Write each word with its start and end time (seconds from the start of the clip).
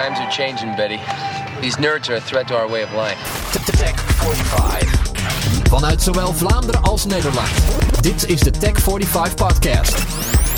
Times 0.00 0.18
are 0.18 0.30
changing, 0.30 0.74
Betty. 0.76 0.98
These 1.60 1.76
nerds 1.76 2.08
are 2.08 2.16
a 2.16 2.20
threat 2.20 2.48
to 2.48 2.56
our 2.56 2.66
way 2.66 2.82
of 2.82 2.92
life. 2.94 3.18
Tech 3.76 3.98
45. 3.98 5.68
Vanuit 5.68 6.02
zowel 6.02 6.32
Vlaanderen 6.32 6.82
als 6.82 7.04
Nederland. 7.04 7.50
Dit 8.00 8.28
is 8.28 8.40
de 8.40 8.50
Tech 8.50 8.78
45 8.78 9.34
podcast. 9.34 9.94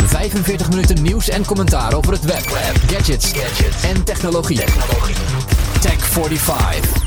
45 0.06 0.68
minuten 0.68 1.02
nieuws 1.02 1.28
en 1.28 1.44
commentaar 1.44 1.94
over 1.94 2.12
het 2.12 2.24
web, 2.24 2.42
gadgets, 2.86 3.32
en 3.82 4.04
technologie. 4.04 4.64
Tech 5.80 6.06
45. 6.06 7.01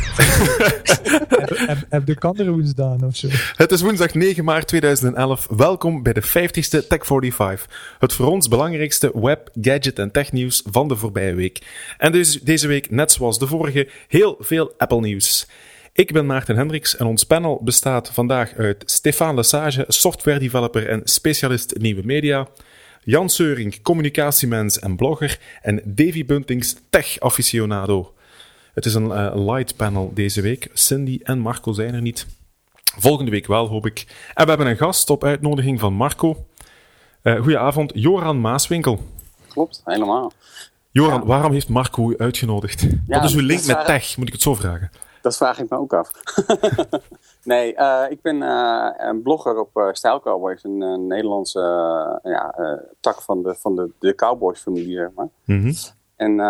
Heb, 1.89 2.05
de 2.05 2.15
andere 2.19 2.51
woensdag 2.51 3.01
of 3.03 3.15
zo? 3.15 3.27
Het 3.55 3.71
is 3.71 3.81
woensdag 3.81 4.13
9 4.13 4.43
maart 4.43 4.67
2011. 4.67 5.47
Welkom 5.49 6.03
bij 6.03 6.13
de 6.13 6.23
50ste 6.23 6.87
Tech 6.87 7.05
45. 7.05 7.69
Het 7.99 8.13
voor 8.13 8.27
ons 8.27 8.47
belangrijkste 8.47 9.11
web, 9.13 9.49
gadget 9.61 9.99
en 9.99 10.11
technieuws 10.11 10.63
van 10.71 10.87
de 10.87 10.95
voorbije 10.95 11.33
week. 11.33 11.61
En 11.97 12.11
dus 12.11 12.41
deze 12.41 12.67
week, 12.67 12.91
net 12.91 13.11
zoals 13.11 13.39
de 13.39 13.47
vorige, 13.47 13.89
heel 14.07 14.37
veel 14.39 14.73
Apple 14.77 14.99
nieuws. 14.99 15.47
Ik 15.93 16.11
ben 16.11 16.25
Maarten 16.25 16.55
Hendricks 16.55 16.97
en 16.97 17.05
ons 17.05 17.23
panel 17.23 17.61
bestaat 17.63 18.09
vandaag 18.09 18.53
uit 18.53 18.83
Stefan 18.85 19.35
Lesage, 19.35 19.85
software 19.87 20.39
developer 20.39 20.89
en 20.89 21.01
specialist 21.03 21.77
nieuwe 21.77 22.01
media. 22.03 22.47
Jan 23.03 23.29
Seuring, 23.29 23.81
communicatiemens 23.81 24.79
en 24.79 24.95
blogger. 24.95 25.39
En 25.61 25.81
Davy 25.85 26.25
Buntings, 26.25 26.75
tech-aficionado. 26.89 28.14
Het 28.75 28.85
is 28.85 28.93
een 28.93 29.05
uh, 29.05 29.31
light 29.33 29.75
panel 29.75 30.11
deze 30.13 30.41
week. 30.41 30.69
Cindy 30.73 31.19
en 31.23 31.39
Marco 31.39 31.71
zijn 31.71 31.93
er 31.93 32.01
niet. 32.01 32.25
Volgende 32.97 33.31
week 33.31 33.47
wel, 33.47 33.67
hoop 33.67 33.85
ik. 33.85 34.05
En 34.33 34.43
we 34.43 34.49
hebben 34.49 34.67
een 34.67 34.77
gast 34.77 35.09
op 35.09 35.23
uitnodiging 35.23 35.79
van 35.79 35.93
Marco. 35.93 36.45
Uh, 37.23 37.35
goedenavond, 37.35 37.91
Joran 37.93 38.41
Maaswinkel. 38.41 38.99
Klopt, 39.47 39.81
helemaal. 39.85 40.31
Joran, 40.91 41.19
ja. 41.19 41.25
waarom 41.25 41.51
heeft 41.51 41.69
Marco 41.69 42.09
u 42.09 42.17
uitgenodigd? 42.17 42.81
Ja, 42.81 43.19
Wat 43.19 43.23
is 43.23 43.35
uw 43.35 43.45
link 43.45 43.65
met 43.65 43.85
tech, 43.85 44.17
moet 44.17 44.27
ik 44.27 44.33
het 44.33 44.41
zo 44.41 44.55
vragen? 44.55 44.91
Dat 45.21 45.37
vraag 45.37 45.59
ik 45.59 45.69
me 45.69 45.77
ook 45.77 45.93
af. 45.93 46.11
nee, 47.43 47.73
uh, 47.73 48.03
ik 48.09 48.21
ben 48.21 48.41
uh, 48.41 48.89
een 48.97 49.21
blogger 49.21 49.59
op 49.59 49.69
uh, 49.77 49.87
Style 49.91 50.21
Cowboys, 50.21 50.63
een, 50.63 50.81
een 50.81 51.07
Nederlandse 51.07 51.59
ja, 52.23 52.55
tak 52.99 53.21
van 53.21 53.43
de, 53.43 53.55
van 53.55 53.75
de, 53.75 53.89
de 53.99 54.15
Cowboys-familie, 54.15 54.95
zeg 54.95 55.09
maar. 55.15 55.27
Mm 55.45 55.61
-hmm. 55.61 55.73
En 56.15 56.41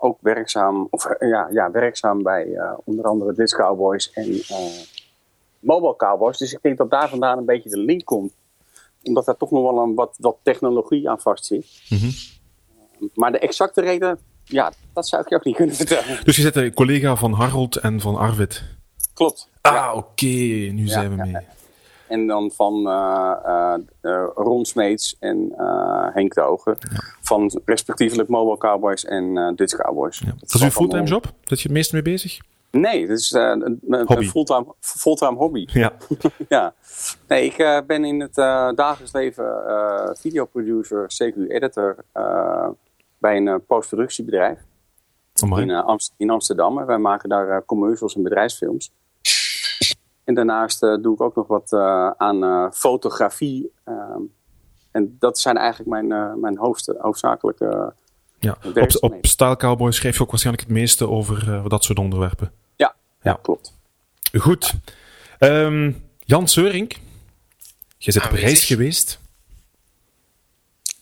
ook 0.00 0.18
werkzaam, 0.20 0.86
of, 0.90 1.08
ja, 1.18 1.48
ja, 1.50 1.70
werkzaam 1.70 2.22
bij 2.22 2.58
onder 2.84 3.04
andere 3.04 3.32
Disc 3.32 3.56
Cowboys 3.56 4.12
en 4.12 4.40
Mobile 5.58 5.96
Cowboys. 5.96 6.38
Dus 6.38 6.52
ik 6.52 6.62
denk 6.62 6.78
dat 6.78 6.90
daar 6.90 7.08
vandaan 7.08 7.38
een 7.38 7.44
beetje 7.44 7.70
de 7.70 7.78
link 7.78 8.04
komt. 8.04 8.32
Omdat 9.02 9.24
daar 9.24 9.36
toch 9.36 9.50
nog 9.50 9.62
wel 9.62 9.82
een 9.82 9.94
wat, 9.94 10.14
wat 10.18 10.36
technologie 10.42 11.10
aan 11.10 11.20
vast 11.20 11.44
zit. 11.44 11.66
Mm 11.88 11.98
-hmm. 11.98 13.10
maar 13.14 13.32
de 13.32 13.38
exacte 13.38 13.80
reden 13.80 14.18
ja, 14.50 14.72
dat 14.92 15.08
zou 15.08 15.22
ik 15.22 15.28
je 15.28 15.34
ook 15.34 15.44
niet 15.44 15.56
kunnen 15.56 15.74
vertellen. 15.74 16.24
Dus 16.24 16.36
je 16.36 16.42
zit 16.42 16.56
een 16.56 16.74
collega 16.74 17.16
van 17.16 17.32
Harold 17.32 17.76
en 17.76 18.00
van 18.00 18.16
Arvid? 18.16 18.64
Klopt. 19.14 19.48
Ah, 19.60 19.72
ja. 19.72 19.94
oké. 19.94 19.98
Okay. 19.98 20.68
Nu 20.68 20.84
ja, 20.84 20.92
zijn 20.92 21.16
we 21.16 21.16
mee. 21.16 21.36
En 22.10 22.26
dan 22.26 22.50
van 22.50 22.88
uh, 22.88 23.74
uh, 24.02 24.24
Ron 24.34 24.64
Smeets 24.64 25.16
en 25.20 25.52
Henk 26.12 26.34
de 26.34 26.40
Ogen. 26.40 26.76
Van 27.20 27.60
respectievelijk 27.64 28.28
Mobile 28.28 28.58
Cowboys 28.58 29.04
en 29.04 29.54
Dutch 29.56 29.76
Cowboys. 29.76 30.18
Dat, 30.18 30.54
is 30.54 30.62
uw 30.62 30.70
fulltime 30.70 31.04
job? 31.04 31.24
Dat 31.42 31.60
je 31.60 31.68
het 31.68 31.76
meest 31.76 31.92
mee 31.92 32.02
bezig? 32.02 32.38
Nee, 32.70 33.06
dat 33.06 33.18
is 33.18 33.30
een, 33.30 33.80
een 33.88 34.24
fulltime, 34.24 34.66
fulltime 34.80 35.36
hobby. 35.36 35.66
Ja. 35.72 35.92
ja. 36.48 36.74
Nee, 37.28 37.44
ik 37.44 37.84
ben 37.86 38.04
in 38.04 38.20
het 38.20 38.34
dagelijks 38.76 39.12
leven 39.12 39.62
videoproducer, 40.18 41.06
CQ-editor 41.06 41.96
bij 43.18 43.36
een 43.36 43.64
postproductiebedrijf 43.66 44.58
in, 45.42 45.68
uh, 45.68 45.84
Amst 45.84 46.14
in, 46.16 46.30
Amsterdam. 46.30 46.86
wij 46.86 46.98
maken 46.98 47.28
daar 47.28 47.64
commercials 47.64 48.16
en 48.16 48.22
bedrijfsfilms. 48.22 48.92
En 50.30 50.36
daarnaast 50.36 50.80
doe 50.80 51.14
ik 51.14 51.20
ook 51.20 51.34
nog 51.34 51.46
wat 51.46 51.72
aan 52.16 52.72
fotografie. 52.72 53.72
Ehm, 53.84 54.20
en 54.90 55.16
dat 55.18 55.38
zijn 55.38 55.56
eigenlijk 55.56 55.90
mijn, 55.90 56.40
mijn 56.40 56.58
hoofd, 56.58 56.92
hoofdzakelijke 56.98 57.92
ja. 58.38 58.58
Op, 58.64 58.96
op 59.00 59.26
Style 59.26 59.56
Cowboy 59.56 59.92
schrijf 59.92 60.16
je 60.16 60.22
ook 60.22 60.30
waarschijnlijk 60.30 60.66
het 60.68 60.76
meeste 60.76 61.08
over 61.08 61.68
dat 61.68 61.84
soort 61.84 61.98
onderwerpen. 61.98 62.52
Ja, 62.76 62.94
ja. 63.22 63.38
klopt. 63.42 63.74
Goed. 64.38 64.74
Um, 65.38 66.08
Jan 66.24 66.48
Seurink, 66.48 66.92
je 67.98 68.12
bent 68.12 68.24
op 68.24 68.32
reis 68.32 68.64
geweest. 68.64 69.18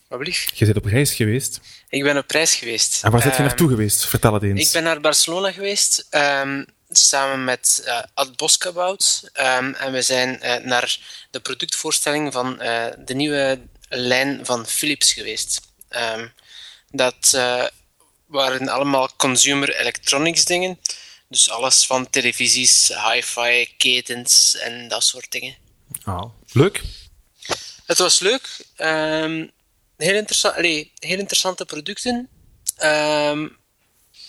Wat 0.09 0.19
blieft? 0.19 0.59
Je 0.59 0.65
bent 0.65 0.77
op 0.77 0.85
reis 0.85 1.15
geweest. 1.15 1.61
Ik 1.89 2.03
ben 2.03 2.17
op 2.17 2.31
reis 2.31 2.55
geweest. 2.55 3.05
En 3.05 3.11
waar 3.11 3.27
um, 3.27 3.33
je 3.33 3.43
naartoe 3.43 3.69
geweest? 3.69 4.07
Vertel 4.07 4.35
het 4.35 4.43
eens. 4.43 4.67
Ik 4.67 4.73
ben 4.73 4.83
naar 4.83 5.01
Barcelona 5.01 5.53
geweest, 5.53 6.09
um, 6.45 6.67
samen 6.89 7.45
met 7.45 7.83
uh, 7.85 8.03
Ad 8.15 8.37
Boskabout. 8.37 9.31
Um, 9.35 9.75
en 9.75 9.93
we 9.93 10.03
zijn 10.03 10.41
uh, 10.43 10.57
naar 10.57 10.99
de 11.31 11.41
productvoorstelling 11.41 12.33
van 12.33 12.63
uh, 12.63 12.87
de 12.99 13.15
nieuwe 13.15 13.61
lijn 13.89 14.45
van 14.45 14.67
Philips 14.67 15.13
geweest. 15.13 15.61
dat 16.91 17.39
waren 18.27 18.69
allemaal 18.69 19.11
consumer 19.17 19.77
electronics 19.77 20.45
dingen. 20.45 20.81
Dus 21.29 21.51
alles 21.51 21.87
van 21.87 22.11
televisies, 22.11 22.89
hi-fi, 22.89 23.75
ketens 23.77 24.57
en 24.57 24.89
dat 24.89 25.05
soort 25.05 25.31
dingen. 25.31 25.57
Oh, 26.05 26.25
leuk. 26.53 26.83
Het 27.87 27.99
was 27.99 28.19
leuk. 28.19 28.67
Um, 28.77 29.51
heel, 29.97 30.15
interessant, 30.15 30.55
allee, 30.57 30.93
heel 30.99 31.19
interessante 31.19 31.65
producten. 31.65 32.29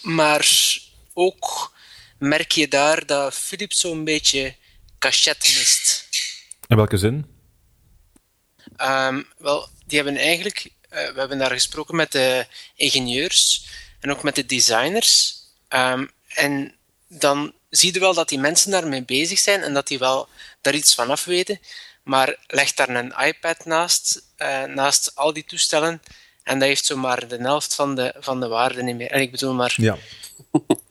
Maar 0.01 0.47
ook 1.13 1.71
merk 2.19 2.51
je 2.51 2.67
daar 2.67 3.05
dat 3.05 3.33
Philips 3.33 3.79
zo'n 3.79 4.03
beetje 4.03 4.55
cachet 4.99 5.37
mist. 5.37 6.07
In 6.67 6.75
welke 6.75 6.97
zin? 6.97 7.25
Um, 8.77 9.27
wel, 9.37 9.69
die 9.85 9.97
hebben 9.97 10.17
eigenlijk... 10.17 10.65
Uh, 10.65 11.11
we 11.11 11.19
hebben 11.19 11.37
daar 11.37 11.51
gesproken 11.51 11.95
met 11.95 12.11
de 12.11 12.45
ingenieurs 12.75 13.67
en 13.99 14.11
ook 14.11 14.23
met 14.23 14.35
de 14.35 14.45
designers. 14.45 15.43
Um, 15.69 16.11
en 16.27 16.75
dan 17.07 17.53
zie 17.69 17.93
je 17.93 17.99
wel 17.99 18.13
dat 18.13 18.29
die 18.29 18.39
mensen 18.39 18.71
daarmee 18.71 19.03
bezig 19.03 19.39
zijn 19.39 19.61
en 19.61 19.73
dat 19.73 19.87
die 19.87 19.99
wel 19.99 20.27
daar 20.61 20.75
iets 20.75 20.95
van 20.95 21.09
af 21.09 21.25
weten. 21.25 21.59
Maar 22.03 22.35
leg 22.47 22.73
daar 22.73 22.89
een 22.89 23.13
iPad 23.25 23.65
naast, 23.65 24.23
uh, 24.37 24.63
naast 24.63 25.15
al 25.15 25.33
die 25.33 25.45
toestellen. 25.45 26.01
En 26.43 26.59
dat 26.59 26.67
heeft 26.67 26.85
zomaar 26.85 27.27
de 27.27 27.37
helft 27.37 27.75
van 27.75 27.95
de, 27.95 28.13
van 28.19 28.39
de 28.39 28.47
waarde 28.47 28.83
niet 28.83 28.95
meer. 28.95 29.11
En 29.11 29.21
ik 29.21 29.31
bedoel 29.31 29.53
maar... 29.53 29.73
Ja. 29.77 29.97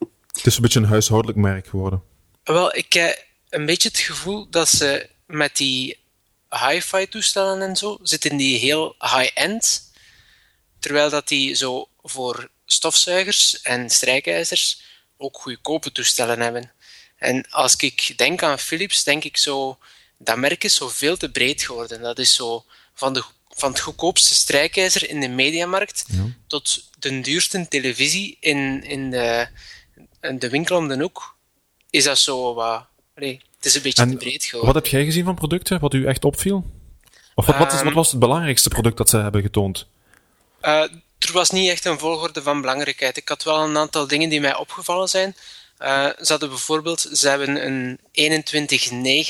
is 0.48 0.56
een 0.56 0.62
beetje 0.62 0.80
een 0.80 0.86
huishoudelijk 0.86 1.38
merk 1.38 1.66
geworden. 1.66 2.02
Wel, 2.44 2.76
ik 2.76 2.92
heb 2.92 3.26
een 3.48 3.66
beetje 3.66 3.88
het 3.88 3.98
gevoel 3.98 4.50
dat 4.50 4.68
ze 4.68 5.08
met 5.26 5.56
die 5.56 5.98
hi-fi 6.50 7.08
toestellen 7.08 7.62
en 7.62 7.76
zo, 7.76 7.98
zitten 8.02 8.36
die 8.36 8.58
heel 8.58 8.94
high-end. 8.98 9.92
Terwijl 10.78 11.10
dat 11.10 11.28
die 11.28 11.54
zo 11.54 11.88
voor 12.02 12.50
stofzuigers 12.64 13.62
en 13.62 13.90
strijkijzers 13.90 14.82
ook 15.16 15.36
goedkope 15.40 15.92
toestellen 15.92 16.40
hebben. 16.40 16.72
En 17.16 17.50
als 17.50 17.76
ik 17.76 18.12
denk 18.16 18.42
aan 18.42 18.58
Philips, 18.58 19.04
denk 19.04 19.24
ik 19.24 19.36
zo 19.36 19.78
dat 20.18 20.36
merk 20.36 20.64
is 20.64 20.74
zo 20.74 20.88
veel 20.88 21.16
te 21.16 21.30
breed 21.30 21.62
geworden. 21.62 22.00
Dat 22.00 22.18
is 22.18 22.34
zo 22.34 22.64
van, 22.94 23.12
de, 23.12 23.24
van 23.48 23.70
het 23.70 23.80
goedkoopste 23.80 24.34
strijkijzer 24.34 25.08
in 25.08 25.20
de 25.20 25.28
mediamarkt 25.28 26.04
ja. 26.08 26.26
tot 26.46 26.90
de 26.98 27.20
duurste 27.20 27.68
televisie 27.68 28.36
in, 28.40 28.84
in, 28.84 29.10
de, 29.10 29.48
in 30.20 30.38
de 30.38 30.48
winkel 30.48 30.76
om 30.76 30.88
de 30.88 31.00
hoek. 31.00 31.36
Is 31.90 32.04
dat 32.04 32.18
zo 32.18 32.54
wat... 32.54 32.86
Nee, 33.14 33.40
het 33.56 33.66
is 33.66 33.74
een 33.74 33.82
beetje 33.82 34.02
en 34.02 34.10
te 34.10 34.16
breed 34.16 34.44
geworden. 34.44 34.74
Wat 34.74 34.82
heb 34.82 34.92
jij 34.92 35.04
gezien 35.04 35.24
van 35.24 35.34
producten, 35.34 35.80
wat 35.80 35.94
u 35.94 36.06
echt 36.06 36.24
opviel? 36.24 36.64
Of 37.34 37.46
wat, 37.46 37.56
wat, 37.56 37.72
is, 37.72 37.82
wat 37.82 37.92
was 37.92 38.10
het 38.10 38.20
belangrijkste 38.20 38.68
product 38.68 38.96
dat 38.96 39.08
ze 39.08 39.16
hebben 39.16 39.42
getoond? 39.42 39.86
Uh, 40.62 40.80
er 41.18 41.32
was 41.32 41.50
niet 41.50 41.70
echt 41.70 41.84
een 41.84 41.98
volgorde 41.98 42.42
van 42.42 42.60
belangrijkheid. 42.60 43.16
Ik 43.16 43.28
had 43.28 43.42
wel 43.42 43.62
een 43.62 43.76
aantal 43.76 44.06
dingen 44.06 44.28
die 44.28 44.40
mij 44.40 44.56
opgevallen 44.56 45.08
zijn. 45.08 45.36
Uh, 45.78 46.04
ze 46.04 46.26
hadden 46.26 46.48
bijvoorbeeld 46.48 47.08
ze 47.12 47.28
hebben 47.28 47.66
een 47.66 47.98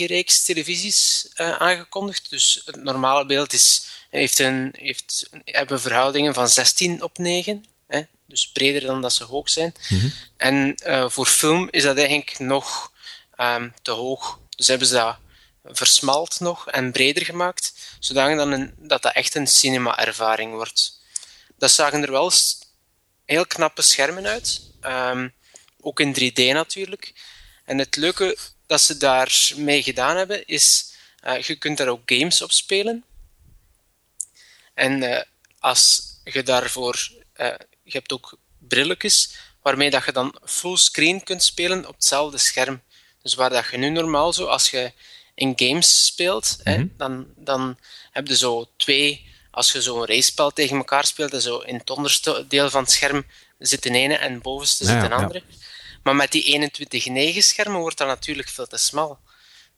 21-9-reeks 0.06 0.44
televisies 0.44 1.29
uh, 1.37 1.56
aangekondigd. 1.56 2.31
Dus 2.31 2.62
het 2.64 2.82
normale 2.82 3.26
beeld 3.26 3.52
is, 3.52 3.87
heeft 4.11 4.38
een, 4.38 4.75
heeft, 4.76 5.31
hebben 5.44 5.81
verhoudingen 5.81 6.34
van 6.34 6.49
16 6.49 7.02
op 7.02 7.19
9. 7.19 7.64
Hè? 7.88 8.02
Dus 8.26 8.50
breder 8.52 8.81
dan 8.81 9.02
dat 9.02 9.12
ze 9.12 9.25
hoog 9.25 9.50
zijn. 9.50 9.75
Mm 9.88 10.00
-hmm. 10.00 10.12
En 10.37 10.79
uh, 10.87 11.08
voor 11.08 11.26
film 11.26 11.69
is 11.70 11.82
dat 11.82 11.96
eigenlijk 11.96 12.38
nog 12.38 12.93
um, 13.37 13.75
te 13.82 13.90
hoog. 13.90 14.38
Dus 14.56 14.67
hebben 14.67 14.87
ze 14.87 14.94
dat 14.94 15.19
versmalt 15.64 16.40
nog 16.40 16.70
en 16.70 16.93
breder 16.93 17.25
gemaakt, 17.25 17.73
zodat 17.99 18.37
dan 18.37 18.52
een, 18.52 18.75
dat, 18.79 19.02
dat 19.02 19.14
echt 19.14 19.35
een 19.35 19.46
cinema-ervaring 19.46 20.52
wordt. 20.52 21.00
Dat 21.58 21.70
zagen 21.70 22.02
er 22.02 22.11
wel 22.11 22.32
heel 23.25 23.46
knappe 23.46 23.82
schermen 23.82 24.26
uit. 24.26 24.61
Um, 24.82 25.34
ook 25.81 26.00
in 26.00 26.14
3D 26.14 26.52
natuurlijk. 26.52 27.12
En 27.64 27.79
het 27.79 27.96
leuke 27.96 28.38
dat 28.67 28.81
ze 28.81 28.96
daarmee 28.96 29.82
gedaan 29.82 30.17
hebben, 30.17 30.46
is 30.46 30.93
uh, 31.25 31.41
je 31.41 31.56
kunt 31.56 31.79
daar 31.79 31.88
ook 31.88 32.02
games 32.05 32.43
op 32.43 32.52
spelen. 32.52 33.05
En 34.75 35.02
uh, 35.02 35.20
als 35.58 36.02
je 36.25 36.43
daarvoor, 36.43 37.08
uh, 37.37 37.55
je 37.93 37.99
hebt 37.99 38.12
ook 38.12 38.38
brilletjes, 38.58 39.35
waarmee 39.62 39.90
dat 39.90 40.05
je 40.05 40.12
dan 40.12 40.38
fullscreen 40.44 41.23
kunt 41.23 41.43
spelen 41.43 41.87
op 41.87 41.94
hetzelfde 41.94 42.38
scherm. 42.38 42.82
Dus 43.23 43.35
waar 43.35 43.50
dat 43.50 43.69
je 43.70 43.76
nu 43.76 43.88
normaal 43.88 44.32
zo, 44.32 44.44
als 44.46 44.70
je 44.70 44.93
in 45.35 45.52
games 45.56 46.06
speelt, 46.06 46.58
hè, 46.62 46.85
dan, 46.96 47.26
dan 47.37 47.79
heb 48.11 48.26
je 48.26 48.37
zo 48.37 48.70
twee, 48.76 49.26
als 49.50 49.73
je 49.73 49.82
zo'n 49.82 50.06
race-spel 50.06 50.50
tegen 50.50 50.76
elkaar 50.76 51.05
speelt, 51.05 51.32
en 51.32 51.40
zo 51.40 51.58
in 51.58 51.75
het 51.75 51.90
onderste 51.90 52.44
deel 52.49 52.70
van 52.70 52.82
het 52.82 52.90
scherm 52.90 53.26
zit 53.58 53.87
een 53.87 53.94
ene 53.94 54.17
en 54.17 54.41
bovenste 54.41 54.84
Ja, 54.84 54.91
zit 54.91 55.02
een 55.02 55.17
ja. 55.17 55.23
andere. 55.23 55.43
Maar 56.02 56.17
met 56.17 56.32
die 56.32 56.70
21.9 57.32 57.38
schermen 57.38 57.81
wordt 57.81 57.99
dat 57.99 58.06
natuurlijk 58.06 58.49
veel 58.49 58.67
te 58.67 58.76
smal. 58.76 59.19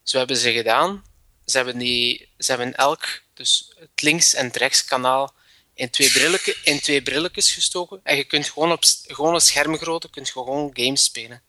Dus 0.03 0.13
we 0.13 0.19
hebben 0.19 0.37
ze 0.37 0.53
gedaan. 0.53 1.05
Ze 1.45 1.57
hebben, 1.57 1.79
die, 1.79 2.29
ze 2.39 2.51
hebben 2.51 2.75
elk, 2.75 3.23
dus 3.35 3.73
het 3.79 4.03
links- 4.03 4.35
en 4.35 4.47
het 4.47 4.57
rechtskanaal, 4.57 5.35
in 5.81 5.91
twee, 5.91 6.11
brilletje, 6.11 6.57
in 6.65 6.81
twee 6.81 7.03
brilletjes 7.03 7.53
gestoken. 7.53 8.01
En 8.03 8.17
je 8.17 8.25
kunt 8.25 8.49
gewoon 8.49 8.73
op 8.73 8.85
s- 8.85 9.05
gewone 9.07 9.41
schermgrootte 9.41 10.11
kunt 10.11 10.27
je 10.27 10.33
gewoon 10.33 10.71
games 10.73 11.05
spelen. 11.05 11.43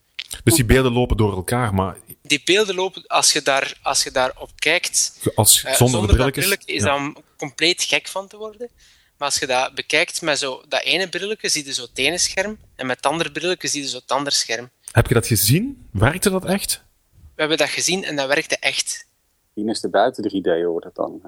Dus 0.44 0.54
die 0.56 0.66
beelden 0.66 0.92
lopen 0.92 1.18
door 1.18 1.33
elkaar, 1.36 1.74
maar 1.74 1.98
Die 2.22 2.42
beelden 2.45 2.75
lopen, 2.75 3.07
als 3.07 3.33
je, 3.33 3.42
daar, 3.42 3.80
als 3.81 4.04
je 4.04 4.12
daarop 4.12 4.50
kijkt, 4.56 5.13
als, 5.36 5.63
eh, 5.63 5.74
zonder, 5.74 6.01
de 6.01 6.07
dat 6.07 6.16
brilletjes... 6.16 6.45
brilletje 6.45 6.74
is 6.74 6.81
ja. 6.83 6.88
dan 6.88 7.24
compleet 7.38 7.83
gek 7.83 8.07
van 8.07 8.28
te 8.28 8.38
worden. 8.38 8.69
Maar 9.18 9.28
als 9.30 9.39
je 9.39 9.48
dat 9.48 9.75
bekijkt 9.75 10.22
met 10.22 10.39
zo, 10.39 10.63
dat 10.68 10.81
ene 10.83 11.10
brilletje, 11.10 11.50
zie 11.50 11.66
je 11.66 11.74
zo 11.74 11.81
het 11.81 11.98
ene 11.98 12.18
scherm. 12.18 12.57
En 12.75 12.86
met 12.86 12.95
het 12.95 13.06
andere 13.06 13.31
brilletje 13.31 13.68
zie 13.68 13.81
je 13.81 13.88
zo 13.88 13.98
het 13.98 14.12
andere 14.12 14.36
scherm. 14.36 14.69
Heb 14.92 15.07
je 15.07 15.13
dat 15.13 15.28
gezien? 15.28 15.88
Werkte 15.92 16.30
dat 16.30 16.45
echt? 16.45 16.83
We 17.13 17.42
hebben 17.48 17.57
dat 17.57 17.69
gezien 17.69 18.04
en 18.04 18.16
dat 18.16 18.28
werkte 18.28 18.57
echt. 18.57 19.06
Binnenste 19.54 19.89
buiten 19.89 20.24
3D 20.31 20.63
hoort 20.63 20.83
het 20.83 20.95
dan. 20.95 21.22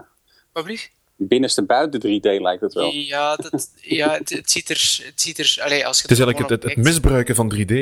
Wat 0.53 0.63
blieft? 0.63 0.89
Binnenste 1.27 1.63
buiten 1.63 2.01
3D 2.01 2.41
lijkt 2.41 2.61
het 2.61 2.73
wel. 2.73 2.91
Ja, 2.91 3.35
dat, 3.35 3.69
ja 3.75 4.11
het, 4.11 4.29
het 4.29 4.51
ziet 4.51 4.69
er... 4.69 4.99
Het, 5.05 5.21
ziet 5.21 5.39
er 5.39 5.57
allee, 5.63 5.85
als 5.85 5.97
je 5.97 6.03
Het 6.03 6.11
is 6.11 6.19
eigenlijk 6.19 6.63
het, 6.63 6.75
misbruiken 6.75 7.35
van 7.35 7.53
3D. 7.55 7.73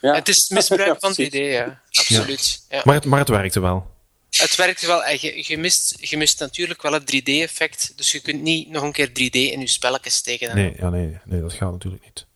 Ja. 0.00 0.14
Het 0.14 0.28
is 0.28 0.36
het 0.36 0.50
misbruik 0.50 0.88
Ja, 0.92 0.96
van 0.98 1.08
het 1.08 1.16
precies. 1.18 1.34
idee, 1.34 1.50
ja. 1.50 1.80
Absoluut. 1.90 2.64
Ja. 2.70 2.82
Maar, 2.84 2.94
het, 2.94 3.04
maar 3.04 3.18
het 3.18 3.28
werkte 3.28 3.60
wel. 3.60 3.94
Het 4.30 4.56
werkt 4.56 4.86
wel 4.86 5.04
en 5.04 5.18
je, 5.20 5.44
je, 5.46 5.58
mist, 5.58 5.96
je 6.00 6.16
mist 6.16 6.40
natuurlijk 6.40 6.82
wel 6.82 6.92
het 6.92 7.14
3D-effect. 7.16 7.92
Dus 7.96 8.12
je 8.12 8.20
kunt 8.20 8.42
niet 8.42 8.70
nog 8.70 8.82
een 8.82 8.92
keer 8.92 9.08
3D 9.08 9.30
in 9.30 9.60
je 9.60 9.68
spelletjes 9.68 10.14
steken. 10.14 10.54
Nee, 10.54 10.74
ja, 10.78 10.90
nee, 10.90 11.18
nee, 11.24 11.40
dat 11.40 11.52
gaat 11.52 11.72
natuurlijk 11.72 12.04
niet. 12.04 12.26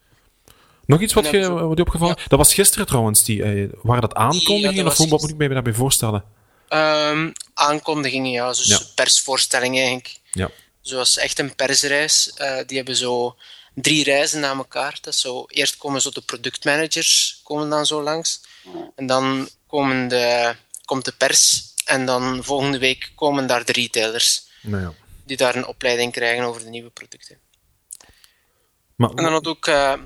Nog 0.87 1.01
iets 1.01 1.13
wat 1.13 1.31
je, 1.31 1.51
wat 1.51 1.77
je 1.77 1.83
opgevallen? 1.83 2.17
Dat 2.29 2.39
was 2.39 2.55
gisteren 2.55 2.87
trouwens. 2.87 3.25
Die, 3.25 3.43
eh, 3.43 3.69
waren 3.83 4.01
dat 4.01 4.15
aankondigingen? 4.15 4.75
Ja, 4.75 4.83
dat 4.83 4.93
of 4.93 4.99
hoe, 4.99 5.09
wat 5.09 5.21
moet 5.21 5.31
ik 5.31 5.37
me 5.37 5.49
daarbij 5.49 5.73
voorstellen? 5.73 6.25
Ehm, 6.71 7.31
aankondigingen, 7.55 8.31
ja. 8.31 8.49
Dus 8.49 8.67
Ja. 8.67 8.81
persvoorstellingen 8.95 9.79
eigenlijk. 9.83 10.19
Ja. 10.33 10.51
Zoals 10.81 11.17
echt 11.17 11.39
een 11.39 11.55
persreis. 11.55 12.33
Eh, 12.35 12.59
die 12.67 12.77
hebben 12.77 12.97
zo 12.97 13.37
drie 13.75 14.05
reizen 14.05 14.41
na 14.41 14.53
elkaar. 14.55 14.99
Dat 15.01 15.15
zo, 15.15 15.45
eerst 15.49 15.77
komen 15.77 16.01
zo 16.01 16.11
de 16.11 16.21
productmanagers 16.21 17.41
komen 17.45 17.69
dan 17.71 17.87
zo 17.87 18.03
langs. 18.03 18.41
En 18.97 19.07
dan 19.07 19.49
komen 19.67 20.09
de, 20.09 20.55
komt 20.85 21.05
de 21.05 21.13
pers. 21.13 21.63
En 21.85 22.07
dan 22.07 22.45
volgende 22.45 22.79
week 22.79 23.13
komen 23.15 23.47
daar 23.47 23.65
de 23.65 23.73
retailers. 23.73 24.43
Nou 24.63 24.83
ja. 24.83 24.93
Die 25.25 25.37
daar 25.37 25.55
een 25.57 25.67
opleiding 25.67 26.13
krijgen 26.13 26.45
over 26.45 26.63
de 26.65 26.69
nieuwe 26.69 26.91
producten. 26.91 27.39
Maar, 28.97 29.11
En 29.11 29.17
dan 29.17 29.33
had 29.33 29.47
ook 29.47 29.67
eh, 29.67 29.93
eh, 29.93 29.99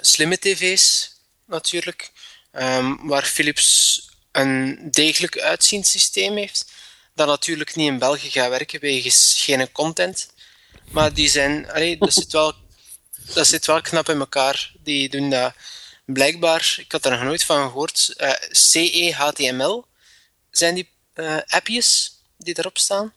slimme 0.00 0.38
tv's, 0.38 1.12
natuurlijk. 1.46 2.12
ehm, 2.52 3.06
waar 3.06 3.24
Philips 3.24 4.00
een 4.36 4.78
degelijk 4.90 5.38
uitziend 5.38 5.86
systeem 5.86 6.36
heeft. 6.36 6.70
Dat 7.14 7.26
natuurlijk 7.26 7.74
niet 7.74 7.88
in 7.88 7.98
België 7.98 8.30
gaat 8.30 8.48
werken 8.48 8.80
wegens 8.80 9.42
geen 9.44 9.72
content. 9.72 10.30
Maar 10.90 11.14
die 11.14 11.28
zijn, 11.28 11.70
allee, 11.70 11.98
dat, 11.98 12.12
zit 12.12 12.32
wel, 12.32 12.54
dat 13.34 13.46
zit 13.46 13.66
wel 13.66 13.80
knap 13.80 14.08
in 14.08 14.18
elkaar. 14.18 14.72
Die 14.82 15.08
doen 15.08 15.30
dat 15.30 15.52
blijkbaar, 16.04 16.76
ik 16.78 16.92
had 16.92 17.04
er 17.04 17.10
nog 17.10 17.22
nooit 17.22 17.44
van 17.44 17.66
gehoord, 17.66 18.14
eh, 18.16 18.32
CE 18.50 19.12
HTML 19.14 19.86
zijn 20.50 20.74
die 20.74 20.88
eh, 21.12 21.36
appjes 21.46 22.16
die 22.38 22.54
daarop 22.54 22.78
staan. 22.78 23.12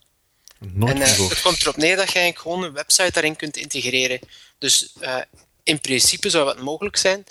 nooit 0.60 0.94
En 0.94 1.02
eh, 1.02 1.30
het 1.30 1.42
komt 1.42 1.62
erop 1.62 1.78
neer 1.78 1.96
dat 1.96 2.12
je 2.12 2.20
eigenlijk 2.20 2.40
gewoon 2.40 2.64
een 2.64 2.74
website 2.74 3.12
daarin 3.12 3.36
kunt 3.36 3.58
integreren. 3.58 4.20
Dus 4.58 4.94
eh, 5.00 5.22
in 5.64 5.80
principe 5.80 6.30
zou 6.30 6.50
het 6.50 6.62
mogelijk 6.62 6.98
zijn 6.98 7.24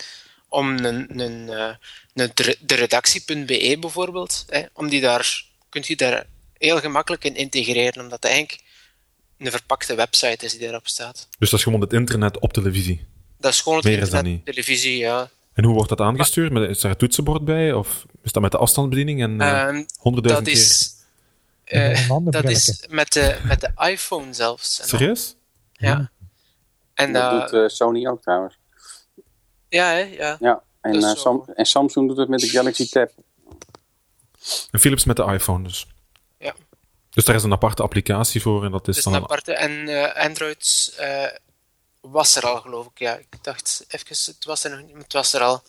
om 0.49 0.85
een, 0.85 1.19
een, 1.19 1.49
eh, 1.49 1.75
de 2.59 2.75
redactie.be 2.75 3.77
bijvoorbeeld, 3.79 4.45
hè, 4.47 4.61
om 4.73 4.89
die 4.89 5.01
daar, 5.01 5.45
kunt 5.69 5.87
je 5.87 5.95
daar 5.95 6.25
heel 6.57 6.79
gemakkelijk 6.79 7.23
in 7.23 7.35
integreren, 7.35 8.01
omdat 8.03 8.23
het 8.23 8.31
eigenlijk 8.31 8.63
een 9.37 9.51
verpakte 9.51 9.95
website 9.95 10.45
is 10.45 10.51
die 10.51 10.61
daarop 10.61 10.87
staat. 10.87 11.27
Dus 11.39 11.49
dat 11.49 11.59
is 11.59 11.65
gewoon 11.65 11.81
het 11.81 11.93
internet 11.93 12.39
op 12.39 12.53
televisie. 12.53 13.05
Dat 13.37 13.53
is 13.53 13.61
gewoon 13.61 13.77
het 13.77 13.87
Meer 13.87 13.97
is 13.97 14.09
dat 14.09 14.13
internet, 14.13 14.45
niet. 14.45 14.55
televisie, 14.55 14.97
ja. 14.97 15.29
En 15.53 15.63
hoe 15.63 15.73
wordt 15.73 15.89
dat 15.89 15.99
aangestuurd? 16.01 16.51
Met, 16.51 16.69
is 16.69 16.79
daar 16.79 16.91
een 16.91 16.97
toetsenbord 16.97 17.45
bij? 17.45 17.73
Of 17.73 18.05
is 18.23 18.31
dat 18.31 18.41
met 18.41 18.51
de 18.51 18.57
afstandsbediening 18.57 19.21
en 19.21 19.41
eh, 19.41 19.61
Ehm, 19.61 19.83
honderdduizend 19.97 20.45
dat 20.47 20.55
keer? 20.55 20.63
is, 20.63 20.93
eh, 21.63 22.03
Een 22.05 22.11
ander 22.11 22.31
dat 22.33 22.43
is 22.49 22.63
brilletje. 22.63 22.95
met 22.95 23.11
de, 23.13 23.37
met 23.43 23.59
de 23.61 23.71
iPhone 23.91 24.33
zelfs. 24.33 24.79
Serieus? 24.87 25.35
Ja. 25.73 26.11
En 26.93 27.13
Dat 27.13 27.31
dat, 27.31 27.49
doet 27.49 27.61
eh, 27.61 27.67
Sony 27.67 28.07
ook 28.07 28.21
trouwens. 28.21 28.57
ja, 29.69 29.89
hè, 29.91 29.99
ja. 29.99 30.37
Ja. 30.39 30.63
En, 30.81 31.03
eh. 31.03 31.15
Sam- 31.15 31.49
en 31.55 31.65
Samsung 31.65 32.07
doet 32.07 32.17
het 32.17 32.29
met 32.29 32.39
de 32.39 32.49
Galaxy 32.49 32.89
Tab. 32.89 33.11
En 34.71 34.79
Philips 34.79 35.03
met 35.03 35.15
de 35.15 35.23
iPhone 35.23 35.63
dus. 35.63 35.87
Ja. 36.39 36.55
Dus 37.09 37.25
daar 37.25 37.35
is 37.35 37.43
een 37.43 37.51
aparte 37.51 37.83
applicatie 37.83 38.41
voor 38.41 38.65
en 38.65 38.71
dat 38.71 38.87
is 38.87 38.97
is 38.97 39.03
dan... 39.03 39.13
een 39.13 39.23
aparte. 39.23 39.53
En 39.53 39.87
eh, 39.87 40.25
Android 40.25 40.93
eh, 40.97 41.23
was 42.01 42.35
er 42.35 42.43
al, 42.43 42.61
geloof 42.61 42.85
ik. 42.85 42.99
Ja, 42.99 43.15
ik 43.15 43.27
dacht 43.41 43.85
even, 43.87 44.07
het 44.09 44.45
was 44.45 44.63
er 44.63 44.69
nog 44.69 44.79
niet, 44.79 44.93
maar 44.93 45.03
het 45.03 45.13
was 45.13 45.33
er 45.33 45.41
al. 45.41 45.63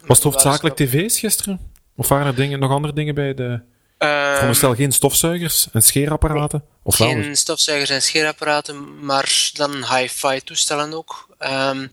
Was 0.00 0.16
het 0.16 0.26
hoofdzakelijk 0.26 0.76
tv's 0.76 1.18
gisteren? 1.18 1.72
Of 1.96 2.08
waren 2.08 2.26
er 2.26 2.34
dingen, 2.34 2.58
nog 2.58 2.70
andere 2.70 2.92
dingen 2.92 3.14
bij 3.14 3.34
de... 3.34 3.60
Ehm, 3.98 4.32
Veronderstel 4.32 4.74
geen 4.74 4.92
stofzuigers 4.92 5.68
en 5.72 5.82
scheerapparaten? 5.82 6.64
Of 6.82 6.98
wel? 6.98 7.08
geen 7.08 7.36
stofzuigers 7.36 7.90
en 7.90 8.02
scheerapparaten, 8.02 9.04
maar 9.04 9.50
dan 9.52 9.94
hi-fi 9.94 10.40
toestellen 10.40 10.92
ook. 10.92 11.28
Ehm, 11.38 11.78
die 11.78 11.90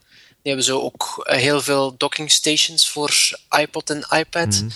hebben 0.50 0.66
zo 0.66 0.80
ook 0.80 1.24
eh, 1.28 1.38
heel 1.38 1.62
veel 1.62 1.98
docking 1.98 2.32
stations 2.32 2.90
voor 2.90 3.40
iPod 3.60 3.90
en 3.90 4.06
iPad. 4.18 4.48
Mhm. 4.48 4.70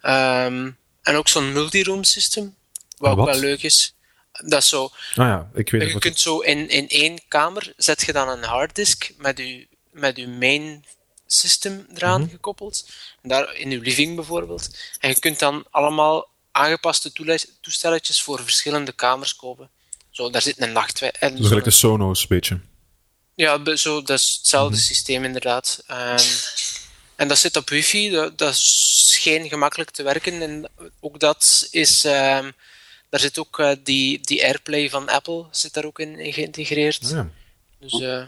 Ehm, 0.00 0.70
en 1.02 1.16
ook 1.16 1.28
zo'n 1.28 1.52
multi-room 1.52 2.04
system, 2.04 2.54
wat 2.98 3.10
ook 3.10 3.16
Wat? 3.16 3.26
wel 3.26 3.38
leuk 3.38 3.62
is. 3.62 3.94
Dat 4.32 4.62
is 4.62 4.68
zo, 4.68 4.84
Ah 4.84 5.16
ja, 5.16 5.50
ik 5.54 5.70
weet. 5.70 5.92
Je 5.92 5.98
kunt 5.98 6.20
zo 6.20 6.38
in, 6.38 6.68
in 6.68 6.88
één 6.88 7.20
kamer 7.28 7.72
zet 7.76 8.02
je 8.02 8.12
dan 8.12 8.28
een 8.28 8.42
harddisk 8.44 9.12
met 9.18 9.38
je, 9.38 9.66
met 9.90 10.16
uw 10.16 10.28
main 10.28 10.84
system 11.26 11.86
eraan 11.94 12.20
Mhm. 12.20 12.30
gekoppeld. 12.30 12.88
Daar 13.22 13.54
in 13.54 13.70
uw 13.70 13.80
living 13.82 14.14
bijvoorbeeld. 14.16 14.68
En 14.98 15.08
je 15.08 15.18
kunt 15.18 15.38
dan 15.38 15.64
allemaal 15.70 16.28
aangepaste 16.52 17.12
toestelletjes 17.60 18.22
voor 18.22 18.42
verschillende 18.42 18.92
kamers 18.92 19.36
kopen. 19.36 19.70
Zo, 20.10 20.30
daar 20.30 20.42
zit 20.42 20.60
een 20.62 20.72
nachtwij. 20.72 21.12
En 21.12 21.30
Dus 21.30 21.40
zo- 21.40 21.46
gelijk 21.46 21.64
de 21.64 21.70
Sonos, 21.70 22.26
beetje. 22.26 22.60
Ja, 23.36 23.76
zo, 23.76 24.02
dat 24.02 24.18
is 24.18 24.34
hetzelfde 24.38 24.76
Mhm. 24.76 24.84
systeem 24.84 25.24
inderdaad. 25.24 25.82
Ehm, 25.86 26.18
en 27.16 27.28
dat 27.28 27.38
zit 27.38 27.56
op 27.56 27.68
wifi, 27.68 28.10
dat, 28.10 28.38
dat 28.38 28.52
is 28.52 29.18
geen 29.20 29.48
gemakkelijk 29.48 29.90
te 29.90 30.02
werken. 30.02 30.42
En 30.42 30.68
ook 31.00 31.20
dat 31.20 31.68
is, 31.70 32.04
ehm, 32.04 32.50
daar 33.08 33.20
zit 33.20 33.38
ook 33.38 33.58
eh, 33.58 33.70
die, 33.82 34.20
die 34.20 34.44
AirPlay 34.44 34.90
van 34.90 35.08
Apple 35.08 35.44
zit 35.50 35.74
daar 35.74 35.84
ook 35.84 35.98
in, 35.98 36.18
in 36.18 36.32
geïntegreerd. 36.32 37.08
Ja. 37.08 37.28
Dus 37.78 38.00
eh, 38.00 38.22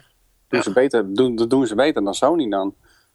Doen 0.48 0.62
ze 0.62 0.72
beter, 0.72 1.14
doen, 1.14 1.36
dat 1.36 1.50
doen 1.50 1.66
ze 1.66 1.74
beter 1.74 2.04
dan 2.04 2.14
Sony 2.14 2.48
dan. 2.50 2.74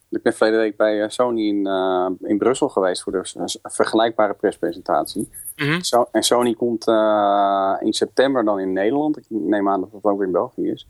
Ik 0.09 0.21
ben 0.21 0.33
verleden 0.33 0.59
week 0.59 0.77
bij 0.77 1.01
eh, 1.03 1.09
Sony 1.09 1.47
in, 1.47 1.67
eh, 1.67 2.09
in 2.29 2.37
Brussel 2.37 2.69
geweest 2.69 3.01
voor 3.03 3.11
de 3.11 3.59
vergelijkbare 3.63 4.33
perspresentatie. 4.33 5.29
mhm. 5.55 5.81
Zo, 5.81 6.07
en 6.11 6.23
Sony 6.23 6.53
komt 6.53 6.87
eh, 6.87 7.75
in 7.79 7.93
september 7.93 8.45
dan 8.45 8.59
in 8.59 8.73
Nederland. 8.73 9.17
Ik 9.17 9.23
neem 9.27 9.69
aan 9.69 9.79
dat 9.81 9.89
het 9.91 10.03
ook 10.03 10.17
weer 10.17 10.27
in 10.27 10.33
België 10.33 10.71
is. 10.71 10.87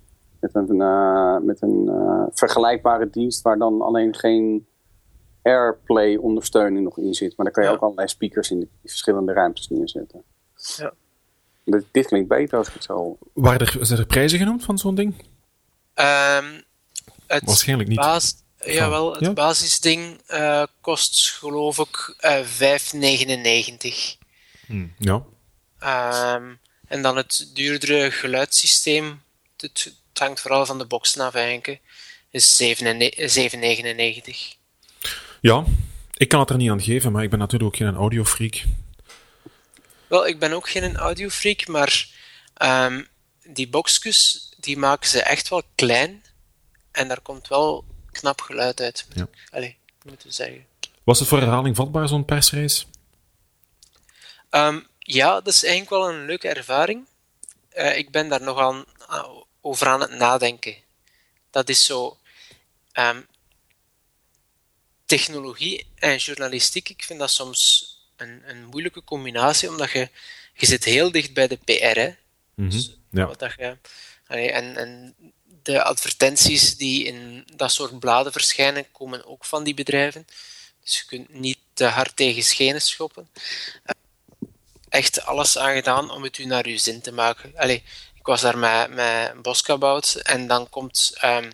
Met 0.51 0.69
een, 0.69 0.81
eh, 0.81 1.37
met 1.37 1.61
een 1.61 1.89
eh, 1.89 2.23
vergelijkbare 2.33 3.09
dienst 3.09 3.41
waar 3.41 3.57
dan 3.57 3.81
alleen 3.81 4.15
geen 4.15 4.67
AirPlay 5.41 6.15
ondersteuning 6.15 6.83
nog 6.83 6.97
in 6.97 7.13
zit. 7.13 7.37
Maar 7.37 7.45
dan 7.45 7.53
kan 7.55 7.63
je 7.63 7.69
Ja. 7.69 7.75
ook 7.75 7.81
allerlei 7.81 8.07
speakers 8.07 8.51
in 8.51 8.59
de 8.59 8.67
verschillende 8.85 9.33
ruimtes 9.33 9.69
neerzetten. 9.69 10.23
Ja. 10.77 10.93
Dit, 11.65 11.85
dit 11.91 12.05
klinkt 12.07 12.27
beter 12.27 12.57
als 12.57 12.67
ik 12.67 12.73
het 12.73 12.83
zo... 12.83 13.17
Waren 13.33 13.59
er, 13.67 13.85
zijn 13.85 13.99
er 13.99 14.05
prijzen 14.05 14.39
genoemd 14.39 14.63
van 14.63 14.77
zo'n 14.77 14.95
ding? 14.95 15.25
Ehm, 15.93 16.45
het 17.27 17.43
Waarschijnlijk 17.45 17.89
niet. 17.89 17.97
Baas, 17.99 18.35
jawel, 18.65 19.11
het 19.11 19.19
Ja? 19.19 19.33
basisding 19.33 20.21
eh, 20.27 20.63
kost 20.81 21.31
geloof 21.31 21.77
ik 21.79 22.15
eh 22.19 22.43
5,99. 22.43 24.17
Hm, 24.67 24.87
Ja. 24.97 25.23
Ehm, 25.79 26.53
en 26.87 27.01
dan 27.01 27.17
het 27.17 27.51
duurdere 27.53 28.11
geluidssysteem, 28.11 29.21
het, 29.57 29.93
het 30.13 30.21
hangt 30.21 30.41
vooral 30.41 30.65
van 30.65 30.77
de 30.77 30.85
boxen 30.85 31.21
af 31.21 31.33
eigenlijk, 31.33 31.79
is 32.29 32.63
7,99. 32.83 34.61
Ja, 35.41 35.63
ik 36.13 36.27
kan 36.27 36.39
het 36.39 36.49
er 36.49 36.57
niet 36.57 36.69
aan 36.69 36.81
geven, 36.81 37.11
maar 37.11 37.23
ik 37.23 37.29
ben 37.29 37.39
natuurlijk 37.39 37.73
ook 37.73 37.77
geen 37.77 37.95
audiofreak. 37.95 38.63
Wel, 40.07 40.27
ik 40.27 40.39
ben 40.39 40.53
ook 40.53 40.69
geen 40.69 40.95
audiofreak, 40.95 41.67
maar 41.67 42.07
ehm, 42.53 43.03
die 43.43 43.69
boxjes 43.69 44.49
die 44.59 44.77
maken 44.77 45.09
ze 45.09 45.21
echt 45.21 45.49
wel 45.49 45.61
klein 45.75 46.23
en 46.91 47.07
daar 47.07 47.21
komt 47.21 47.47
wel 47.47 47.85
knap 48.11 48.41
geluid 48.41 48.81
uit. 48.81 49.07
Ja. 49.13 49.27
Allee, 49.51 49.77
moeten 50.03 50.27
we 50.27 50.33
zeggen. 50.33 50.65
Was 51.03 51.19
het 51.19 51.27
voor 51.27 51.39
herhaling 51.39 51.75
vatbaar, 51.75 52.07
zo'n 52.07 52.25
persreis? 52.25 52.87
Ehm, 54.49 54.79
ja, 54.99 55.33
dat 55.33 55.53
is 55.53 55.63
eigenlijk 55.63 55.89
wel 55.89 56.09
een 56.09 56.25
leuke 56.25 56.47
ervaring. 56.47 57.05
Uh, 57.75 57.97
ik 57.97 58.11
ben 58.11 58.29
daar 58.29 58.41
nog 58.41 58.59
aan, 58.59 58.85
over 59.63 59.87
aan 59.87 60.01
het 60.01 60.11
nadenken. 60.11 60.75
Dat 61.49 61.69
is 61.69 61.85
zo. 61.85 62.17
Um, 62.93 63.27
technologie 65.05 65.87
en 65.95 66.17
journalistiek, 66.17 66.89
ik 66.89 67.03
vind 67.03 67.19
dat 67.19 67.31
soms 67.31 67.87
een, 68.15 68.41
een 68.45 68.65
moeilijke 68.65 69.03
combinatie, 69.03 69.69
omdat 69.69 69.91
je, 69.91 70.09
je 70.53 70.65
zit 70.65 70.83
heel 70.83 71.11
dicht 71.11 71.33
bij 71.33 71.47
de 71.47 71.57
PR. 71.57 71.99
Hè? 71.99 72.13
Mm 72.55 72.69
-hmm. 72.69 72.95
ja. 73.11 73.25
wat 73.25 73.39
dat 73.39 73.53
je, 73.57 73.77
allee, 74.27 74.51
en, 74.51 74.77
en 74.77 75.15
de 75.63 75.83
advertenties 75.83 76.77
die 76.77 77.05
in 77.05 77.47
dat 77.55 77.71
soort 77.71 77.99
bladen 77.99 78.31
verschijnen, 78.31 78.91
komen 78.91 79.25
ook 79.25 79.45
van 79.45 79.63
die 79.63 79.73
bedrijven. 79.73 80.27
Dus 80.83 80.97
je 80.97 81.05
kunt 81.05 81.29
niet 81.29 81.57
te 81.73 81.85
hard 81.85 82.15
tegen 82.15 82.43
schenen 82.43 82.81
schoppen. 82.81 83.29
Echt 84.89 85.25
alles 85.25 85.57
aan 85.57 85.75
gedaan 85.75 86.11
om 86.11 86.23
het 86.23 86.37
u 86.37 86.45
naar 86.45 86.65
uw 86.65 86.77
zin 86.77 87.01
te 87.01 87.11
maken. 87.11 87.53
Allee, 87.55 87.83
ik 88.23 88.29
was 88.29 88.41
daar 88.41 88.57
met, 88.57 88.89
met 88.89 89.41
Boskabout 89.41 90.15
en 90.15 90.47
dan 90.47 90.69
komt, 90.69 91.17
um, 91.23 91.49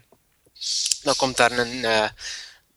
dan 1.04 1.16
komt 1.16 1.38
daar 1.38 1.52
een, 1.52 1.76
uh, 1.76 2.08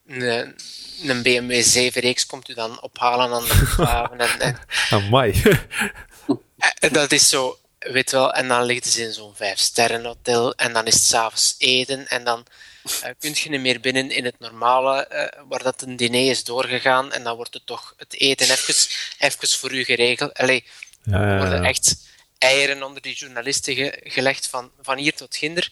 een, 0.07 0.55
een 1.03 1.21
BMW 1.21 1.63
7-reeks 1.63 2.25
komt 2.25 2.49
u 2.49 2.53
dan 2.53 2.81
ophalen 2.81 3.33
aan 3.33 3.43
de 3.43 3.83
haven. 3.83 4.19
en, 4.19 4.39
en, 4.39 4.57
Amai. 4.97 5.41
en 6.79 6.93
dat 6.93 7.11
is 7.11 7.29
zo, 7.29 7.57
weet 7.79 8.11
wel, 8.11 8.33
en 8.33 8.47
dan 8.47 8.63
ligt 8.63 8.85
ze 8.85 9.01
in 9.01 9.13
zo'n 9.13 9.35
vijf-sterren-hotel 9.35 10.55
en 10.55 10.73
dan 10.73 10.85
is 10.85 10.93
het 10.93 11.03
s'avonds 11.03 11.55
eten 11.57 12.07
en 12.07 12.23
dan 12.23 12.45
uh, 12.85 13.09
kun 13.19 13.31
je 13.33 13.49
niet 13.49 13.61
meer 13.61 13.79
binnen 13.79 14.11
in 14.11 14.25
het 14.25 14.39
normale, 14.39 15.09
uh, 15.11 15.41
waar 15.47 15.63
dat 15.63 15.81
een 15.81 15.95
diner 15.95 16.29
is 16.29 16.43
doorgegaan 16.43 17.11
en 17.11 17.23
dan 17.23 17.35
wordt 17.35 17.53
het 17.53 17.65
toch 17.65 17.93
het 17.97 18.19
eten 18.19 18.49
even, 18.49 18.75
even 19.17 19.47
voor 19.49 19.73
u 19.73 19.83
geregeld. 19.83 20.33
Allee, 20.33 20.63
ja, 21.03 21.21
ja, 21.21 21.27
ja. 21.27 21.37
worden 21.37 21.63
echt 21.63 22.11
eieren 22.37 22.83
onder 22.83 23.01
die 23.01 23.15
journalisten 23.15 23.75
ge 23.75 23.99
gelegd 24.03 24.47
van, 24.47 24.71
van 24.81 24.97
hier 24.97 25.13
tot 25.13 25.35
ginder. 25.35 25.71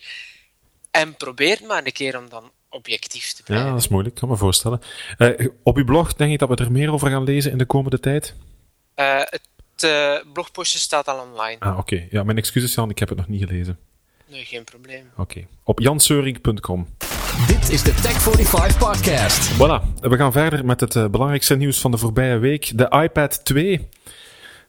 En 0.92 1.16
probeer 1.16 1.60
maar 1.68 1.86
een 1.86 1.92
keer 1.92 2.18
om 2.18 2.30
dan 2.30 2.52
objectief 2.70 3.34
te 3.34 3.44
blijven. 3.44 3.68
Ja, 3.68 3.74
dat 3.74 3.82
is 3.82 3.88
moeilijk, 3.88 4.16
kan 4.16 4.30
me 4.30 4.38
voorstellen. 4.38 4.82
Uh, 5.18 5.48
op 5.64 5.78
uw 5.78 5.86
blog 5.86 6.14
denk 6.14 6.32
ik 6.32 6.40
dat 6.40 6.50
we 6.50 6.56
er 6.56 6.72
meer 6.72 6.92
over 6.92 7.10
gaan 7.10 7.24
lezen 7.24 7.52
in 7.52 7.58
de 7.58 7.66
komende 7.66 8.00
tijd? 8.00 8.36
Uh, 8.96 9.20
het 9.20 9.50
uh, 9.86 10.34
blogpostje 10.34 10.80
staat 10.80 11.08
al 11.08 11.20
online. 11.20 11.60
Ah, 11.60 11.78
oké. 11.78 11.80
Okay. 11.80 12.08
Ja, 12.12 12.24
mijn 12.24 12.38
excuses 12.38 12.74
Jan, 12.74 12.90
ik 12.90 13.00
heb 13.00 13.10
het 13.10 13.18
nog 13.18 13.28
niet 13.28 13.44
gelezen. 13.44 13.80
Nee, 14.28 14.46
geen 14.46 14.64
probleem. 14.64 15.10
Oké. 15.12 15.22
Okay. 15.22 15.48
Op 15.64 15.80
janseuring.com. 15.80 16.88
Dit 17.48 17.70
is 17.70 17.84
de 17.84 17.92
Tech45 17.92 18.78
podcast. 18.78 19.54
Voilà. 19.54 20.00
We 20.00 20.18
gaan 20.18 20.32
verder 20.32 20.66
met 20.66 20.80
het 20.80 20.96
uh, 20.96 21.08
belangrijkste 21.08 21.56
nieuws 21.56 21.80
van 21.80 21.92
de 21.92 21.98
voorbije 21.98 22.38
week. 22.38 22.78
De 22.78 23.02
iPad 23.04 23.46
2. 23.46 23.90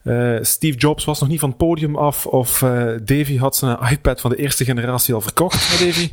Uh, 0.05 0.39
Steve 0.41 0.79
Jobs 0.79 1.05
was 1.05 1.21
nog 1.21 1.29
niet 1.29 1.41
van 1.41 1.49
het 1.49 1.59
podium 1.59 1.97
af 1.97 2.27
of 2.27 2.61
uh, 2.61 2.95
Davy 3.03 3.39
had 3.39 3.57
zijn 3.57 3.79
iPad 3.91 4.21
van 4.21 4.31
de 4.31 4.37
eerste 4.37 4.65
generatie 4.65 5.15
al 5.15 5.21
verkocht. 5.21 5.79
Hè, 5.79 5.85
Davy? 5.87 6.11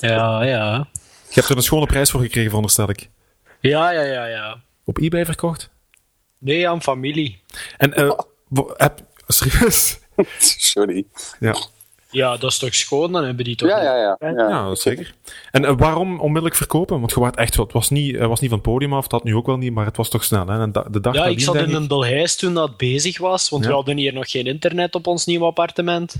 ja, 0.08 0.42
ja. 0.42 0.88
Je 1.28 1.34
hebt 1.40 1.48
er 1.48 1.56
een 1.56 1.62
schone 1.62 1.86
prijs 1.86 2.10
voor 2.10 2.20
gekregen, 2.20 2.48
veronderstel 2.48 2.90
ik. 2.90 3.10
Ja, 3.60 3.90
ja, 3.90 4.02
ja, 4.02 4.26
ja. 4.26 4.62
Op 4.84 4.98
eBay 4.98 5.24
verkocht? 5.24 5.70
Nee, 6.38 6.68
aan 6.68 6.82
familie. 6.82 7.42
En 7.76 8.00
uh, 8.00 8.18
heb... 8.76 9.00
Serieus? 9.26 9.98
Sorry. 10.72 11.06
Ja. 11.40 11.56
Ja, 12.14 12.36
dat 12.36 12.50
is 12.50 12.58
toch 12.58 12.74
schoon? 12.74 13.12
Dan 13.12 13.24
hebben 13.24 13.44
die 13.44 13.56
toch... 13.56 13.68
Ja, 13.68 13.82
ja, 13.82 13.96
ja. 13.96 14.16
Ja, 14.20 14.48
ja 14.48 14.64
dat 14.66 14.80
zeker. 14.80 15.14
En 15.50 15.62
uh, 15.62 15.72
waarom 15.76 16.20
onmiddellijk 16.20 16.54
verkopen? 16.54 16.98
Want 16.98 17.12
je 17.12 17.20
waart 17.20 17.36
echt... 17.36 17.56
Het 17.56 17.72
was 17.72 17.90
niet, 17.90 18.14
uh, 18.14 18.26
was 18.26 18.40
niet 18.40 18.50
van 18.50 18.58
het 18.58 18.68
podium 18.68 18.94
af, 18.94 19.06
dat 19.06 19.24
nu 19.24 19.34
ook 19.34 19.46
wel 19.46 19.56
niet, 19.56 19.72
maar 19.72 19.86
het 19.86 19.96
was 19.96 20.08
toch 20.08 20.24
snel. 20.24 20.46
Hè? 20.46 20.60
En 20.60 20.72
de 20.90 21.00
dag 21.00 21.14
ja, 21.14 21.24
ik 21.24 21.40
zat 21.40 21.54
in 21.54 21.68
ik... 21.68 21.74
een 21.74 21.88
Dolhuis 21.88 22.36
toen 22.36 22.54
dat 22.54 22.76
bezig 22.76 23.18
was, 23.18 23.48
want 23.48 23.62
Ja. 23.62 23.68
we 23.68 23.74
hadden 23.74 23.96
hier 23.96 24.12
nog 24.12 24.30
geen 24.30 24.46
internet 24.46 24.94
op 24.94 25.06
ons 25.06 25.26
nieuwe 25.26 25.44
appartement. 25.44 26.14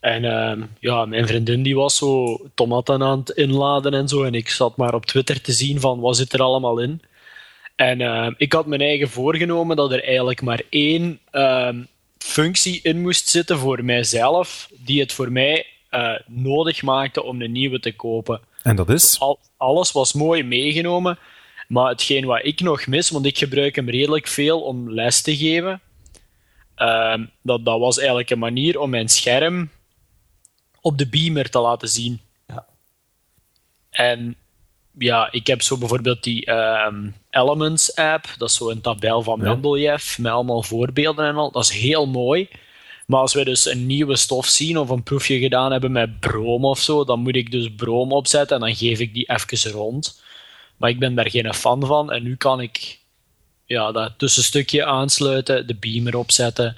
En 0.00 0.22
uh, 0.22 0.66
ja, 0.78 1.04
mijn 1.04 1.26
vriendin 1.26 1.62
die 1.62 1.76
was 1.76 1.96
zo 1.96 2.40
tomaten 2.54 3.02
aan 3.02 3.18
het 3.18 3.30
inladen 3.30 3.94
en 3.94 4.08
zo. 4.08 4.22
En 4.22 4.34
ik 4.34 4.48
zat 4.48 4.76
maar 4.76 4.94
op 4.94 5.06
Twitter 5.06 5.40
te 5.40 5.52
zien 5.52 5.80
van 5.80 6.00
wat 6.00 6.16
zit 6.16 6.32
er 6.32 6.42
allemaal 6.42 6.78
in. 6.78 7.00
En 7.76 8.00
uh, 8.00 8.30
ik 8.36 8.52
had 8.52 8.66
mijn 8.66 8.80
eigen 8.80 9.08
voorgenomen 9.08 9.76
dat 9.76 9.92
er 9.92 10.04
eigenlijk 10.04 10.42
maar 10.42 10.62
één 10.70 11.18
uh, 11.32 11.68
functie 12.26 12.80
in 12.82 13.00
moest 13.00 13.28
zitten 13.28 13.58
voor 13.58 13.84
mijzelf, 13.84 14.70
die 14.72 15.00
het 15.00 15.12
voor 15.12 15.32
mij 15.32 15.66
uh, 15.90 16.18
nodig 16.26 16.82
maakte 16.82 17.22
om 17.22 17.42
een 17.42 17.52
nieuwe 17.52 17.80
te 17.80 17.92
kopen. 17.92 18.40
En 18.62 18.76
dat 18.76 18.90
is? 18.90 19.20
Al, 19.20 19.38
alles 19.56 19.92
was 19.92 20.12
mooi 20.12 20.42
meegenomen, 20.42 21.18
maar 21.68 21.88
hetgeen 21.88 22.24
wat 22.24 22.44
ik 22.44 22.60
nog 22.60 22.86
mis, 22.86 23.10
want 23.10 23.26
ik 23.26 23.38
gebruik 23.38 23.76
hem 23.76 23.90
redelijk 23.90 24.26
veel 24.26 24.60
om 24.60 24.90
les 24.90 25.22
te 25.22 25.36
geven, 25.36 25.80
dat, 27.42 27.64
dat 27.64 27.78
was 27.78 27.98
eigenlijk 27.98 28.30
een 28.30 28.38
manier 28.38 28.78
om 28.78 28.90
mijn 28.90 29.08
scherm 29.08 29.70
op 30.80 30.98
de 30.98 31.08
beamer 31.08 31.50
te 31.50 31.58
laten 31.58 31.88
zien. 31.88 32.20
Ja. 32.46 32.66
En 33.90 34.36
ja, 34.98 35.28
ik 35.32 35.46
heb 35.46 35.62
zo 35.62 35.78
bijvoorbeeld 35.78 36.22
die 36.22 36.50
um, 36.50 37.14
Elements 37.30 37.94
app. 37.94 38.34
Dat 38.36 38.48
is 38.48 38.56
zo 38.56 38.70
een 38.70 38.80
tabel 38.80 39.22
van. 39.22 39.40
Mendeleev 39.40 40.18
met 40.18 40.32
allemaal 40.32 40.62
voorbeelden 40.62 41.26
en 41.26 41.34
al. 41.34 41.50
Dat 41.50 41.62
is 41.64 41.70
heel 41.70 42.06
mooi. 42.06 42.48
Maar 43.06 43.20
als 43.20 43.34
we 43.34 43.44
dus 43.44 43.66
een 43.66 43.86
nieuwe 43.86 44.16
stof 44.16 44.46
zien 44.46 44.78
of 44.78 44.88
een 44.88 45.02
proefje 45.02 45.38
gedaan 45.38 45.72
hebben 45.72 45.92
met 45.92 46.20
broom 46.20 46.64
of 46.64 46.78
zo, 46.78 47.04
dan 47.04 47.20
moet 47.20 47.36
ik 47.36 47.50
dus 47.50 47.74
broom 47.74 48.12
opzetten 48.12 48.56
en 48.56 48.62
dan 48.62 48.74
geef 48.74 48.98
ik 48.98 49.14
die 49.14 49.30
even 49.30 49.70
rond. 49.70 50.22
Maar 50.76 50.90
ik 50.90 50.98
ben 50.98 51.14
daar 51.14 51.30
geen 51.30 51.54
fan 51.54 51.86
van 51.86 52.12
en 52.12 52.22
nu 52.22 52.36
kan 52.36 52.60
ik 52.60 52.98
ja, 53.64 53.92
dat 53.92 54.12
tussenstukje 54.16 54.84
aansluiten, 54.84 55.66
de 55.66 55.74
beamer 55.74 56.16
opzetten 56.16 56.76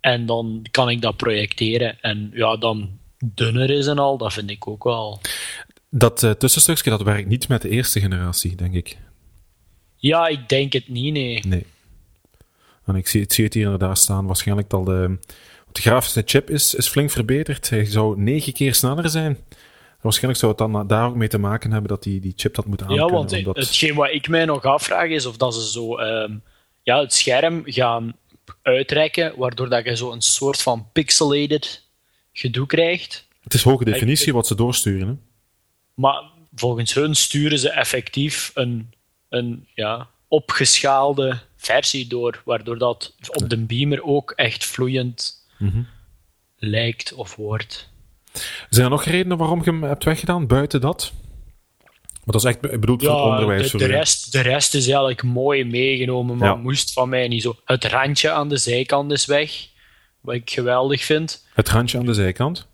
en 0.00 0.26
dan 0.26 0.66
kan 0.70 0.88
ik 0.88 1.02
dat 1.02 1.16
projecteren. 1.16 1.98
En 2.00 2.30
ja, 2.34 2.56
dan 2.56 2.98
dunner 3.24 3.70
is 3.70 3.86
en 3.86 3.98
al, 3.98 4.18
dat 4.18 4.32
vind 4.32 4.50
ik 4.50 4.68
ook 4.68 4.84
wel. 4.84 5.20
Dat 5.94 6.22
uh, 6.22 6.30
tussenstukje, 6.30 6.90
dat 6.90 7.02
werkt 7.02 7.28
niet 7.28 7.48
met 7.48 7.62
de 7.62 7.68
eerste 7.68 8.00
generatie, 8.00 8.56
denk 8.56 8.74
ik. 8.74 8.98
Ja, 9.96 10.26
ik 10.26 10.48
denk 10.48 10.72
het 10.72 10.88
niet, 10.88 11.12
nee. 11.12 11.42
Nee. 11.46 11.66
En 12.84 12.94
ik 12.94 13.08
zie, 13.08 13.22
ik 13.22 13.32
zie 13.32 13.44
het 13.44 13.54
hier 13.54 13.64
inderdaad 13.64 13.98
staan. 13.98 14.26
Waarschijnlijk 14.26 14.72
al 14.72 14.84
de, 14.84 15.18
de 15.72 15.80
grafische 15.80 16.22
chip 16.26 16.50
is, 16.50 16.74
is 16.74 16.88
flink 16.88 17.10
verbeterd. 17.10 17.70
Hij 17.70 17.84
zou 17.84 18.20
negen 18.20 18.52
keer 18.52 18.74
sneller 18.74 19.10
zijn. 19.10 19.38
Waarschijnlijk 20.00 20.40
zou 20.40 20.52
het 20.52 20.60
dan 20.60 20.86
daar 20.86 21.06
ook 21.06 21.14
mee 21.14 21.28
te 21.28 21.38
maken 21.38 21.70
hebben 21.70 21.88
dat 21.88 22.02
die, 22.02 22.20
die 22.20 22.32
chip 22.36 22.54
dat 22.54 22.66
moet 22.66 22.82
aankunnen. 22.82 23.06
Ja, 23.06 23.12
want 23.12 23.32
omdat... 23.32 23.56
hetgeen 23.56 23.94
wat 23.94 24.10
ik 24.10 24.28
mij 24.28 24.44
nog 24.44 24.64
afvraag 24.64 25.08
is 25.08 25.26
of 25.26 25.36
dat 25.36 25.54
ze 25.54 25.70
zo 25.70 25.98
um, 25.98 26.42
ja, 26.82 27.00
het 27.00 27.14
scherm 27.14 27.62
gaan 27.64 28.16
uitrekken, 28.62 29.32
waardoor 29.36 29.68
dat 29.68 29.84
je 29.84 29.96
zo 29.96 30.12
een 30.12 30.22
soort 30.22 30.62
van 30.62 30.88
pixelated 30.92 31.88
gedoe 32.32 32.66
krijgt. 32.66 33.26
Het 33.42 33.54
is 33.54 33.62
hoge 33.62 33.84
definitie 33.84 34.32
wat 34.32 34.46
ze 34.46 34.54
doorsturen. 34.54 35.08
Hè? 35.08 35.14
Maar 35.94 36.22
volgens 36.54 36.94
hun 36.94 37.14
sturen 37.14 37.58
ze 37.58 37.70
effectief 37.70 38.50
een, 38.54 38.92
een 39.28 39.68
ja, 39.74 40.08
opgeschaalde 40.28 41.38
versie 41.56 42.06
door, 42.06 42.42
waardoor 42.44 42.78
dat 42.78 43.14
op 43.28 43.48
de 43.48 43.58
beamer 43.58 44.02
ook 44.02 44.30
echt 44.30 44.64
vloeiend 44.64 45.46
mm 45.58 45.68
-hmm. 45.68 45.86
lijkt 46.56 47.12
of 47.12 47.36
wordt. 47.36 47.90
Zijn 48.68 48.84
er 48.84 48.90
nog 48.90 49.04
redenen 49.04 49.36
waarom 49.36 49.58
je 49.58 49.70
hem 49.70 49.82
hebt 49.82 50.04
weggedaan, 50.04 50.46
buiten 50.46 50.80
dat? 50.80 51.12
Want 52.24 52.32
dat 52.32 52.34
is 52.34 52.44
echt 52.44 52.80
bedoeld 52.80 53.00
ja, 53.02 53.08
voor 53.08 53.16
het 53.16 53.30
onderwijs. 53.30 53.70
De, 53.70 53.78
de, 53.78 53.86
rest, 53.86 54.32
de 54.32 54.40
rest 54.40 54.74
is 54.74 54.86
eigenlijk 54.86 55.22
mooi 55.22 55.64
meegenomen, 55.64 56.36
maar 56.36 56.48
ja. 56.48 56.54
moest 56.54 56.92
van 56.92 57.08
mij 57.08 57.28
niet 57.28 57.42
zo. 57.42 57.56
Het 57.64 57.84
randje 57.84 58.30
aan 58.30 58.48
de 58.48 58.56
zijkant 58.56 59.12
is 59.12 59.26
weg, 59.26 59.68
wat 60.20 60.34
ik 60.34 60.50
geweldig 60.50 61.04
vind. 61.04 61.46
Het 61.54 61.68
randje 61.68 61.98
aan 61.98 62.06
de 62.06 62.14
zijkant? 62.14 62.68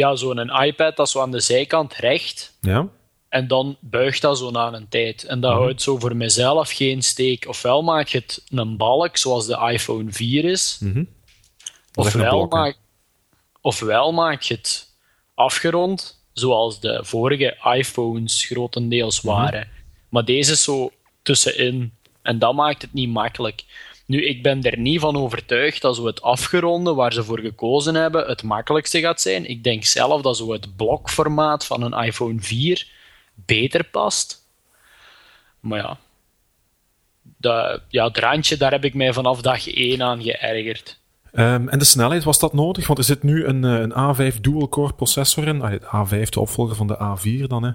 Ja, 0.00 0.16
zo'n 0.16 0.50
iPad, 0.62 0.96
dat 0.96 1.06
is 1.06 1.12
zo 1.12 1.20
aan 1.20 1.30
de 1.30 1.40
zijkant 1.40 1.94
recht. 1.94 2.56
Ja. 2.60 2.88
En 3.28 3.46
dan 3.48 3.76
buigt 3.80 4.20
dat 4.22 4.38
zo 4.38 4.50
na 4.50 4.72
een 4.72 4.88
tijd. 4.88 5.24
En 5.24 5.40
dat 5.40 5.52
Mhm. 5.52 5.60
houdt 5.60 5.82
zo 5.82 5.98
voor 5.98 6.16
mezelf 6.16 6.70
geen 6.70 7.02
steek. 7.02 7.48
Ofwel 7.48 7.82
maak 7.82 8.08
je 8.08 8.18
het 8.18 8.42
een 8.50 8.76
balk, 8.76 9.16
zoals 9.16 9.46
de 9.46 9.68
iPhone 9.72 10.12
4 10.12 10.44
is. 10.44 10.76
Mm 10.80 10.92
-hmm. 10.92 11.08
ofwel, 11.94 12.46
maak, 12.46 12.76
ofwel 13.60 14.12
maak 14.12 14.42
je 14.42 14.54
het 14.54 14.88
afgerond, 15.34 16.24
zoals 16.32 16.80
de 16.80 17.00
vorige 17.04 17.56
iPhones 17.76 18.44
grotendeels 18.44 19.20
waren. 19.20 19.60
Mm 19.66 19.72
-hmm. 19.72 20.08
Maar 20.08 20.24
deze 20.24 20.52
is 20.52 20.62
zo 20.64 20.90
tussenin. 21.22 21.92
En 22.22 22.38
dat 22.38 22.54
maakt 22.54 22.82
het 22.82 22.92
niet 22.92 23.08
makkelijk. 23.08 23.64
Nu, 24.10 24.24
ik 24.24 24.42
ben 24.42 24.62
er 24.62 24.78
niet 24.78 25.00
van 25.00 25.16
overtuigd 25.16 25.82
dat 25.82 25.96
zo 25.96 26.06
het 26.06 26.22
afgeronde 26.22 26.94
waar 26.94 27.12
ze 27.12 27.24
voor 27.24 27.40
gekozen 27.40 27.94
hebben 27.94 28.26
het 28.26 28.42
makkelijkste 28.42 29.00
gaat 29.00 29.20
zijn. 29.20 29.50
Ik 29.50 29.64
denk 29.64 29.84
zelf 29.84 30.22
dat 30.22 30.36
zo 30.36 30.52
het 30.52 30.76
blokformaat 30.76 31.66
van 31.66 31.82
een 31.82 32.04
iPhone 32.04 32.40
4 32.40 32.86
beter 33.34 33.84
past. 33.84 34.46
Maar 35.60 35.78
ja, 35.78 35.98
dat, 37.22 37.82
ja, 37.88 38.06
het 38.06 38.18
randje, 38.18 38.56
daar 38.56 38.70
heb 38.70 38.84
ik 38.84 38.94
mij 38.94 39.12
vanaf 39.12 39.40
dag 39.40 39.68
1 39.68 40.02
aan 40.02 40.22
geërgerd. 40.22 40.98
Um, 41.32 41.68
en 41.68 41.78
de 41.78 41.84
snelheid, 41.84 42.24
was 42.24 42.38
dat 42.38 42.52
nodig? 42.52 42.86
Want 42.86 42.98
er 42.98 43.04
zit 43.04 43.22
nu 43.22 43.44
een, 43.44 43.64
eh, 43.64 43.78
een 43.78 43.92
A5 43.92 44.40
dual-core 44.40 44.94
processor 44.94 45.46
in. 45.46 45.62
Ah, 45.62 46.06
A5, 46.06 46.28
de 46.28 46.40
opvolger 46.40 46.76
van 46.76 46.86
de 46.86 46.98
A4 46.98 47.46
dan, 47.46 47.62
hè. 47.62 47.72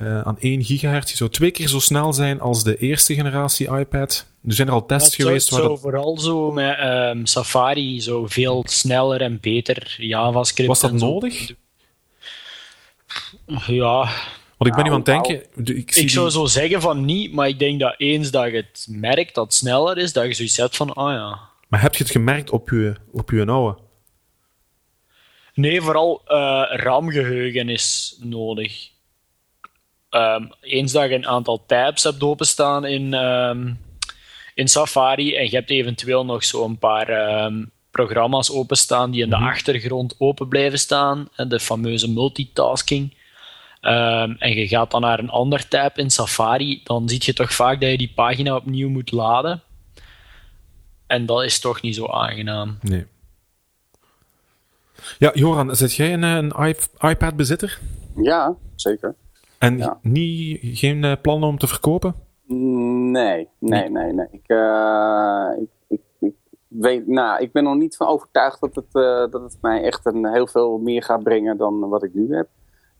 Uh, 0.00 0.20
aan 0.20 0.36
1 0.38 0.64
gigahertz. 0.64 1.06
Die 1.06 1.16
zou 1.16 1.30
twee 1.30 1.50
keer 1.50 1.68
zo 1.68 1.78
snel 1.78 2.12
zijn 2.12 2.40
als 2.40 2.64
de 2.64 2.76
eerste 2.76 3.14
generatie 3.14 3.78
iPad. 3.78 4.31
Er 4.46 4.52
zijn 4.54 4.68
er 4.68 4.74
al 4.74 4.86
tests 4.86 5.14
geweest. 5.14 5.48
Zou, 5.48 5.60
waar 5.60 5.70
dat... 5.70 5.80
vooral 5.80 6.18
zo 6.18 6.52
met 6.52 6.78
um, 6.80 7.26
Safari 7.26 8.00
zo 8.00 8.26
veel 8.26 8.64
sneller 8.66 9.20
en 9.20 9.38
beter 9.40 9.94
JavaScript. 9.98 10.68
Was 10.68 10.80
dat 10.80 10.92
nodig? 10.92 11.54
Ja. 13.66 14.10
Want 14.56 14.70
ik 14.70 14.74
ben 14.74 14.84
nu 14.84 14.90
aan 14.90 14.96
het 14.96 15.04
denken. 15.04 15.42
Ik, 15.76 15.94
ik 15.94 16.10
zou 16.10 16.30
zo 16.30 16.46
zeggen 16.46 16.80
van 16.80 17.04
niet, 17.04 17.32
maar 17.32 17.48
ik 17.48 17.58
denk 17.58 17.80
dat 17.80 17.94
eens 17.98 18.30
dat 18.30 18.50
je 18.50 18.56
het 18.56 18.86
merkt 18.90 19.34
dat 19.34 19.44
het 19.44 19.54
sneller 19.54 19.98
is, 19.98 20.12
dat 20.12 20.26
je 20.26 20.32
zoiets 20.32 20.56
hebt 20.56 20.76
van, 20.76 20.94
ah 20.94 21.06
oh 21.06 21.12
ja. 21.12 21.38
Maar 21.68 21.80
heb 21.80 21.94
je 21.94 22.02
het 22.02 22.12
gemerkt 22.12 22.50
op 22.50 22.70
je, 22.70 22.94
op 23.12 23.30
je 23.30 23.46
oude? 23.46 23.78
Nee, 25.54 25.80
vooral 25.80 26.22
uh, 26.28 26.64
RAM-geheugen 26.70 27.68
is 27.68 28.16
nodig. 28.20 28.90
Um, 30.10 30.52
eens 30.60 30.92
dat 30.92 31.08
je 31.08 31.14
een 31.14 31.26
aantal 31.26 31.64
tabs 31.66 32.02
hebt 32.02 32.22
openstaan 32.22 32.84
in, 32.84 33.14
um, 33.14 33.78
in 34.54 34.68
Safari 34.68 35.36
en 35.36 35.44
je 35.44 35.56
hebt 35.56 35.70
eventueel 35.70 36.24
nog 36.24 36.44
zo'n 36.44 36.78
paar 36.78 37.44
um, 37.44 37.70
programma's 37.90 38.50
openstaan 38.50 39.10
die 39.10 39.22
in 39.22 39.30
de 39.30 39.36
mm 39.36 39.42
-hmm. 39.42 39.50
achtergrond 39.50 40.14
open 40.18 40.48
blijven 40.48 40.78
staan, 40.78 41.28
en 41.36 41.48
de 41.48 41.60
fameuze 41.60 42.10
multitasking, 42.10 43.14
en 43.80 44.54
je 44.54 44.68
gaat 44.68 44.90
dan 44.90 45.00
naar 45.00 45.18
een 45.18 45.30
ander 45.30 45.68
tab 45.68 45.98
in 45.98 46.10
Safari, 46.10 46.80
dan 46.84 47.08
zie 47.08 47.20
je 47.24 47.32
toch 47.32 47.52
vaak 47.52 47.80
dat 47.80 47.90
je 47.90 47.98
die 47.98 48.12
pagina 48.14 48.56
opnieuw 48.56 48.88
moet 48.88 49.12
laden. 49.12 49.62
En 51.06 51.26
dat 51.26 51.42
is 51.42 51.60
toch 51.60 51.82
niet 51.82 51.94
zo 51.94 52.06
aangenaam. 52.06 52.78
Nee. 52.80 53.06
Ja, 55.18 55.30
Joran, 55.34 55.76
zit 55.76 55.94
jij 55.94 56.12
een, 56.12 56.22
een 56.22 56.74
iPad-bezitter? 57.00 57.78
Ja, 58.16 58.54
zeker. 58.76 59.14
En 59.58 59.78
ja. 59.78 59.98
niet, 60.02 60.60
geen 60.78 61.02
uh, 61.02 61.12
plannen 61.22 61.48
om 61.48 61.58
te 61.58 61.66
verkopen? 61.66 62.14
Nee, 62.52 63.48
nee, 63.58 63.88
nee. 63.90 64.12
nee. 64.12 64.26
Ik, 64.30 64.44
uh, 64.46 65.50
ik, 65.58 65.68
ik, 65.88 66.00
ik, 66.18 66.34
weet, 66.68 67.06
nou, 67.06 67.42
ik 67.42 67.52
ben 67.52 67.64
nog 67.64 67.76
niet 67.76 67.96
van 67.96 68.06
overtuigd 68.06 68.60
dat 68.60 68.74
het, 68.74 68.86
uh, 68.92 69.30
dat 69.30 69.42
het 69.42 69.58
mij 69.60 69.82
echt 69.82 70.06
een, 70.06 70.26
heel 70.26 70.46
veel 70.46 70.78
meer 70.78 71.02
gaat 71.02 71.22
brengen 71.22 71.56
dan 71.56 71.88
wat 71.88 72.02
ik 72.02 72.14
nu 72.14 72.34
heb. 72.34 72.48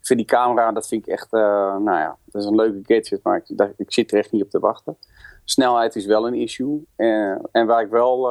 Ik 0.00 0.08
vind 0.08 0.18
die 0.18 0.28
camera, 0.28 0.72
dat 0.72 0.88
vind 0.88 1.06
ik 1.06 1.12
echt, 1.12 1.30
nou 1.30 1.90
ja, 1.90 2.16
dat 2.24 2.42
is 2.42 2.48
een 2.48 2.54
leuke 2.54 2.94
gadget, 2.94 3.22
maar 3.22 3.36
ik, 3.36 3.56
dat, 3.56 3.70
ik 3.76 3.92
zit 3.92 4.12
er 4.12 4.18
echt 4.18 4.32
niet 4.32 4.42
op 4.42 4.50
te 4.50 4.58
wachten. 4.58 4.96
Snelheid 5.44 5.96
is 5.96 6.06
wel 6.06 6.26
een 6.26 6.34
issue. 6.34 6.86
en 6.96 7.66
waar 7.66 7.82
ik 7.82 7.90
wel 7.90 8.28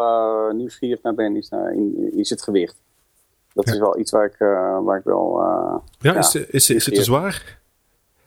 nieuwsgierig 0.51 1.01
naar 1.01 1.13
ben, 1.13 1.35
is, 1.35 1.49
in, 1.49 2.11
is 2.17 2.29
het 2.29 2.41
gewicht. 2.41 2.81
Dat 3.53 3.67
ja. 3.67 3.73
is 3.73 3.79
wel 3.79 3.99
iets 3.99 4.11
waar 4.11 4.25
ik, 4.25 4.37
waar 4.83 4.97
ik 4.97 5.03
wel... 5.03 5.41
ja, 5.99 6.15
is, 6.15 6.35
is, 6.35 6.47
is, 6.49 6.69
is 6.69 6.85
het 6.85 6.95
te 6.95 7.03
zwaar? 7.03 7.60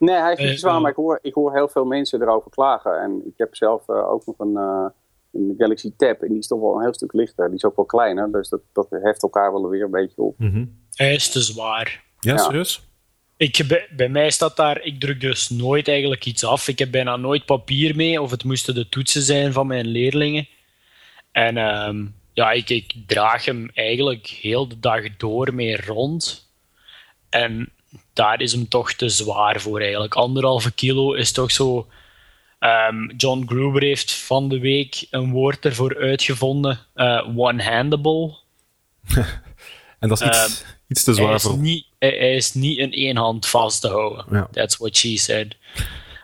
Nee, 0.05 0.17
hij 0.17 0.33
is 0.33 0.39
niet 0.39 0.61
zwaar, 0.61 0.81
maar 0.81 0.91
ik 0.91 0.97
hoor, 0.97 1.19
ik 1.23 1.35
hoor 1.35 1.55
heel 1.55 1.69
veel 1.69 1.85
mensen 1.85 2.23
erover 2.23 2.51
klagen. 2.51 3.01
En 3.01 3.23
ik 3.27 3.35
heb 3.37 3.55
zelf 3.55 3.89
uh, 3.89 4.11
ook 4.11 4.27
nog 4.27 4.39
een, 4.39 4.53
uh, 4.55 4.87
een, 5.33 5.55
Galaxy 5.59 5.93
Tab 5.97 6.23
en 6.23 6.29
die 6.29 6.39
is 6.39 6.47
toch 6.47 6.61
wel 6.61 6.75
een 6.75 6.83
heel 6.83 6.95
stuk 6.95 7.13
lichter. 7.13 7.47
Die 7.47 7.57
is 7.57 7.65
ook 7.65 7.77
wel 7.77 7.85
kleiner, 7.85 8.33
dus 8.33 8.49
dat, 8.49 8.61
dat 8.73 8.87
heft 8.91 9.23
elkaar 9.23 9.53
wel 9.53 9.69
weer 9.69 9.85
een 9.85 9.91
beetje 9.91 10.23
op. 10.23 10.39
Mm 10.39 10.51
-hmm. 10.51 10.79
Hij 10.95 11.15
is 11.15 11.31
te 11.31 11.41
zwaar. 11.41 12.05
Ja, 12.21 12.33
ja. 12.33 12.39
serieus? 12.39 12.89
Ik, 13.37 13.65
bij, 13.69 13.89
bij, 13.97 14.09
mij 14.09 14.31
staat 14.31 14.57
daar, 14.57 14.83
ik 14.83 15.01
druk 15.01 15.21
dus 15.21 15.49
nooit 15.49 15.89
eigenlijk 15.89 16.25
iets 16.25 16.45
af. 16.45 16.69
Ik 16.69 16.79
heb 16.79 16.91
bijna 16.91 17.17
nooit 17.17 17.45
papier 17.45 17.97
mee, 17.97 18.23
of 18.23 18.31
het 18.31 18.45
moesten 18.45 18.75
de 18.75 18.89
toetsen 18.89 19.23
zijn 19.23 19.53
van 19.53 19.67
mijn 19.67 19.87
leerlingen. 19.87 20.49
En 21.33 21.57
um, 21.57 22.15
ja, 22.33 22.51
ik, 22.51 22.71
ik 22.71 22.95
draag 23.07 23.45
hem 23.45 23.71
eigenlijk 23.75 24.27
heel 24.27 24.69
de 24.69 24.81
dag 24.81 25.17
door 25.17 25.55
mee 25.55 25.83
rond. 25.87 26.49
En 27.29 27.73
daar 28.13 28.41
is 28.41 28.53
hem 28.53 28.69
toch 28.69 28.93
te 28.93 29.09
zwaar 29.09 29.61
voor 29.61 29.81
eigenlijk. 29.81 30.15
Anderhalve 30.15 30.73
kilo 30.73 31.13
is 31.13 31.33
toch 31.33 31.51
zo. 31.51 31.87
Um, 32.61 33.13
John 33.17 33.45
Gruber 33.47 33.83
heeft 33.83 34.13
van 34.13 34.49
de 34.49 34.59
week 34.59 35.07
een 35.11 35.31
woord 35.31 35.65
ervoor 35.65 35.97
uitgevonden: 35.97 36.79
uh, 36.95 37.29
one-handable. 37.37 38.35
en 40.01 40.09
dat 40.09 40.21
is 40.21 40.27
iets, 40.27 40.63
uh, 40.63 40.69
iets 40.89 41.05
te 41.05 41.15
zwaar 41.15 41.29
hij 41.29 41.39
voor. 41.39 41.59
Niet, 41.59 41.87
hij, 41.99 42.17
hij, 42.19 42.35
is 42.35 42.55
niet 42.55 42.79
in 42.79 42.93
één 42.93 43.17
hand 43.17 43.47
vast 43.47 43.81
te 43.81 43.89
houden. 43.89 44.25
Ja. 44.31 44.49
That's 44.53 44.77
what 44.77 44.97
she 44.97 45.19
said. 45.19 45.57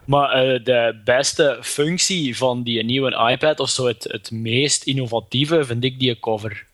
Maar 0.06 0.46
uh, 0.46 0.64
de 0.64 1.00
beste 1.04 1.58
functie 1.62 2.36
van 2.36 2.62
die 2.62 2.84
nieuwe 2.84 3.30
iPad, 3.30 3.60
of 3.60 3.70
zo 3.70 3.86
het, 3.86 4.04
het 4.08 4.30
meest 4.30 4.82
innovatieve, 4.82 5.64
vind 5.64 5.84
ik 5.84 5.98
die 5.98 6.18
cover. 6.18 6.66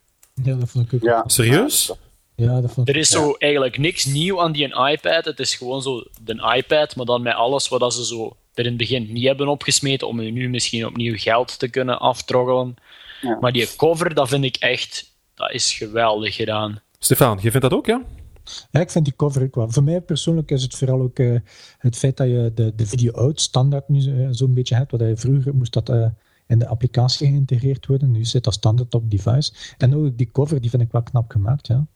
Ja, 0.42 0.54
dat 0.54 0.70
vond 0.70 0.86
ik 0.86 0.94
ook. 0.94 1.02
Ja. 1.02 1.24
Serieus? 1.26 1.92
Ja, 2.36 2.60
dat 2.60 2.72
vond 2.72 2.88
er 2.88 2.96
is 2.96 3.08
zo 3.08 3.32
eigenlijk 3.32 3.78
niks 3.78 4.04
nieuw 4.04 4.40
aan 4.40 4.52
die 4.52 4.74
iPad. 4.74 5.24
Het 5.24 5.38
is 5.38 5.54
gewoon 5.54 5.82
zo 5.82 6.04
de 6.22 6.54
iPad, 6.56 6.96
maar 6.96 7.06
dan 7.06 7.22
met 7.22 7.34
alles 7.34 7.68
wat 7.68 7.94
ze 7.94 8.04
zo 8.04 8.36
er 8.54 8.64
in 8.64 8.70
het 8.70 8.76
begin 8.76 9.12
niet 9.12 9.24
hebben 9.24 9.48
opgesmeten 9.48 10.08
om 10.08 10.32
nu 10.32 10.48
misschien 10.48 10.86
opnieuw 10.86 11.16
geld 11.16 11.58
te 11.58 11.68
kunnen 11.68 11.98
aftroggelen. 11.98 12.74
Ja. 13.20 13.38
Maar 13.40 13.52
die 13.52 13.76
cover, 13.76 14.14
dat 14.14 14.28
vind 14.28 14.44
ik 14.44 14.56
echt, 14.56 15.16
dat 15.34 15.52
is 15.52 15.72
geweldig 15.72 16.34
gedaan. 16.34 16.80
Stefan, 16.98 17.38
je 17.40 17.50
vindt 17.50 17.70
dat 17.70 17.72
ook, 17.72 17.86
ja? 17.86 18.02
Ja, 18.70 18.80
ik 18.80 18.90
vind 18.90 19.04
die 19.04 19.16
cover 19.16 19.42
ook 19.42 19.54
wel. 19.54 19.70
Voor 19.70 19.82
mij 19.82 20.00
persoonlijk 20.00 20.50
is 20.50 20.62
het 20.62 20.74
vooral 20.74 21.00
ook 21.00 21.18
uh, 21.18 21.38
het 21.78 21.96
feit 21.96 22.16
dat 22.16 22.26
je 22.26 22.52
de, 22.54 22.74
de 22.74 22.86
video 22.86 23.12
out 23.12 23.40
standaard 23.40 23.88
nu 23.88 24.00
uh, 24.00 24.28
zo'n 24.30 24.54
beetje 24.54 24.74
hebt. 24.74 24.90
Wat 24.90 25.00
je 25.00 25.16
vroeger 25.16 25.54
moest 25.54 25.72
dat 25.72 25.88
uh, 25.88 26.06
in 26.46 26.58
de 26.58 26.66
applicatie 26.66 27.28
geïntegreerd 27.28 27.86
worden. 27.86 28.10
Nu 28.10 28.24
zit 28.24 28.44
dat 28.44 28.54
standaard 28.54 28.94
op 28.94 29.10
device. 29.10 29.52
En 29.78 29.96
ook 29.96 30.18
die 30.18 30.30
cover, 30.32 30.60
die 30.60 30.70
vind 30.70 30.82
ik 30.82 30.92
wel 30.92 31.02
knap 31.02 31.30
gemaakt, 31.30 31.66
ja. 31.66 31.86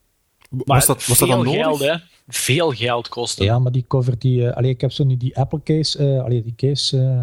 Maar 0.50 0.62
was 0.64 0.86
dat, 0.86 1.06
was 1.06 1.18
dat 1.18 1.28
dan 1.28 1.44
nodig? 1.44 1.60
Geld, 1.60 1.80
hè? 1.80 1.94
Veel 2.28 2.70
geld 2.70 3.08
kosten. 3.08 3.44
Ja, 3.44 3.58
maar 3.58 3.72
die 3.72 3.84
cover, 3.88 4.18
die, 4.18 4.40
uh, 4.40 4.52
allee, 4.52 4.70
ik 4.70 4.80
heb 4.80 4.92
zo 4.92 5.04
nu 5.04 5.16
die 5.16 5.36
Apple 5.36 5.62
case, 5.64 5.98
uh, 5.98 6.22
allee, 6.24 6.42
die 6.42 6.54
case, 6.56 6.96
uh, 6.96 7.22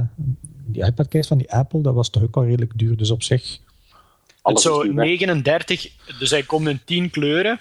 die 0.65 0.85
iPad 0.85 1.07
case 1.07 1.27
van 1.27 1.37
die 1.37 1.53
Apple, 1.53 1.81
dat 1.81 1.93
was 1.93 2.09
toch 2.09 2.23
ook 2.23 2.35
al 2.35 2.45
redelijk 2.45 2.71
duur. 2.75 2.97
Dus 2.97 3.11
op 3.11 3.23
zich. 3.23 3.59
Het 4.41 4.61
zo 4.61 4.83
39, 4.83 5.89
dus 6.19 6.29
hij 6.29 6.43
komt 6.43 6.67
in 6.67 6.81
10 6.85 7.09
kleuren. 7.09 7.59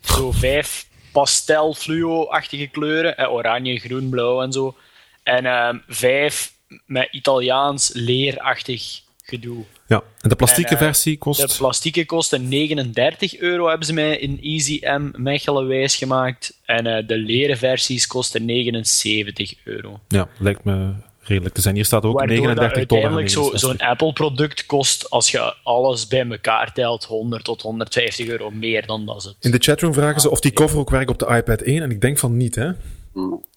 Zo 0.00 0.32
vijf 0.32 0.88
pastel 1.12 1.74
fluo-achtige 1.74 2.66
kleuren. 2.66 3.16
Eh, 3.16 3.32
oranje, 3.32 3.78
groen, 3.78 4.08
blauw 4.08 4.42
en 4.42 4.52
zo. 4.52 4.76
En 5.22 5.44
uh, 5.44 5.68
vijf 5.88 6.52
met 6.86 7.08
Italiaans 7.10 7.90
leerachtig 7.92 9.02
gedoe. 9.26 9.64
Ja, 9.86 10.02
en 10.20 10.28
de 10.28 10.36
plastieke 10.36 10.70
en, 10.70 10.76
uh, 10.76 10.82
versie 10.82 11.18
kost... 11.18 11.40
De 11.40 11.54
plastieke 11.58 12.06
kostte 12.06 12.38
39 12.38 13.38
euro, 13.38 13.68
hebben 13.68 13.86
ze 13.86 13.92
mij 13.92 14.18
in 14.18 14.38
Easy 14.42 14.80
M 14.82 15.10
Mechelen 15.16 15.66
wijs 15.66 15.96
gemaakt. 15.96 16.60
En 16.64 16.86
uh, 16.86 17.06
de 17.06 17.16
leren 17.16 17.56
versies 17.56 18.06
kosten 18.06 18.44
79 18.44 19.54
euro. 19.64 20.00
Ja, 20.08 20.28
lijkt 20.38 20.64
me 20.64 20.92
redelijk 21.20 21.54
te 21.54 21.60
zijn. 21.60 21.74
Hier 21.74 21.84
staat 21.84 22.04
ook 22.04 22.18
Waardoor 22.18 22.36
39 22.36 22.86
dollar. 22.86 23.04
uiteindelijk 23.04 23.58
zo'n 23.58 23.78
zo 23.78 23.84
Apple-product 23.84 24.66
kost, 24.66 25.10
als 25.10 25.30
je 25.30 25.54
alles 25.62 26.06
bij 26.06 26.26
elkaar 26.28 26.72
telt, 26.72 27.04
100 27.04 27.44
tot 27.44 27.62
150 27.62 28.26
euro 28.26 28.50
meer 28.50 28.86
dan 28.86 29.06
dat 29.06 29.16
is 29.16 29.24
het. 29.24 29.36
In 29.40 29.50
de 29.50 29.58
chatroom 29.58 29.92
vragen 29.92 30.20
ze 30.20 30.30
of 30.30 30.40
die 30.40 30.52
cover 30.52 30.78
ook 30.78 30.90
werkt 30.90 31.10
op 31.10 31.18
de 31.18 31.26
iPad 31.26 31.60
1. 31.60 31.82
En 31.82 31.90
ik 31.90 32.00
denk 32.00 32.18
van 32.18 32.36
niet, 32.36 32.54
hè? 32.54 32.70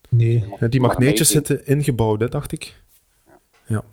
Nee. 0.10 0.44
Ja, 0.60 0.68
die 0.68 0.82
magneetjes 0.82 1.30
zitten 1.30 1.66
ingebouwd, 1.66 2.20
hè, 2.20 2.28
dacht 2.28 2.52
ik. 2.52 2.76
Ja. 3.68 3.84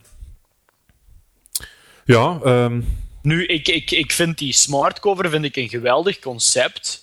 Ja, 2.05 2.41
um, 2.45 2.87
Nu, 3.23 3.47
ik, 3.47 3.69
ik, 3.69 3.91
ik 3.91 4.13
vind 4.13 4.39
die 4.39 4.53
smartcover 4.53 5.31
vind 5.31 5.45
ik 5.45 5.57
een 5.57 5.69
geweldig 5.69 6.19
concept. 6.19 7.03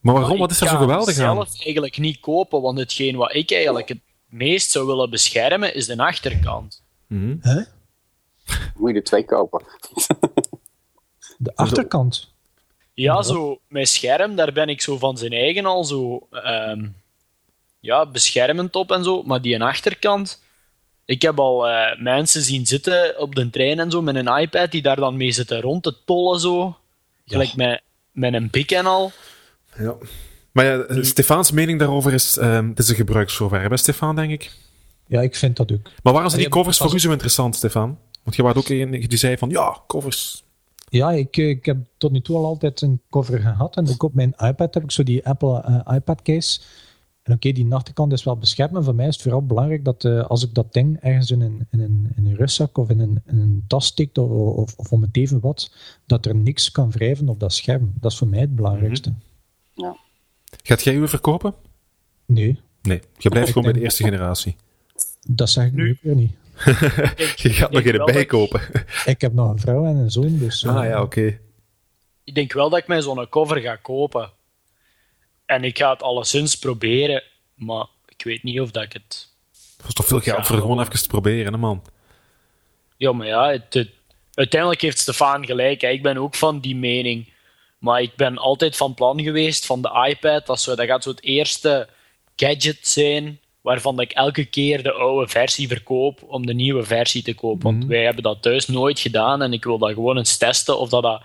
Maar 0.00 0.14
waarom? 0.14 0.38
Wat 0.38 0.50
is 0.50 0.60
er 0.60 0.68
zo 0.68 0.76
geweldig 0.76 1.18
aan? 1.18 1.38
Ik 1.38 1.46
zelf 1.46 1.64
eigenlijk 1.64 1.98
niet 1.98 2.20
kopen, 2.20 2.60
want 2.60 2.78
hetgeen 2.78 3.16
wat 3.16 3.34
ik 3.34 3.50
eigenlijk 3.50 3.88
het 3.88 4.00
meest 4.28 4.70
zou 4.70 4.86
willen 4.86 5.10
beschermen, 5.10 5.74
is 5.74 5.86
de 5.86 5.96
achterkant. 5.96 6.82
Mm 7.06 7.38
Huh? 7.42 7.64
Moet 8.74 8.90
je 8.90 8.96
er 8.96 9.04
twee 9.04 9.24
kopen. 9.24 9.64
De 11.38 11.56
achterkant. 11.56 12.30
Ja, 12.94 13.22
zo, 13.22 13.60
mijn 13.68 13.86
scherm, 13.86 14.36
daar 14.36 14.52
ben 14.52 14.68
ik 14.68 14.80
zo 14.80 14.98
van 14.98 15.18
zijn 15.18 15.32
eigen 15.32 15.64
al 15.64 15.84
zo 15.84 16.28
um, 16.30 16.94
ja, 17.80 18.06
beschermend 18.06 18.76
op 18.76 18.90
en 18.90 19.04
zo. 19.04 19.22
Maar 19.22 19.40
die 19.40 19.54
een 19.54 19.62
achterkant, 19.62 20.42
ik 21.04 21.22
heb 21.22 21.38
al 21.38 21.68
uh, 21.68 21.98
mensen 21.98 22.42
zien 22.42 22.66
zitten 22.66 23.20
op 23.20 23.34
de 23.34 23.50
trein 23.50 23.78
en 23.78 23.90
zo 23.90 24.02
met 24.02 24.14
een 24.14 24.38
iPad 24.38 24.70
die 24.70 24.82
daar 24.82 24.96
dan 24.96 25.16
mee 25.16 25.32
zitten 25.32 25.60
rond 25.60 25.82
te 25.82 25.96
tollen 26.04 26.40
zo. 26.40 26.76
Gelijk 27.26 27.48
ja. 27.48 27.66
met, 27.66 27.82
met 28.12 28.34
een 28.34 28.50
pik 28.50 28.70
en 28.70 28.86
al. 28.86 29.12
Ja. 29.78 29.94
Maar 30.52 30.64
ja, 30.64 31.02
Stefaans 31.02 31.50
mening 31.50 31.78
daarover 31.78 32.12
is, 32.12 32.36
um, 32.36 32.68
het 32.68 32.78
is 32.78 32.88
een 32.88 32.94
gebruiksvoorwerp, 32.94 33.70
hè 33.70 33.76
Stefan, 33.76 34.16
denk 34.16 34.30
ik? 34.30 34.52
Ja, 35.06 35.20
ik 35.20 35.36
vind 35.36 35.56
dat 35.56 35.72
ook. 35.72 35.90
Maar 36.02 36.12
waarom 36.12 36.30
zijn 36.30 36.42
die 36.42 36.50
covers 36.50 36.78
voor 36.78 36.94
u 36.94 36.98
zo 36.98 37.10
interessant, 37.10 37.56
Stefan? 37.56 37.98
Want 38.22 38.36
je 38.36 38.42
was 38.42 38.54
ook 38.54 38.68
een 38.68 38.90
die 38.90 39.18
zei 39.18 39.36
van, 39.36 39.50
ja, 39.50 39.78
covers. 39.86 40.44
Ja, 40.88 41.10
ik, 41.10 41.36
ik 41.36 41.64
heb 41.64 41.76
tot 41.98 42.12
nu 42.12 42.20
toe 42.20 42.36
al 42.36 42.44
altijd 42.44 42.80
een 42.80 43.00
cover 43.10 43.40
gehad. 43.40 43.76
En 43.76 43.88
ook 43.88 44.02
op 44.02 44.14
mijn 44.14 44.34
iPad 44.38 44.74
heb 44.74 44.82
ik 44.82 44.90
zo 44.90 45.02
die 45.02 45.26
Apple 45.26 45.64
uh, 45.68 45.94
iPad 45.96 46.22
case. 46.22 46.60
En 47.32 47.38
oké, 47.38 47.52
die 47.52 47.66
nachtkant 47.66 48.12
is 48.12 48.24
wel 48.24 48.36
beschermen. 48.36 48.84
Voor 48.84 48.94
mij 48.94 49.06
is 49.06 49.14
het 49.14 49.22
vooral 49.22 49.46
belangrijk 49.46 49.84
dat 49.84 50.04
uh, 50.04 50.24
als 50.24 50.44
ik 50.44 50.54
dat 50.54 50.72
ding 50.72 50.98
ergens 51.00 51.30
in 51.30 51.40
een, 51.40 51.66
in 51.70 51.80
een, 51.80 52.12
in 52.16 52.26
een 52.26 52.36
rugzak 52.36 52.78
of 52.78 52.88
in 52.88 53.00
een, 53.00 53.22
in 53.26 53.38
een 53.40 53.64
tas 53.66 53.86
stikt 53.86 54.18
of, 54.18 54.30
of, 54.30 54.74
of, 54.76 54.92
om 54.92 55.02
het 55.02 55.16
even 55.16 55.40
wat, 55.40 55.74
dat 56.06 56.26
er 56.26 56.34
niks 56.34 56.70
kan 56.70 56.90
wrijven 56.90 57.28
op 57.28 57.40
dat 57.40 57.52
scherm. 57.52 57.92
Dat 58.00 58.12
is 58.12 58.18
voor 58.18 58.28
mij 58.28 58.40
het 58.40 58.56
belangrijkste. 58.56 59.08
Mm 59.08 59.16
-hmm. 59.74 59.84
ja. 59.84 59.96
Gaat 60.62 60.82
jij 60.82 60.94
uw 60.94 61.08
verkopen? 61.08 61.54
Nee. 62.26 62.60
Nee, 62.82 63.00
je 63.18 63.28
blijft 63.28 63.48
gewoon 63.48 63.64
bij 63.64 63.72
de 63.72 63.84
eerste 63.84 64.04
generatie. 64.04 64.56
Dat 65.28 65.50
zeg 65.50 65.66
ik 65.66 65.72
nu 65.72 65.98
weer 66.02 66.14
niet. 66.14 66.32
je 67.42 67.50
gaat 67.50 67.70
nog 67.70 67.82
in 67.82 67.94
erbij 67.94 68.24
kopen. 68.24 68.60
ik 69.04 69.20
heb 69.20 69.32
nog 69.32 69.50
een 69.50 69.58
vrouw 69.58 69.84
en 69.84 69.96
een 69.96 70.10
zoon, 70.10 70.38
dus... 70.38 70.66
Ah 70.66 70.84
ja, 70.84 71.02
oké. 71.02 71.38
Ik 72.24 72.34
denk 72.34 72.52
wel 72.52 72.70
dat 72.70 72.78
ik 72.78 72.86
mij 72.86 73.02
zo'n 73.02 73.28
cover 73.28 73.60
ga 73.60 73.76
kopen. 73.76 74.30
En 75.46 75.64
ik 75.64 75.78
ga 75.78 75.92
het 75.92 76.02
alleszins 76.02 76.56
proberen, 76.56 77.22
maar 77.54 77.86
ik 78.08 78.24
weet 78.24 78.42
niet 78.42 78.60
of 78.60 78.70
dat 78.70 78.82
ik 78.82 78.92
het... 78.92 79.28
Dat 79.76 79.86
is 79.86 79.94
toch 79.94 80.06
veel 80.06 80.20
geld 80.20 80.46
voor 80.46 80.56
gewoon 80.58 80.80
even 80.80 80.92
te 80.92 81.06
proberen, 81.06 81.52
hè, 81.52 81.58
man? 81.58 81.82
Ja, 82.96 83.12
maar 83.12 83.26
ja, 83.26 83.50
het, 83.50 83.88
uiteindelijk 84.34 84.80
heeft 84.80 84.98
Stefan 84.98 85.46
gelijk. 85.46 85.80
Hè. 85.80 85.88
Ik 85.88 86.02
ben 86.02 86.16
ook 86.16 86.34
van 86.34 86.60
die 86.60 86.76
mening. 86.76 87.32
Maar 87.78 88.02
ik 88.02 88.16
ben 88.16 88.38
altijd 88.38 88.76
van 88.76 88.94
plan 88.94 89.22
geweest 89.22 89.66
van 89.66 89.82
de 89.82 90.06
iPad. 90.08 90.46
Dat, 90.46 90.60
zo, 90.60 90.74
dat 90.74 90.86
gaat 90.86 91.02
zo 91.02 91.10
het 91.10 91.22
eerste 91.22 91.88
gadget 92.36 92.88
zijn 92.88 93.40
waarvan 93.60 94.00
ik 94.00 94.12
elke 94.12 94.44
keer 94.44 94.82
de 94.82 94.92
oude 94.92 95.28
versie 95.28 95.68
verkoop 95.68 96.22
om 96.26 96.46
de 96.46 96.54
nieuwe 96.54 96.82
versie 96.82 97.22
te 97.22 97.34
kopen. 97.34 97.62
Want 97.62 97.84
wij 97.84 98.04
hebben 98.04 98.22
dat 98.22 98.42
thuis 98.42 98.66
nooit 98.66 99.00
gedaan 99.00 99.42
en 99.42 99.52
ik 99.52 99.64
wil 99.64 99.78
dat 99.78 99.92
gewoon 99.92 100.16
eens 100.18 100.36
testen 100.36 100.78
of 100.78 100.88
dat, 100.88 101.02
dat 101.02 101.22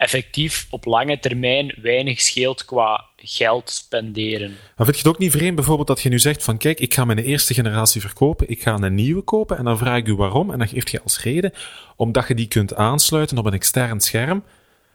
effectief 0.00 0.66
op 0.70 0.84
lange 0.84 1.18
termijn 1.18 1.74
weinig 1.82 2.20
scheelt 2.20 2.64
qua 2.64 3.04
geld 3.16 3.70
spenderen. 3.70 4.56
Maar 4.76 4.86
vind 4.86 4.96
je 4.96 5.02
het 5.02 5.12
ook 5.12 5.18
niet 5.18 5.32
vreemd 5.32 5.54
bijvoorbeeld 5.54 5.88
dat 5.88 6.00
je 6.00 6.08
nu 6.08 6.18
zegt 6.18 6.44
van 6.44 6.58
kijk, 6.58 6.80
ik 6.80 6.94
ga 6.94 7.04
mijn 7.04 7.18
eerste 7.18 7.54
generatie 7.54 8.00
verkopen, 8.00 8.48
ik 8.48 8.62
ga 8.62 8.74
een 8.74 8.94
nieuwe 8.94 9.22
kopen 9.22 9.58
en 9.58 9.64
dan 9.64 9.78
vraag 9.78 9.96
ik 9.96 10.06
u 10.06 10.14
waarom 10.14 10.50
en 10.50 10.58
dan 10.58 10.68
geeft 10.68 10.90
je 10.90 11.02
als 11.02 11.22
reden 11.22 11.52
omdat 11.96 12.28
je 12.28 12.34
die 12.34 12.48
kunt 12.48 12.74
aansluiten 12.74 13.38
op 13.38 13.46
een 13.46 13.52
extern 13.52 14.00
scherm, 14.00 14.44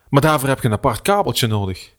maar 0.09 0.21
daarvoor 0.21 0.49
heb 0.49 0.61
je 0.61 0.67
een 0.67 0.73
apart 0.73 1.01
kabeltje 1.01 1.47
nodig 1.47 1.91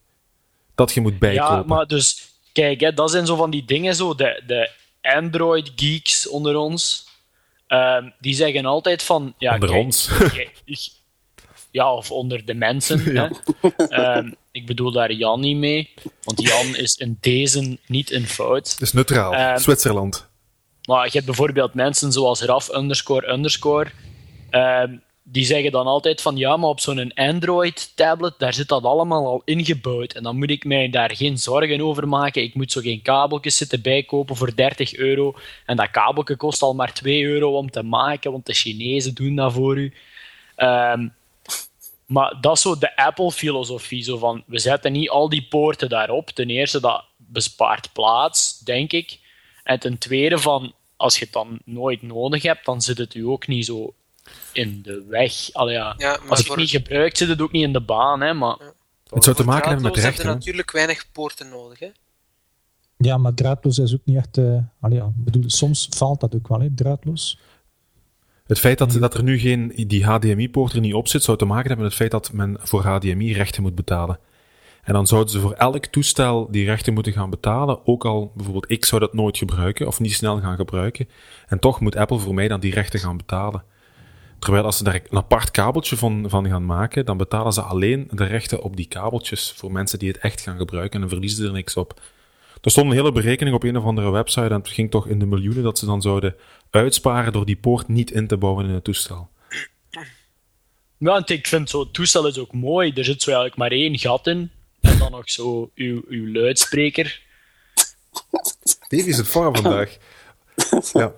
dat 0.74 0.92
je 0.92 1.00
moet 1.00 1.18
bijkopen. 1.18 1.56
Ja, 1.56 1.62
maar 1.62 1.86
dus 1.86 2.28
kijk, 2.52 2.80
hè, 2.80 2.94
dat 2.94 3.10
zijn 3.10 3.26
zo 3.26 3.36
van 3.36 3.50
die 3.50 3.64
dingen 3.64 3.94
zo, 3.94 4.14
de, 4.14 4.42
de 4.46 4.70
Android 5.02 5.72
geeks 5.76 6.28
onder 6.28 6.56
ons, 6.56 7.08
um, 7.68 8.14
die 8.20 8.34
zeggen 8.34 8.64
altijd 8.64 9.02
van 9.02 9.34
ja, 9.38 9.54
onder 9.54 9.68
kijk, 9.68 9.82
ons. 9.84 10.10
ja, 11.76 11.94
of 11.94 12.10
onder 12.10 12.44
de 12.44 12.54
mensen. 12.54 13.12
Ja. 13.12 13.30
Um, 14.18 14.34
ik 14.52 14.66
bedoel 14.66 14.92
daar 14.92 15.12
Jan 15.12 15.40
niet 15.40 15.56
mee, 15.56 15.94
want 16.22 16.42
Jan 16.42 16.76
is 16.76 16.96
in 16.96 17.16
deze 17.20 17.78
niet 17.86 18.10
in 18.10 18.26
fout. 18.26 18.70
Het 18.70 18.80
is 18.80 18.92
neutraal, 18.92 19.50
um, 19.50 19.58
Zwitserland. 19.58 20.28
Maar 20.88 21.04
je 21.04 21.10
hebt 21.12 21.24
bijvoorbeeld 21.24 21.74
mensen 21.74 22.12
zoals 22.12 22.42
Raf 22.42 22.74
underscore 22.74 23.32
underscore, 23.32 23.90
um, 24.50 25.02
die 25.22 25.44
zeggen 25.44 25.72
dan 25.72 25.86
altijd 25.86 26.22
van 26.22 26.36
ja, 26.36 26.56
maar 26.56 26.68
op 26.68 26.80
zo'n 26.80 27.14
Android-tablet, 27.14 28.34
daar 28.38 28.54
zit 28.54 28.68
dat 28.68 28.84
allemaal 28.84 29.26
al 29.26 29.42
ingebouwd. 29.44 30.12
En 30.12 30.22
dan 30.22 30.36
moet 30.36 30.50
ik 30.50 30.64
mij 30.64 30.90
daar 30.90 31.16
geen 31.16 31.38
zorgen 31.38 31.80
over 31.80 32.08
maken. 32.08 32.42
Ik 32.42 32.54
moet 32.54 32.72
zo 32.72 32.80
geen 32.80 33.02
kabeltjes 33.02 33.56
zitten 33.56 33.82
bijkopen 33.82 34.36
voor 34.36 34.54
30 34.54 34.94
euro. 34.94 35.34
En 35.66 35.76
dat 35.76 35.90
kabeltje 35.90 36.36
kost 36.36 36.62
al 36.62 36.74
maar 36.74 36.92
2 36.92 37.24
euro 37.24 37.56
om 37.56 37.70
te 37.70 37.82
maken, 37.82 38.32
want 38.32 38.46
de 38.46 38.54
Chinezen 38.54 39.14
doen 39.14 39.34
dat 39.34 39.52
voor 39.52 39.78
u. 39.78 39.92
Um, 40.56 41.12
maar 42.06 42.38
dat 42.40 42.56
is 42.56 42.62
zo 42.62 42.78
de 42.78 42.96
Apple-filosofie. 42.96 44.02
Zo 44.02 44.18
van, 44.18 44.42
we 44.46 44.58
zetten 44.58 44.92
niet 44.92 45.08
al 45.08 45.28
die 45.28 45.46
poorten 45.48 45.88
daarop. 45.88 46.30
Ten 46.30 46.50
eerste, 46.50 46.80
dat 46.80 47.04
bespaart 47.16 47.92
plaats, 47.92 48.58
denk 48.58 48.92
ik. 48.92 49.18
En 49.62 49.78
ten 49.78 49.98
tweede, 49.98 50.38
van, 50.38 50.74
als 50.96 51.18
je 51.18 51.24
het 51.24 51.32
dan 51.32 51.58
nooit 51.64 52.02
nodig 52.02 52.42
hebt, 52.42 52.64
dan 52.64 52.80
zit 52.80 52.98
het 52.98 53.14
u 53.14 53.26
ook 53.26 53.46
niet 53.46 53.64
zo 53.64 53.94
in 54.52 54.82
de 54.82 55.04
weg. 55.08 55.52
Allee, 55.52 55.74
ja. 55.74 55.94
Ja, 55.96 56.18
als 56.28 56.38
je 56.38 56.44
voor... 56.44 56.56
het 56.56 56.64
niet 56.64 56.82
gebruikt, 56.82 57.18
zit 57.18 57.28
het 57.28 57.40
ook 57.40 57.52
niet 57.52 57.62
in 57.62 57.72
de 57.72 57.80
baan. 57.80 58.20
Hè, 58.20 58.34
maar... 58.34 58.56
Ja. 58.58 58.72
Het 59.06 59.24
zou 59.24 59.36
te 59.36 59.44
maken 59.44 59.68
hebben 59.68 59.90
met 59.90 59.96
rechten. 59.96 60.28
je 60.28 60.34
natuurlijk 60.34 60.70
weinig 60.70 61.12
poorten 61.12 61.48
nodig. 61.48 61.78
Hè? 61.78 61.90
Ja, 62.96 63.18
maar 63.18 63.34
draadloos 63.34 63.78
is 63.78 63.94
ook 63.94 64.04
niet 64.04 64.16
echt... 64.16 64.36
Uh, 64.36 64.58
allee, 64.80 64.98
ja, 64.98 65.12
bedoel, 65.14 65.42
soms 65.46 65.88
valt 65.90 66.20
dat 66.20 66.34
ook 66.34 66.48
wel, 66.48 66.60
hè, 66.60 66.74
draadloos. 66.74 67.38
Het 68.46 68.58
feit 68.58 68.78
dat, 68.78 68.92
dat 68.92 69.14
er 69.14 69.22
nu 69.22 69.38
geen, 69.38 69.72
die 69.86 70.04
HDMI-poort 70.04 70.72
er 70.72 70.80
niet 70.80 70.94
op 70.94 71.08
zit, 71.08 71.22
zou 71.22 71.38
te 71.38 71.44
maken 71.44 71.66
hebben 71.66 71.84
met 71.84 71.98
het 71.98 72.00
feit 72.00 72.10
dat 72.10 72.32
men 72.32 72.56
voor 72.60 72.82
HDMI 72.82 73.32
rechten 73.32 73.62
moet 73.62 73.74
betalen. 73.74 74.18
En 74.82 74.92
dan 74.92 75.06
zouden 75.06 75.32
ze 75.32 75.40
voor 75.40 75.52
elk 75.52 75.86
toestel 75.86 76.48
die 76.50 76.64
rechten 76.64 76.94
moeten 76.94 77.12
gaan 77.12 77.30
betalen, 77.30 77.86
ook 77.86 78.04
al 78.04 78.32
bijvoorbeeld 78.34 78.70
ik 78.70 78.84
zou 78.84 79.00
dat 79.00 79.14
nooit 79.14 79.38
gebruiken 79.38 79.86
of 79.86 80.00
niet 80.00 80.12
snel 80.12 80.40
gaan 80.40 80.56
gebruiken. 80.56 81.08
En 81.46 81.58
toch 81.58 81.80
moet 81.80 81.96
Apple 81.96 82.18
voor 82.18 82.34
mij 82.34 82.48
dan 82.48 82.60
die 82.60 82.74
rechten 82.74 83.00
gaan 83.00 83.16
betalen. 83.16 83.64
Terwijl 84.38 84.64
als 84.64 84.76
ze 84.76 84.84
daar 84.84 84.94
een 84.94 85.16
apart 85.16 85.50
kabeltje 85.50 85.96
van, 85.96 86.24
van 86.28 86.48
gaan 86.48 86.66
maken, 86.66 87.04
dan 87.04 87.16
betalen 87.16 87.52
ze 87.52 87.60
alleen 87.60 88.08
de 88.10 88.24
rechten 88.24 88.62
op 88.62 88.76
die 88.76 88.88
kabeltjes 88.88 89.52
voor 89.56 89.72
mensen 89.72 89.98
die 89.98 90.08
het 90.08 90.18
echt 90.18 90.40
gaan 90.40 90.56
gebruiken 90.56 91.02
en 91.02 91.08
verliezen 91.08 91.38
ze 91.38 91.46
er 91.46 91.52
niks 91.52 91.76
op. 91.76 92.00
Er 92.60 92.70
stond 92.70 92.90
een 92.90 92.96
hele 92.96 93.12
berekening 93.12 93.56
op 93.56 93.62
een 93.62 93.76
of 93.76 93.84
andere 93.84 94.10
website 94.10 94.46
en 94.46 94.52
het 94.52 94.68
ging 94.68 94.90
toch 94.90 95.06
in 95.06 95.18
de 95.18 95.26
miljoenen 95.26 95.62
dat 95.62 95.78
ze 95.78 95.86
dan 95.86 96.02
zouden 96.02 96.36
uitsparen 96.70 97.32
door 97.32 97.46
die 97.46 97.56
poort 97.56 97.88
niet 97.88 98.10
in 98.10 98.26
te 98.26 98.36
bouwen 98.36 98.66
in 98.66 98.74
het 98.74 98.84
toestel. 98.84 99.28
Ja, 100.98 101.26
ik 101.26 101.46
vind 101.46 101.70
zo, 101.70 101.80
het 101.80 101.92
toestel 101.92 102.26
is 102.26 102.38
ook 102.38 102.52
mooi. 102.52 102.92
Er 102.92 103.04
zit 103.04 103.22
zo 103.22 103.30
eigenlijk 103.30 103.58
maar 103.58 103.70
één 103.70 103.98
gat 103.98 104.26
in. 104.26 104.50
En 104.80 104.98
dan 104.98 105.10
nog 105.10 105.30
zo 105.30 105.70
uw, 105.74 106.02
uw 106.08 106.32
luidspreker. 106.32 107.22
Deze 108.88 109.08
is 109.08 109.16
het 109.16 109.28
voor 109.28 109.56
vandaag. 109.56 109.96
Ja. 110.92 111.12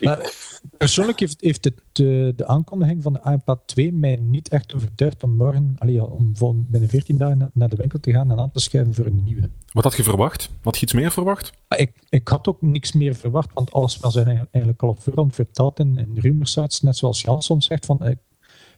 Maar 0.00 0.32
persoonlijk 0.76 1.20
heeft, 1.20 1.40
heeft 1.40 1.64
het, 1.64 1.82
de, 1.92 2.32
de 2.36 2.46
aankondiging 2.46 3.02
van 3.02 3.12
de 3.12 3.30
iPad 3.30 3.60
2 3.66 3.92
mij 3.92 4.16
niet 4.16 4.48
echt 4.48 4.74
overtuigd 4.74 5.22
om 5.22 5.36
morgen, 5.36 5.74
allee, 5.78 6.04
om 6.04 6.36
van 6.36 6.66
binnen 6.68 6.88
14 6.88 7.16
dagen 7.16 7.50
naar 7.54 7.68
de 7.68 7.76
winkel 7.76 8.00
te 8.00 8.12
gaan 8.12 8.30
en 8.30 8.38
aan 8.38 8.50
te 8.50 8.60
schuiven 8.60 8.94
voor 8.94 9.06
een 9.06 9.24
nieuwe. 9.24 9.50
Wat 9.72 9.84
had 9.84 9.96
je 9.96 10.02
verwacht? 10.02 10.50
Had 10.62 10.76
je 10.76 10.82
iets 10.82 10.92
meer 10.92 11.10
verwacht? 11.10 11.52
Ik, 11.76 11.92
ik 12.08 12.28
had 12.28 12.48
ook 12.48 12.62
niks 12.62 12.92
meer 12.92 13.14
verwacht, 13.14 13.52
want 13.52 13.72
alles 13.72 13.98
was 13.98 14.16
eigenlijk 14.16 14.82
al 14.82 14.88
op 14.88 15.02
voorhand 15.02 15.34
verteld 15.34 15.78
in, 15.78 15.98
in 15.98 16.18
rumorsites, 16.18 16.80
net 16.80 16.96
zoals 16.96 17.20
Jan 17.20 17.42
soms 17.42 17.66
zegt. 17.66 17.86
Van, 17.86 18.00
eh, 18.04 18.16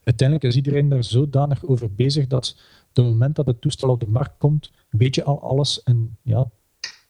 uiteindelijk 0.05 0.49
is 0.49 0.57
iedereen 0.57 0.89
daar 0.89 1.05
zodanig 1.05 1.65
over 1.65 1.95
bezig 1.95 2.27
dat 2.27 2.57
op 2.89 2.97
het 2.97 3.05
moment 3.05 3.37
dat 3.37 3.47
het 3.47 3.61
toestel 3.61 3.89
op 3.89 4.01
de 4.01 4.09
markt 4.09 4.39
komt, 4.39 4.71
weet 4.91 5.15
je 5.15 5.25
al 5.25 5.43
alles. 5.43 5.83
En 5.83 6.17
ja, 6.23 6.51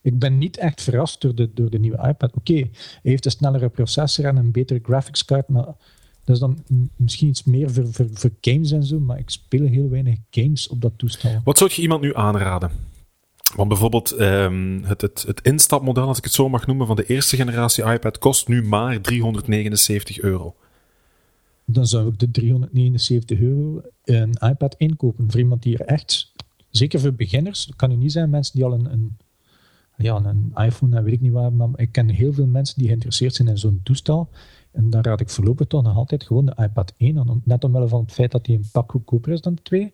ik 0.03 0.19
ben 0.19 0.39
niet 0.39 0.57
echt 0.57 0.83
verrast 0.83 1.21
door 1.21 1.35
de, 1.35 1.51
door 1.55 1.71
de 1.71 1.79
nieuwe 1.79 2.07
iPad. 2.09 2.35
Oké, 2.35 2.55
hij 2.55 2.71
heeft 3.03 3.25
een 3.25 3.31
snellere 3.31 3.69
processor 3.69 4.25
en 4.25 4.37
een 4.37 4.53
betere 4.53 4.81
graphics 4.83 5.25
card, 5.25 5.49
maar 5.49 5.65
dat 6.25 6.35
is 6.35 6.39
dan 6.39 6.59
misschien 6.97 7.29
iets 7.29 7.45
meer 7.45 7.71
voor, 7.71 7.93
voor, 7.93 8.09
voor 8.13 8.31
games 8.41 8.71
en 8.71 8.85
zo, 8.85 9.01
maar 9.01 9.19
ik 9.19 9.31
speel 9.31 9.67
heel 9.67 9.89
weinig 9.89 10.19
games 10.31 10.69
op 10.69 10.81
dat 10.81 10.93
toestel. 10.97 11.41
Wat 11.45 11.59
zou 11.59 11.71
je 11.75 11.83
iemand 11.83 12.03
nu 12.03 12.15
aanraden? 12.17 12.71
Want 13.57 13.69
bijvoorbeeld 13.69 14.21
um, 14.21 14.85
het, 14.85 15.01
het, 15.01 15.23
het 15.27 15.41
instapmodel, 15.43 16.07
als 16.07 16.19
ik 16.19 16.25
het 16.25 16.33
zo 16.33 16.49
mag 16.49 16.67
noemen, 16.67 16.87
van 16.87 16.97
de 16.97 17.07
eerste 17.07 17.37
generatie 17.37 17.85
iPad 17.85 18.19
kost 18.19 18.49
nu 18.49 18.63
maar 18.63 19.01
379 19.01 20.21
euro. 20.21 20.55
Dan 21.65 21.87
zou 21.87 22.09
ik 22.09 22.19
de 22.19 22.31
379 22.31 23.41
euro 23.41 23.83
een 24.05 24.37
iPad 24.41 24.75
inkopen 24.79 25.31
voor 25.31 25.41
iemand 25.41 25.63
die 25.63 25.79
er 25.79 25.87
echt, 25.87 26.33
zeker 26.71 27.01
voor 27.01 27.13
beginners, 27.13 27.67
dat 27.67 27.77
kan 27.77 27.89
nu 27.89 27.97
niet 27.97 28.13
zijn 28.13 28.31
mensen 28.31 28.55
die 28.55 28.65
al 28.65 28.73
een, 28.73 28.93
een 28.93 29.17
ja, 29.97 30.17
een 30.25 30.53
iPhone, 30.55 30.95
dat 30.95 31.05
weet 31.05 31.13
ik 31.13 31.21
niet 31.21 31.33
waar, 31.33 31.53
maar 31.53 31.69
ik 31.75 31.93
ken 31.93 32.09
heel 32.09 32.33
veel 32.33 32.47
mensen 32.47 32.79
die 32.79 32.87
geïnteresseerd 32.87 33.35
zijn 33.35 33.49
in 33.49 33.59
zo'n 33.59 33.81
toestel. 33.83 34.31
En 34.73 34.91
daar 34.91 35.05
raad 35.05 35.21
ik 35.21 35.31
voorlopig 35.31 35.67
toch 35.67 35.83
nog 35.83 35.97
altijd 35.97 36.25
gewoon 36.25 36.47
de 36.47 36.57
iPad 36.57 36.95
1 36.97 37.19
aan. 37.19 37.43
Net 37.45 37.65
omwille 37.65 37.89
van 37.89 38.01
het 38.01 38.13
feit 38.13 38.31
dat 38.31 38.45
die 38.45 38.57
een 38.57 38.69
pak 38.73 38.91
goedkoper 38.91 39.33
is 39.33 39.41
dan 39.41 39.55
de 39.55 39.63
2. 39.63 39.93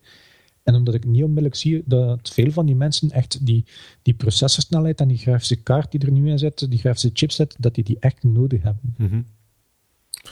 En 0.63 0.75
omdat 0.75 0.93
ik 0.93 1.05
niet 1.05 1.23
onmiddellijk 1.23 1.55
zie 1.55 1.83
dat 1.85 2.29
veel 2.29 2.51
van 2.51 2.65
die 2.65 2.75
mensen 2.75 3.11
echt 3.11 3.45
die, 3.45 3.65
die 4.01 4.13
processorsnelheid 4.13 4.99
en 5.01 5.07
die 5.07 5.17
grafische 5.17 5.63
kaart 5.63 5.91
die 5.91 5.99
er 5.99 6.11
nu 6.11 6.29
in 6.29 6.39
zit, 6.39 6.69
die 6.69 6.79
grafische 6.79 7.09
chipset, 7.13 7.55
dat 7.59 7.75
die 7.75 7.83
die 7.83 7.97
echt 7.99 8.23
nodig 8.23 8.61
hebben. 8.61 8.95
Mm. 8.97 9.25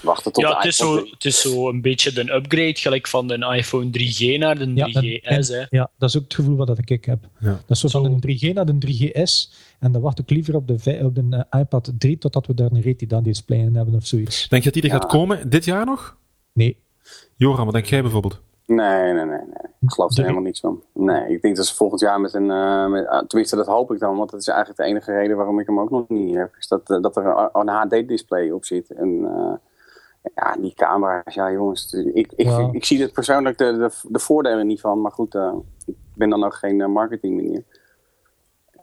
Wachten 0.01 0.31
tot 0.31 0.43
ja, 0.43 0.49
de 0.49 0.55
het 0.55 0.65
is, 0.65 0.75
zo, 0.75 0.95
het 0.95 1.25
is 1.25 1.41
zo 1.41 1.69
een 1.69 1.81
beetje 1.81 2.11
de 2.11 2.33
upgrade, 2.33 2.75
gelijk 2.75 3.07
van 3.07 3.27
de 3.27 3.53
iPhone 3.55 3.85
3G 3.85 4.39
naar 4.39 4.57
de 4.57 4.65
3GS. 4.65 5.47
Ja, 5.47 5.67
ja, 5.69 5.91
dat 5.97 6.09
is 6.09 6.17
ook 6.17 6.23
het 6.23 6.33
gevoel 6.33 6.55
wat 6.55 6.77
ik 6.77 7.05
heb. 7.05 7.19
Ja. 7.39 7.49
Dat 7.49 7.61
is 7.69 7.79
zo 7.79 7.87
van 7.87 8.19
de 8.19 8.37
3G 8.37 8.53
naar 8.53 8.65
de 8.65 8.77
3GS. 8.87 9.53
En 9.79 9.91
dan 9.91 10.01
wacht 10.01 10.19
ik 10.19 10.29
liever 10.29 10.55
op 10.55 10.67
de, 10.67 10.99
op 11.03 11.15
de 11.15 11.47
uh, 11.53 11.61
iPad 11.61 11.91
3 11.97 12.17
totdat 12.17 12.47
we 12.47 12.53
daar 12.53 12.71
een 12.71 12.81
Retina 12.81 13.21
display 13.21 13.59
in 13.59 13.75
hebben 13.75 13.95
of 13.95 14.05
zoiets. 14.05 14.47
Denk 14.47 14.63
je 14.63 14.71
dat 14.71 14.81
die 14.81 14.91
er 14.91 14.99
gaat 14.99 15.09
komen 15.09 15.49
dit 15.49 15.65
jaar 15.65 15.85
nog? 15.85 16.17
Nee. 16.53 16.77
Joram, 17.35 17.65
wat 17.65 17.73
denk 17.73 17.85
jij 17.85 18.01
bijvoorbeeld? 18.01 18.41
Nee, 18.65 19.13
nee, 19.13 19.13
nee. 19.13 19.25
nee. 19.25 19.67
Ik 19.81 19.91
geloof 19.91 20.17
er 20.17 20.21
helemaal 20.21 20.43
niets 20.43 20.59
van. 20.59 20.83
Nee, 20.93 21.33
ik 21.33 21.41
denk 21.41 21.55
dat 21.55 21.65
ze 21.65 21.75
volgend 21.75 22.01
jaar 22.01 22.21
met 22.21 22.33
een... 22.33 22.49
Uh, 22.49 22.87
met, 22.87 23.23
tenminste, 23.27 23.55
dat 23.55 23.65
hoop 23.65 23.91
ik 23.91 23.99
dan. 23.99 24.17
Want 24.17 24.31
dat 24.31 24.39
is 24.39 24.47
eigenlijk 24.47 24.79
de 24.79 24.85
enige 24.85 25.11
reden 25.11 25.37
waarom 25.37 25.59
ik 25.59 25.67
hem 25.67 25.79
ook 25.79 25.89
nog 25.89 26.09
niet 26.09 26.35
heb. 26.35 26.55
Is 26.59 26.67
dat, 26.67 26.89
uh, 26.89 27.01
dat 27.01 27.17
er 27.17 27.49
een, 27.53 27.67
HD-display 27.69 28.49
op 28.49 28.65
zit. 28.65 28.91
En 28.91 29.09
uh, 29.09 29.53
ja, 30.35 30.55
die 30.55 30.73
camera's, 30.73 31.33
ja 31.33 31.51
jongens. 31.51 31.93
Ik, 31.93 32.31
ik, 32.31 32.31
Ja. 32.35 32.59
ik, 32.59 32.73
ik 32.73 32.85
zie 32.85 33.03
er 33.03 33.11
persoonlijk 33.11 33.57
de, 33.57 33.77
de, 33.77 34.09
de 34.11 34.19
voordelen 34.19 34.67
niet 34.67 34.81
van. 34.81 35.01
Maar 35.01 35.11
goed, 35.11 35.35
ik 35.85 35.95
ben 36.15 36.29
dan 36.29 36.43
ook 36.43 36.55
geen 36.55 36.91
marketingmeneer. 36.91 37.63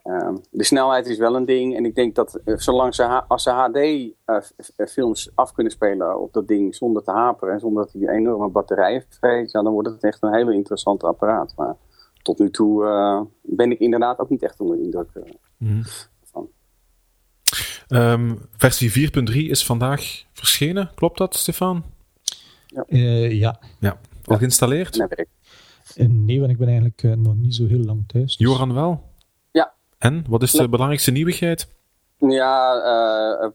Ehm, 0.04 0.36
de 0.50 0.64
snelheid 0.64 1.06
is 1.06 1.18
wel 1.18 1.36
een 1.36 1.44
ding. 1.44 1.76
En 1.76 1.84
ik 1.84 1.94
denk 1.94 2.14
dat 2.14 2.40
uh, 2.44 2.56
zolang 2.56 2.94
ze, 2.94 3.04
als 3.28 3.42
ze 3.42 3.50
HD-films 3.50 5.30
af 5.34 5.52
kunnen 5.52 5.72
spelen 5.72 6.20
op 6.20 6.32
dat 6.32 6.48
ding 6.48 6.74
zonder 6.74 7.02
te 7.02 7.10
haperen 7.10 7.54
en 7.54 7.60
zonder 7.60 7.84
dat 7.84 7.92
hij 7.92 8.02
een 8.02 8.08
enorme 8.08 8.48
batterij 8.48 8.92
heeft, 8.92 9.18
ja, 9.52 9.62
dan 9.62 9.72
wordt 9.72 9.88
het 9.88 10.04
echt 10.04 10.22
een 10.22 10.34
hele 10.34 10.54
interessante 10.54 11.06
apparaat. 11.06 11.52
Maar 11.56 11.76
tot 12.22 12.38
nu 12.38 12.50
toe 12.50 12.84
ben 13.42 13.70
ik 13.70 13.78
inderdaad 13.78 14.18
ook 14.18 14.28
niet 14.28 14.42
echt 14.42 14.60
onder 14.60 14.78
indruk 14.78 15.08
mm. 15.58 15.82
Um, 17.88 18.38
versie 18.56 19.10
4.3 19.10 19.34
is 19.34 19.66
vandaag 19.66 20.24
verschenen, 20.32 20.90
klopt 20.94 21.18
dat, 21.18 21.34
Stefan? 21.34 21.84
Ja. 22.66 22.84
ja. 23.28 23.60
ja. 23.80 23.98
Al 24.24 24.36
geïnstalleerd? 24.36 24.96
Nee, 25.96 26.08
nee, 26.08 26.38
want 26.38 26.50
ik 26.50 26.58
ben 26.58 26.68
eigenlijk 26.68 27.02
nog 27.02 27.34
niet 27.34 27.54
zo 27.54 27.66
heel 27.66 27.84
lang 27.84 28.04
thuis. 28.06 28.36
Dus... 28.36 28.46
Joran 28.46 28.74
wel? 28.74 29.12
En 30.04 30.24
wat 30.28 30.42
is 30.42 30.52
de 30.52 30.68
belangrijkste 30.68 31.10
nieuwigheid? 31.10 31.68
Ja, 32.18 32.74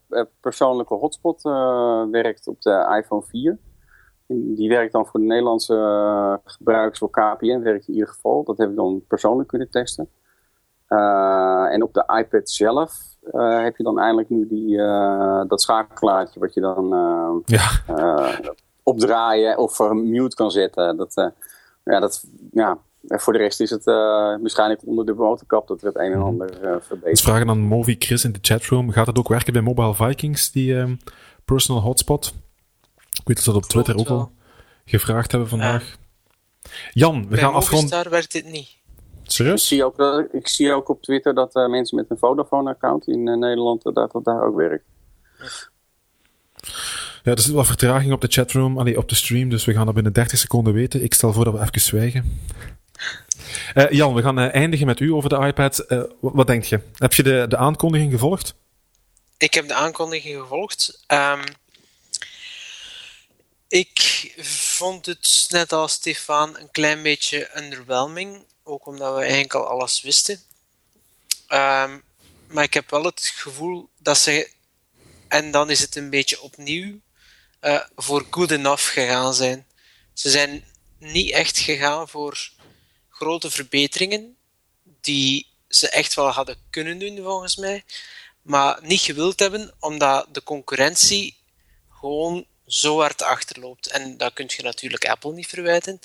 uh, 0.10 0.24
persoonlijke 0.40 0.94
hotspot 0.94 1.46
uh, 1.46 2.04
werkt 2.12 2.48
op 2.48 2.62
de 2.62 2.98
iPhone 3.02 3.22
4. 3.22 3.58
Die 4.28 4.70
werkt 4.70 4.92
dan 4.92 5.06
voor 5.06 5.20
de 5.20 5.26
Nederlandse 5.26 5.74
uh, 5.74 6.34
gebruikers 6.44 7.00
voor 7.00 7.10
KPN, 7.10 7.60
werkt 7.60 7.88
in 7.88 7.94
ieder 7.94 8.10
geval. 8.10 8.44
Dat 8.44 8.58
heb 8.58 8.70
ik 8.70 8.76
dan 8.76 9.04
persoonlijk 9.08 9.50
kunnen 9.50 9.70
testen. 9.70 10.10
en 11.72 11.84
op 11.84 11.94
de 11.94 12.04
iPad 12.20 12.50
zelf 12.50 13.18
heb 13.32 13.78
je 13.78 13.84
dan 13.84 14.00
eindelijk 14.00 14.30
nu 14.30 14.48
die, 14.48 14.78
dat 15.48 15.62
schakelaartje 15.62 16.40
wat 16.40 16.54
je 16.54 16.62
dan 16.62 16.88
ja. 17.46 17.70
opdraaien 18.84 19.58
of 19.58 19.80
mute 19.94 20.36
kan 20.36 20.52
zetten. 20.52 20.98
Dat, 20.98 21.32
ja, 21.84 22.00
dat, 22.00 22.24
ja, 22.52 22.78
en 23.08 23.20
voor 23.20 23.34
de 23.34 23.40
rest 23.40 23.60
is 23.60 23.70
het 23.70 23.88
uh, 23.88 23.96
waarschijnlijk 24.42 24.82
onder 24.86 25.06
de 25.06 25.14
motorkap 25.14 25.68
dat 25.68 25.82
er 25.82 25.88
het 25.88 25.96
een 25.96 26.12
en 26.12 26.18
mhm. 26.18 26.28
ander 26.28 26.50
uh, 26.54 26.60
verbetert. 26.60 27.12
Dus 27.12 27.22
vragen 27.22 27.50
aan 27.50 27.60
Movi 27.60 27.96
Chris 28.00 28.24
in 28.24 28.32
de 28.32 28.40
chatroom. 28.42 28.92
Gaat 28.92 29.08
het 29.08 29.18
ook 29.18 29.28
werken 29.28 29.54
bij 29.54 29.62
Mobile 29.62 29.96
Vikings, 29.96 30.52
die 30.52 30.74
um, 30.74 31.00
personal 31.46 31.82
hotspot? 31.82 32.34
Ik 32.96 33.28
weet 33.28 33.36
dat 33.36 33.46
ze 33.46 33.52
dat 33.52 33.64
op 33.64 33.70
Twitter 33.70 33.98
ook 33.98 34.10
al 34.10 34.32
gevraagd 34.86 35.32
hebben 35.32 35.50
vandaag. 35.50 35.98
Jan, 36.92 37.22
we 37.22 37.28
bij 37.28 37.40
gaan 37.40 37.54
afronden. 37.54 37.90
Daar 37.90 38.10
werkt 38.10 38.32
dit 38.32 38.46
niet. 38.46 38.78
Serieus? 39.32 39.62
Ik 39.62 39.68
zie 39.68 39.86
ook, 39.86 40.00
uh, 40.00 40.24
ik 40.32 40.48
zie 40.48 40.74
ook 40.74 40.90
op 40.90 41.02
Twitter 41.02 41.34
dat 41.34 41.54
mensen 41.54 41.96
met 41.96 42.06
een 42.10 42.18
Vodafone-account 42.18 43.08
in 43.08 43.24
Nederland 43.24 43.82
dat 43.84 43.96
dat 43.96 44.24
daar 44.24 44.44
ook 44.44 44.56
werkt. 44.56 44.86
Ja, 47.24 47.32
er 47.32 47.40
zit 47.40 47.54
wel 47.54 47.64
vertraging 47.64 48.14
op 48.14 48.22
de 48.22 48.28
chatroom, 48.28 48.78
allee, 48.78 48.98
op 48.98 49.10
de 49.10 49.16
stream, 49.16 49.50
dus 49.50 49.66
we 49.66 49.74
gaan 49.74 49.86
dat 49.86 49.94
binnen 49.94 50.14
30 50.14 50.40
seconden 50.40 50.74
weten. 50.74 51.04
Ik 51.04 51.14
stel 51.14 51.34
voor 51.34 51.44
dat 51.44 51.54
we 51.54 51.60
even 51.60 51.82
zwijgen. 51.82 52.42
Uh, 53.76 53.90
Jan, 53.90 54.14
we 54.14 54.22
gaan 54.22 54.40
uh, 54.40 54.54
eindigen 54.54 54.86
met 54.86 55.00
u 55.00 55.12
over 55.12 55.30
de 55.30 55.46
iPad. 55.46 55.86
Uh, 55.88 56.04
wat, 56.20 56.34
wat, 56.34 56.48
denk 56.48 56.64
je? 56.64 56.80
Heb 56.94 57.14
je 57.14 57.24
de, 57.24 57.46
de 57.50 57.58
aankondiging 57.58 58.12
gevolgd? 58.12 58.56
Ik 59.38 59.54
heb 59.54 59.68
de 59.68 59.74
aankondiging 59.74 60.40
gevolgd. 60.40 61.04
Um, 61.08 61.40
ik 63.68 64.32
vond 64.42 65.06
het, 65.06 65.48
net 65.50 65.72
als 65.72 65.92
Stefan, 65.92 66.58
een 66.58 66.72
klein 66.72 67.04
beetje 67.04 67.50
underwhelming. 67.56 68.46
Ook 68.70 68.86
omdat 68.86 69.16
we 69.16 69.22
eigenlijk 69.22 69.54
al 69.54 69.68
alles 69.68 70.02
wisten. 70.02 70.42
Um, 71.50 72.04
maar 72.48 72.64
ik 72.64 72.74
heb 72.74 72.90
wel 72.90 73.04
het 73.04 73.32
gevoel 73.36 73.90
dat 73.98 74.18
ze... 74.18 74.52
En 75.28 75.52
dan 75.52 75.70
is 75.70 75.80
het 75.80 75.96
een 75.96 76.10
beetje 76.10 76.42
opnieuw 76.42 77.00
voor 77.96 78.28
good 78.30 78.52
enough 78.52 78.84
gegaan 78.94 79.34
zijn. 79.34 79.68
Ze 80.14 80.30
zijn 80.30 80.66
niet 80.98 81.32
echt 81.32 81.58
gegaan 81.58 82.10
voor 82.10 82.50
grote 83.10 83.52
verbeteringen 83.52 84.38
die 84.84 85.48
ze 85.68 85.90
echt 85.90 86.14
wel 86.14 86.30
hadden 86.30 86.58
kunnen 86.70 87.00
doen, 87.00 87.18
volgens 87.24 87.56
mij, 87.56 87.84
maar 88.42 88.80
niet 88.82 89.02
gewild 89.02 89.40
hebben, 89.40 89.76
omdat 89.80 90.28
de 90.32 90.44
concurrentie 90.44 91.38
gewoon 91.90 92.46
zo 92.70 93.00
hard 93.00 93.22
achterloopt. 93.22 93.88
En 93.88 94.18
dat 94.18 94.34
kun 94.34 94.46
je 94.48 94.64
natuurlijk 94.64 95.06
Apple 95.06 95.34
niet 95.34 95.48
verwijten. 95.48 96.00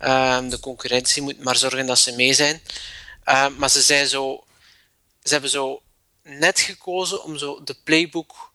Um, 0.00 0.48
de 0.48 0.60
concurrentie 0.60 1.22
moet 1.22 1.44
maar 1.44 1.56
zorgen 1.56 1.86
dat 1.86 1.98
ze 1.98 2.14
mee 2.14 2.32
zijn. 2.32 2.60
Um, 3.24 3.56
maar 3.56 3.70
ze, 3.70 3.82
zijn 3.82 4.06
zo, 4.06 4.44
ze 5.22 5.32
hebben 5.32 5.50
zo 5.50 5.82
net 6.22 6.60
gekozen 6.60 7.22
om 7.22 7.38
zo 7.38 7.62
de 7.64 7.76
playbook 7.84 8.52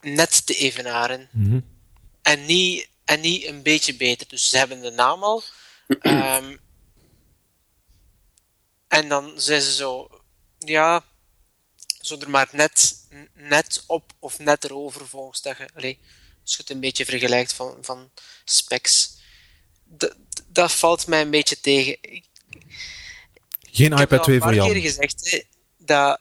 net 0.00 0.46
te 0.46 0.54
evenaren. 0.54 1.28
Mm 1.32 1.50
-hmm. 1.50 1.64
en, 2.22 2.46
niet, 2.46 2.88
en 3.04 3.20
niet 3.20 3.46
een 3.46 3.62
beetje 3.62 3.94
beter. 3.94 4.28
Dus 4.28 4.48
ze 4.48 4.56
hebben 4.58 4.80
de 4.80 4.90
naam 4.90 5.22
al, 5.22 5.42
Um, 5.88 6.60
en 8.88 9.08
dan 9.08 9.32
zijn 9.36 9.60
ze 9.62 9.72
zo, 9.72 10.08
ja, 10.58 11.04
zo 12.06 12.18
er 12.18 12.30
maar 12.30 12.48
net, 12.52 13.06
net 13.32 13.84
op 13.86 14.12
of 14.18 14.38
net 14.38 14.64
erover 14.64 15.08
volgens 15.08 15.42
dat 15.42 15.56
je, 15.56 15.96
als 16.42 16.52
je 16.52 16.56
het 16.56 16.70
een 16.70 16.80
beetje 16.80 17.04
vergelijkt 17.04 17.52
van, 17.52 17.76
van 17.80 18.10
specs. 18.44 19.16
Dat, 19.84 20.16
dat 20.46 20.72
valt 20.72 21.06
mij 21.06 21.20
een 21.20 21.30
beetje 21.30 21.60
tegen. 21.60 21.96
Ik, 22.00 22.24
Geen 23.70 23.92
iPad 23.92 24.22
2 24.22 24.40
voor 24.40 24.40
jou. 24.40 24.40
Ik 24.40 24.40
heb 24.40 24.40
al 24.40 24.52
een 24.52 24.72
paar 24.72 24.72
keer 24.72 24.80
gezegd 24.82 25.30
hè, 25.30 25.40
dat 25.76 26.20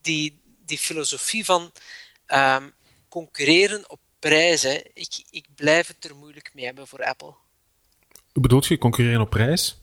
die, 0.00 0.40
die 0.66 0.78
filosofie 0.78 1.44
van 1.44 1.72
um, 2.26 2.72
concurreren 3.08 3.90
op 3.90 4.00
prijzen, 4.18 4.82
ik, 4.94 5.24
ik 5.30 5.46
blijf 5.54 5.86
het 5.86 6.04
er 6.04 6.16
moeilijk 6.16 6.50
mee 6.54 6.64
hebben 6.64 6.86
voor 6.86 7.04
Apple. 7.04 7.34
Hoe 8.32 8.42
bedoelt 8.42 8.66
je, 8.66 8.78
concurreren 8.78 9.20
op 9.20 9.30
prijs? 9.30 9.81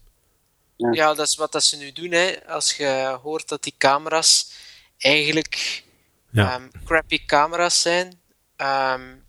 Ja. 0.80 0.92
ja, 0.92 1.14
dat 1.14 1.28
is 1.28 1.36
wat 1.36 1.52
dat 1.52 1.64
ze 1.64 1.78
nu 1.78 1.92
doen. 1.92 2.12
Hè. 2.12 2.48
Als 2.48 2.78
je 2.78 3.20
hoort 3.24 3.48
dat 3.48 3.64
die 3.64 3.74
camera's 3.78 4.52
eigenlijk 4.98 5.84
ja. 6.32 6.56
um, 6.56 6.72
crappy 6.86 7.26
camera's 7.26 7.82
zijn. 7.82 8.08
Um, 8.08 9.24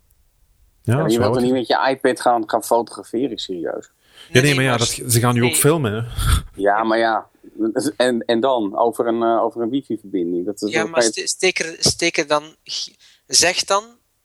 ja, 0.83 1.07
je 1.07 1.19
wilt 1.19 1.35
er 1.35 1.41
niet 1.41 1.51
met 1.51 1.67
je 1.67 1.87
iPad 1.89 2.21
gaan, 2.21 2.49
gaan 2.49 2.63
fotograferen, 2.63 3.37
serieus. 3.37 3.91
Ja, 4.29 4.41
nee, 4.41 4.55
maar 4.55 4.63
ja, 4.63 4.77
dat, 4.77 4.87
ze 4.87 5.19
gaan 5.19 5.33
nu 5.33 5.43
ook 5.43 5.55
filmen. 5.55 5.93
Hè? 5.93 6.09
Ja, 6.55 6.83
maar 6.83 6.97
ja. 6.97 7.29
En, 7.97 8.25
en 8.25 8.39
dan? 8.39 8.77
Over 8.77 9.07
een, 9.07 9.21
uh, 9.21 9.43
over 9.43 9.61
een 9.61 9.69
wifi-verbinding. 9.69 10.45
Dat 10.45 10.61
is 10.61 10.71
ja, 10.71 10.85
maar 10.85 11.03
steek 11.03 11.59
er, 11.59 11.75
steek 11.79 12.17
er 12.17 12.27
dan... 12.27 12.55
Zeg 13.27 13.63
dan, 13.63 13.83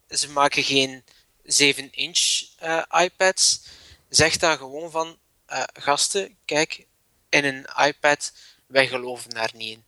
ze 0.09 0.31
maken 0.31 0.63
geen 0.63 1.03
7-inch 1.43 2.43
uh, 2.63 2.83
iPads 3.03 3.63
zeg 4.09 4.37
dan 4.37 4.57
gewoon 4.57 4.91
van, 4.91 5.17
uh, 5.51 5.63
gasten, 5.73 6.37
kijk, 6.45 6.87
in 7.29 7.45
een 7.45 7.67
iPad, 7.87 8.33
wij 8.67 8.87
geloven 8.87 9.31
daar 9.31 9.51
niet 9.55 9.71
in. 9.71 9.85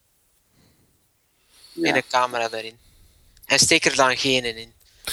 In 1.85 1.96
een 1.96 2.03
camera 2.09 2.48
daarin. 2.48 2.74
En 3.46 3.59
steek 3.59 3.85
er 3.85 3.96
dan 3.96 4.16
geen 4.16 4.57
in. 4.57 4.72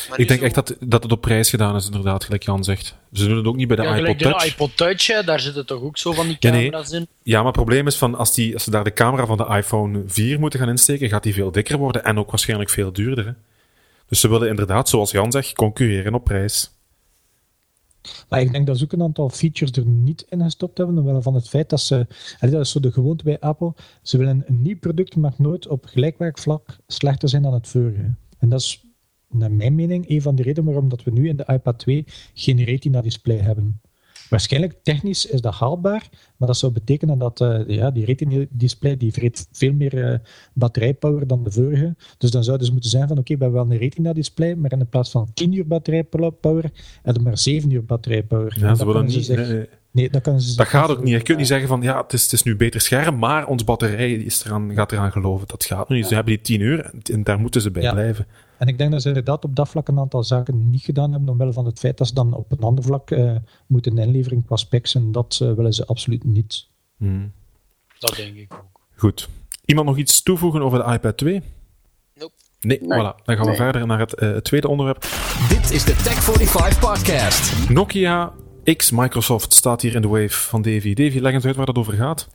Maar 0.10 0.20
ik 0.20 0.28
denk 0.28 0.42
echt 0.42 0.56
dat, 0.56 0.76
dat 0.80 1.04
het 1.04 1.12
op 1.12 1.22
prijs 1.22 1.50
gedaan 1.50 1.76
is, 1.76 1.86
inderdaad, 1.86 2.24
gelijk 2.24 2.44
Jan 2.44 2.64
zegt. 2.64 2.96
Ze 3.14 3.28
doen 3.28 3.38
het 3.38 3.46
ook 3.46 3.56
niet 3.56 3.68
bij 3.68 3.76
de 3.78 3.84
ja, 3.84 3.96
iPod 3.96 4.20
Touch. 4.20 4.42
de 4.42 4.48
iPod 4.48 4.78
Touch, 4.78 5.24
daar 5.26 5.40
zitten 5.40 5.66
toch 5.66 5.82
ook 5.82 5.98
zo 5.98 6.12
van 6.12 6.28
die 6.28 6.38
camera's 6.38 6.90
ja, 6.90 6.98
in? 6.98 7.08
Ja, 7.24 7.38
maar 7.38 7.46
het 7.46 7.56
probleem 7.56 7.88
is, 7.88 7.96
van 7.96 8.16
als, 8.16 8.34
die, 8.34 8.54
als 8.54 8.64
ze 8.64 8.72
daar 8.72 8.84
de 8.84 8.94
camera 8.94 9.26
van 9.26 9.38
de 9.38 9.46
iPhone 9.46 10.04
4 10.08 10.40
moeten 10.40 10.60
gaan 10.60 10.70
insteken, 10.70 11.10
gaat 11.10 11.24
die 11.24 11.34
veel 11.34 11.52
dikker 11.52 11.78
worden 11.78 12.04
en 12.04 12.20
ook 12.20 12.30
waarschijnlijk 12.30 12.70
veel 12.70 12.94
duurder. 12.94 13.26
Hè? 13.26 13.32
Dus 14.08 14.20
ze 14.20 14.30
willen 14.30 14.50
inderdaad, 14.50 14.90
zoals 14.90 15.12
Jan 15.12 15.32
zegt, 15.32 15.54
concurreren 15.54 16.14
op 16.14 16.24
prijs. 16.24 16.72
Maar 18.30 18.42
ik 18.42 18.52
denk 18.52 18.68
dat 18.68 18.78
ze 18.78 18.84
ook 18.84 18.92
een 18.92 19.02
aantal 19.02 19.30
features 19.30 19.78
er 19.78 19.86
niet 19.86 20.26
in 20.30 20.42
gestopt 20.42 20.78
hebben, 20.78 20.98
omwille 20.98 21.22
van 21.22 21.34
het 21.36 21.50
feit 21.50 21.70
dat 21.70 21.80
ze, 21.80 22.08
dat 22.40 22.54
is 22.54 22.72
zo 22.72 22.80
de 22.80 22.92
gewoonte 22.92 23.24
bij 23.24 23.40
Apple, 23.40 23.74
ze 24.02 24.18
willen 24.18 24.44
een 24.46 24.62
nieuw 24.62 24.80
product, 24.80 25.16
mag 25.16 25.40
nooit 25.40 25.68
op 25.68 25.86
gelijkwaardig 25.86 26.42
vlak 26.42 26.78
slechter 26.88 27.30
zijn 27.30 27.42
dan 27.42 27.54
het 27.54 27.68
vorige. 27.68 28.14
En 28.40 28.50
dat 28.50 28.60
is, 28.60 28.86
naar 29.30 29.52
mijn 29.52 29.76
mening, 29.76 30.10
een 30.10 30.22
van 30.22 30.36
de 30.36 30.44
redenen 30.44 30.72
waarom 30.72 30.90
dat 30.90 31.04
we 31.04 31.12
nu 31.12 31.28
in 31.28 31.36
de 31.36 31.46
iPad 31.48 31.80
2 31.80 32.06
geen 32.34 32.64
retina-display 32.64 33.38
hebben. 33.38 33.82
Waarschijnlijk 34.30 34.76
technisch 34.84 35.26
is 35.26 35.42
dat 35.42 35.54
haalbaar, 35.54 36.10
maar 36.38 36.48
dat 36.48 36.58
zou 36.58 36.72
betekenen 36.72 37.18
dat 37.18 37.42
uh, 37.42 37.68
ja, 37.68 37.92
die 37.92 38.06
retina-display 38.06 38.98
die 38.98 39.12
vreet 39.12 39.48
veel 39.52 39.74
meer 39.74 39.94
uh, 39.94 40.18
batterijpower 40.54 41.28
dan 41.28 41.44
de 41.44 41.52
vorige. 41.52 41.96
Dus 42.18 42.32
dan 42.32 42.44
zou 42.44 42.58
dus 42.58 42.72
moeten 42.72 42.90
zijn 42.90 43.08
van 43.08 43.18
oké, 43.18 43.34
okay, 43.34 43.38
we 43.38 43.44
hebben 43.44 43.64
wel 43.64 43.72
een 43.72 43.82
retina-display, 43.82 44.56
maar 44.56 44.72
in 44.72 44.90
plaats 44.90 45.12
van 45.12 45.30
10 45.34 45.52
uur 45.54 45.68
batterijpower 45.68 46.72
hebben 47.02 47.24
we 47.24 47.30
maar 47.30 47.38
7 47.38 47.72
uur 47.72 47.86
batterijpower. 47.86 48.58
Ja, 48.60 48.76
ze 48.76 48.86
willen 48.86 49.06
niet... 49.06 49.28
Nee, 49.28 49.68
dat, 49.96 50.22
kan 50.22 50.42
ze 50.42 50.56
dat 50.56 50.68
gaat 50.68 50.90
ook 50.90 51.04
niet. 51.04 51.14
Je 51.14 51.22
kunt 51.22 51.38
niet 51.38 51.48
zeggen 51.48 51.68
van 51.68 51.82
ja, 51.82 52.02
het 52.02 52.14
is, 52.14 52.24
het 52.24 52.34
is 52.34 52.44
nu 52.44 52.56
beter 52.56 52.82
scherm, 52.82 53.18
maar 53.18 53.48
onze 53.48 53.66
batterij 53.66 54.14
is 54.14 54.46
eraan, 54.46 54.74
gaat 54.74 54.92
eraan 54.92 55.12
geloven. 55.12 55.48
Dat 55.48 55.66
gaat 55.66 55.90
nu 55.90 55.96
niet. 55.96 56.08
Ze 56.08 56.14
hebben 56.16 56.34
die 56.34 56.42
10 56.42 56.62
uur 56.62 56.92
en 57.12 57.24
daar 57.24 57.40
moeten 57.40 57.62
ze 57.62 57.72
bij 57.72 57.82
ja. 57.82 57.92
blijven. 57.92 58.28
En 58.58 58.68
ik 58.68 58.78
denk 58.78 58.92
dat 58.92 59.02
ze 59.02 59.08
inderdaad 59.08 59.44
op 59.44 59.56
dat 59.56 59.70
vlak 59.70 59.88
een 59.88 60.00
aantal 60.00 60.24
zaken 60.24 60.70
niet 60.70 60.84
gedaan 60.84 61.12
hebben, 61.12 61.30
omwille 61.30 61.54
van 61.54 61.66
het 61.66 61.80
feit 61.80 61.98
dat 61.98 62.08
ze 62.08 62.14
dan 62.14 62.34
op 62.34 62.52
een 62.52 62.60
ander 62.60 62.84
vlak 62.84 63.12
uh, 63.12 63.36
moeten 63.68 63.98
inleveren 63.98 64.46
qua 64.46 64.56
specs. 64.56 64.96
En 64.96 65.12
dat 65.12 65.40
uh, 65.44 65.54
willen 65.54 65.74
ze 65.74 65.86
absoluut 65.86 66.24
niet. 66.24 66.68
Hmm. 66.98 67.32
Dat 68.00 68.16
denk 68.16 68.36
ik 68.36 68.54
ook. 68.54 68.80
Goed. 68.96 69.30
Iemand 69.66 69.88
nog 69.88 69.98
iets 69.98 70.24
toevoegen 70.24 70.62
over 70.62 70.86
de 70.86 70.92
iPad 70.92 71.18
2? 71.18 71.42
Nope. 72.16 72.34
Nee, 72.60 72.80
nee. 72.82 73.00
voilà. 73.00 73.24
Dan 73.24 73.36
gaan 73.36 73.38
we 73.38 73.46
nee. 73.46 73.56
verder 73.56 73.88
naar 73.88 74.00
het 74.00 74.22
uh, 74.22 74.38
tweede 74.38 74.68
onderwerp. 74.68 75.02
Dit 75.50 75.72
is 75.72 75.84
de 75.84 75.94
Tech45 75.94 76.80
podcast. 76.80 77.70
Nokia 77.70 78.34
X 78.74 78.92
Microsoft 78.92 79.54
staat 79.54 79.82
hier 79.82 79.96
in 79.96 80.02
de 80.02 80.08
wave 80.08 80.30
van 80.30 80.62
Davy. 80.62 80.94
Davy, 80.94 81.20
leg 81.20 81.34
eens 81.34 81.46
uit 81.46 81.56
waar 81.56 81.66
dat 81.66 81.78
over 81.78 81.94
gaat. 81.94 82.28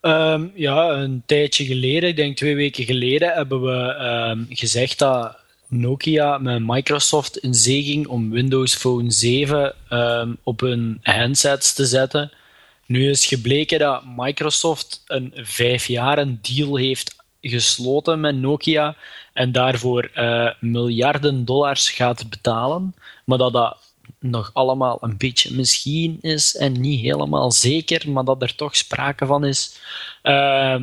Um, 0.00 0.52
ja, 0.54 0.88
een 0.88 1.22
tijdje 1.26 1.64
geleden, 1.64 2.08
ik 2.08 2.16
denk 2.16 2.36
twee 2.36 2.56
weken 2.56 2.84
geleden, 2.84 3.32
hebben 3.32 3.62
we 3.62 3.94
um, 4.30 4.46
gezegd 4.48 4.98
dat 4.98 5.36
Nokia 5.68 6.38
met 6.38 6.62
Microsoft 6.66 7.38
in 7.38 7.54
zee 7.54 7.82
ging 7.82 8.06
om 8.06 8.30
Windows 8.30 8.74
Phone 8.74 9.10
7 9.10 9.74
um, 9.90 10.36
op 10.42 10.60
hun 10.60 11.00
handsets 11.02 11.74
te 11.74 11.84
zetten. 11.84 12.32
Nu 12.86 13.08
is 13.10 13.26
gebleken 13.26 13.78
dat 13.78 14.02
Microsoft 14.16 15.02
een 15.06 15.32
vijf 15.34 15.86
deal 16.40 16.76
heeft 16.76 17.16
gesloten 17.40 18.20
met 18.20 18.36
Nokia 18.36 18.96
en 19.32 19.52
daarvoor 19.52 20.10
uh, 20.14 20.50
miljarden 20.60 21.44
dollars 21.44 21.90
gaat 21.90 22.30
betalen, 22.30 22.94
maar 23.24 23.38
dat 23.38 23.52
dat 23.52 23.76
nog 24.24 24.50
allemaal 24.52 24.98
een 25.00 25.16
beetje 25.16 25.54
misschien 25.54 26.18
is 26.20 26.56
en 26.56 26.80
niet 26.80 27.00
helemaal 27.00 27.52
zeker, 27.52 28.10
maar 28.10 28.24
dat 28.24 28.42
er 28.42 28.54
toch 28.54 28.76
sprake 28.76 29.26
van 29.26 29.44
is. 29.44 29.80
Uh, 30.22 30.82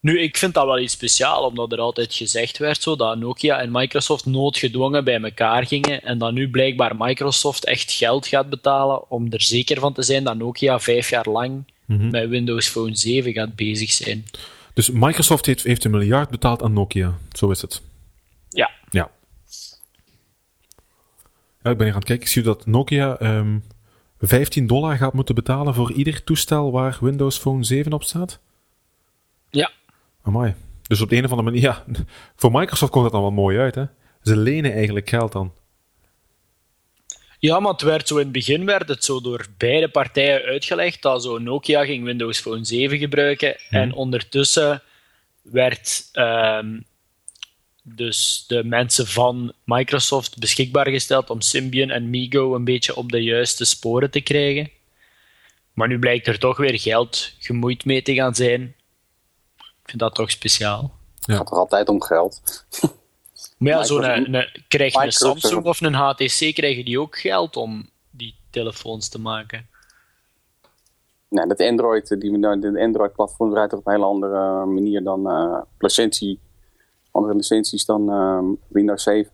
nu, 0.00 0.20
ik 0.20 0.36
vind 0.36 0.54
dat 0.54 0.66
wel 0.66 0.78
iets 0.78 0.92
speciaals, 0.92 1.46
omdat 1.46 1.72
er 1.72 1.78
altijd 1.78 2.14
gezegd 2.14 2.58
werd 2.58 2.82
zo, 2.82 2.96
dat 2.96 3.18
Nokia 3.18 3.60
en 3.60 3.70
Microsoft 3.72 4.26
noodgedwongen 4.26 5.04
bij 5.04 5.20
elkaar 5.20 5.66
gingen 5.66 6.02
en 6.02 6.18
dat 6.18 6.32
nu 6.32 6.50
blijkbaar 6.50 6.96
Microsoft 6.96 7.64
echt 7.64 7.92
geld 7.92 8.26
gaat 8.26 8.48
betalen 8.48 9.10
om 9.10 9.26
er 9.32 9.42
zeker 9.42 9.80
van 9.80 9.92
te 9.92 10.02
zijn 10.02 10.24
dat 10.24 10.36
Nokia 10.36 10.80
vijf 10.80 11.10
jaar 11.10 11.28
lang 11.28 11.64
mm 11.86 12.10
met 12.10 12.28
Windows 12.28 12.68
Phone 12.68 12.96
7 12.96 13.32
gaat 13.32 13.56
bezig 13.56 13.92
zijn. 13.92 14.24
Dus 14.74 14.90
Microsoft 14.90 15.46
heeft, 15.46 15.62
heeft 15.62 15.84
een 15.84 15.90
miljard 15.90 16.30
betaald 16.30 16.62
aan 16.62 16.72
Nokia, 16.72 17.18
zo 17.32 17.50
is 17.50 17.62
het? 17.62 17.82
Ja. 18.48 18.70
Ja. 18.90 19.10
Ja, 21.64 21.70
ik 21.70 21.76
ben 21.76 21.86
hier 21.86 21.94
aan 21.94 22.00
het 22.00 22.08
kijken. 22.08 22.26
Ik 22.26 22.32
zie 22.32 22.42
dat 22.42 22.66
Nokia 22.66 23.16
um, 23.20 23.62
ehm, 24.18 24.28
15 24.28 24.66
dollar 24.66 24.96
gaat 24.96 25.12
moeten 25.12 25.34
betalen 25.34 25.74
voor 25.74 25.92
ieder 25.92 26.24
toestel 26.24 26.72
waar 26.72 26.98
Windows 27.00 27.38
Phone 27.38 27.64
7 27.64 27.92
op 27.92 28.02
staat. 28.02 28.40
Ja. 29.50 29.70
Amai. 30.22 30.54
Dus 30.86 31.00
op 31.00 31.08
de 31.08 31.16
een 31.16 31.24
of 31.24 31.30
andere 31.30 31.50
manier, 31.50 31.62
ja, 31.62 31.84
voor 32.36 32.50
Microsoft 32.52 32.92
komt 32.92 33.04
dat 33.04 33.12
dan 33.12 33.22
wel 33.22 33.30
mooi 33.30 33.58
uit, 33.58 33.74
hè? 33.74 33.84
Ze 34.22 34.36
lenen 34.36 34.72
eigenlijk 34.72 35.08
geld 35.08 35.32
dan. 35.32 35.52
Ja, 37.38 37.60
maar 37.60 37.72
het 37.72 37.82
werd 37.82 38.08
zo 38.08 38.16
in 38.16 38.22
het 38.22 38.32
begin 38.32 38.64
werd 38.64 38.88
het 38.88 39.04
zo 39.04 39.20
door 39.20 39.46
beide 39.56 39.88
partijen 39.88 40.42
uitgelegd 40.42 41.02
dat 41.02 41.22
zo 41.22 41.38
Nokia 41.38 41.84
ging 41.84 42.04
Windows 42.04 42.40
Phone 42.40 42.64
7 42.64 42.98
gebruiken 42.98 43.56
hmm. 43.68 43.80
en 43.80 43.92
ondertussen 43.92 44.82
werd 45.42 46.08
um, 46.12 46.84
dus 47.86 48.44
de 48.46 48.64
mensen 48.64 49.06
van 49.06 49.52
Microsoft 49.64 50.38
beschikbaar 50.38 50.88
gesteld 50.88 51.30
om 51.30 51.40
Symbian 51.40 51.90
en 51.90 52.10
Migo 52.10 52.54
een 52.54 52.64
beetje 52.64 52.96
op 52.96 53.10
de 53.10 53.22
juiste 53.22 53.64
sporen 53.64 54.10
te 54.10 54.20
krijgen. 54.20 54.70
Maar 55.72 55.88
nu 55.88 55.98
blijkt 55.98 56.26
er 56.26 56.38
toch 56.38 56.56
weer 56.56 56.78
geld 56.78 57.34
gemoeid 57.38 57.84
mee 57.84 58.02
te 58.02 58.14
gaan 58.14 58.34
zijn. 58.34 58.62
Ik 59.56 59.90
vind 59.90 59.98
dat 59.98 60.14
toch 60.14 60.30
speciaal. 60.30 60.94
Het 61.20 61.36
gaat 61.36 61.50
er 61.50 61.56
altijd 61.56 61.88
om 61.88 62.02
geld. 62.02 62.64
Maar 63.58 63.72
ja, 63.72 63.84
zo'n 63.84 64.02
krijg 64.68 64.92
je 64.92 65.02
een 65.02 65.12
Samsung 65.12 65.64
of 65.64 65.80
een 65.80 65.94
HTC, 65.94 66.54
krijgen 66.54 66.84
die 66.84 67.00
ook 67.00 67.18
geld 67.18 67.56
om 67.56 67.90
die 68.10 68.34
telefoons 68.50 69.08
te 69.08 69.20
maken? 69.20 69.68
Nee, 71.28 71.46
dat 71.46 71.60
Android, 71.60 72.08
die, 72.20 72.40
de 72.40 72.80
Android-platform 72.80 73.50
draait 73.50 73.72
op 73.72 73.86
een 73.86 73.92
hele 73.92 74.04
andere 74.04 74.64
manier 74.64 75.02
dan 75.02 75.30
uh, 75.30 75.60
andere 77.14 77.36
licenties 77.36 77.84
dan 77.84 78.10
ehm, 78.10 78.44
Windows 78.68 79.02
7. 79.02 79.30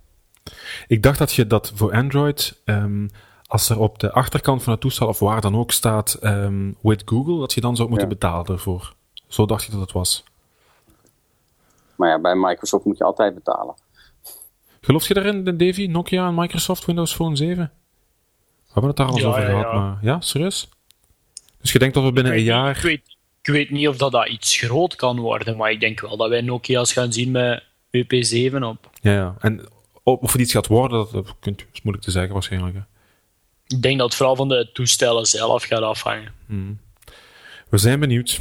Ik 0.86 1.02
dacht 1.02 1.18
dat 1.18 1.32
je 1.32 1.46
dat 1.46 1.72
voor 1.74 1.92
Android, 1.92 2.60
um, 2.64 3.10
als 3.46 3.68
er 3.68 3.78
op 3.78 3.98
de 3.98 4.12
achterkant 4.12 4.62
van 4.62 4.72
het 4.72 4.80
toestel 4.80 5.08
of 5.08 5.18
waar 5.18 5.40
dan 5.40 5.56
ook 5.56 5.72
staat 5.72 6.18
um, 6.22 6.76
with 6.82 7.02
Google, 7.04 7.38
dat 7.38 7.52
je 7.52 7.60
dan 7.60 7.76
zou 7.76 7.88
moeten 7.88 8.08
betalen 8.08 8.46
ervoor. 8.46 8.94
Zo 9.26 9.46
dacht 9.46 9.64
je 9.64 9.70
dat 9.70 9.80
het 9.80 9.92
was. 9.92 10.24
Maar 11.96 12.08
ja, 12.08 12.18
bij 12.18 12.34
Microsoft 12.34 12.84
moet 12.84 12.98
je 12.98 13.04
altijd 13.04 13.34
betalen. 13.34 13.74
Geloof 14.80 15.08
je 15.08 15.14
daarin, 15.14 15.44
Davy? 15.44 15.86
Nokia 15.86 16.26
en 16.26 16.34
Microsoft 16.34 16.84
Windows 16.84 17.14
Phone 17.14 17.36
7? 17.36 17.56
We 17.56 18.70
hebben 18.72 18.88
het 18.90 18.96
daar 18.96 19.06
al 19.06 19.14
eens 19.14 19.24
over 19.24 19.42
gehad, 19.42 19.72
maar 19.72 19.98
ja, 20.02 20.20
serieus? 20.20 20.68
Dus 21.60 21.72
je 21.72 21.78
denkt 21.78 21.94
dat 21.94 22.04
we 22.04 22.12
binnen 22.12 22.32
een 22.32 22.42
jaar... 22.42 22.76
Ik 22.76 22.82
weet, 22.82 23.16
ik 23.42 23.52
weet 23.52 23.70
niet 23.70 23.88
of 23.88 23.96
dat, 23.96 24.12
dat 24.12 24.28
iets 24.28 24.56
groot 24.56 24.96
kan 24.96 25.18
worden, 25.18 25.56
maar 25.56 25.70
ik 25.70 25.80
denk 25.80 26.00
wel 26.00 26.16
dat 26.16 26.28
wij 26.28 26.40
Nokia's 26.40 26.92
gaan 26.92 27.12
zien 27.12 27.30
met 27.30 27.64
WP7 27.96 28.62
op. 28.62 28.90
Ja, 29.00 29.12
ja. 29.12 29.34
en 29.38 29.68
of 30.02 30.32
het 30.32 30.40
iets 30.40 30.52
gaat 30.52 30.66
worden, 30.66 30.98
dat, 31.12 31.34
dat 31.40 31.64
is 31.72 31.82
moeilijk 31.82 32.04
te 32.04 32.10
zeggen 32.10 32.32
waarschijnlijk. 32.32 32.76
Ik 33.66 33.82
denk 33.82 33.98
dat 33.98 34.06
het 34.06 34.16
vooral 34.16 34.36
van 34.36 34.48
de 34.48 34.70
toestellen 34.72 35.26
zelf 35.26 35.64
gaat 35.64 35.82
afhangen. 35.82 36.32
Hmm. 36.46 36.78
We 37.68 37.78
zijn 37.78 38.00
benieuwd. 38.00 38.40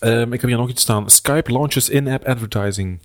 Um, 0.00 0.32
ik 0.32 0.40
heb 0.40 0.50
hier 0.50 0.58
nog 0.58 0.68
iets 0.68 0.82
staan. 0.82 1.10
Skype 1.10 1.52
launches 1.52 1.88
in-app 1.88 2.24
advertising. 2.24 3.00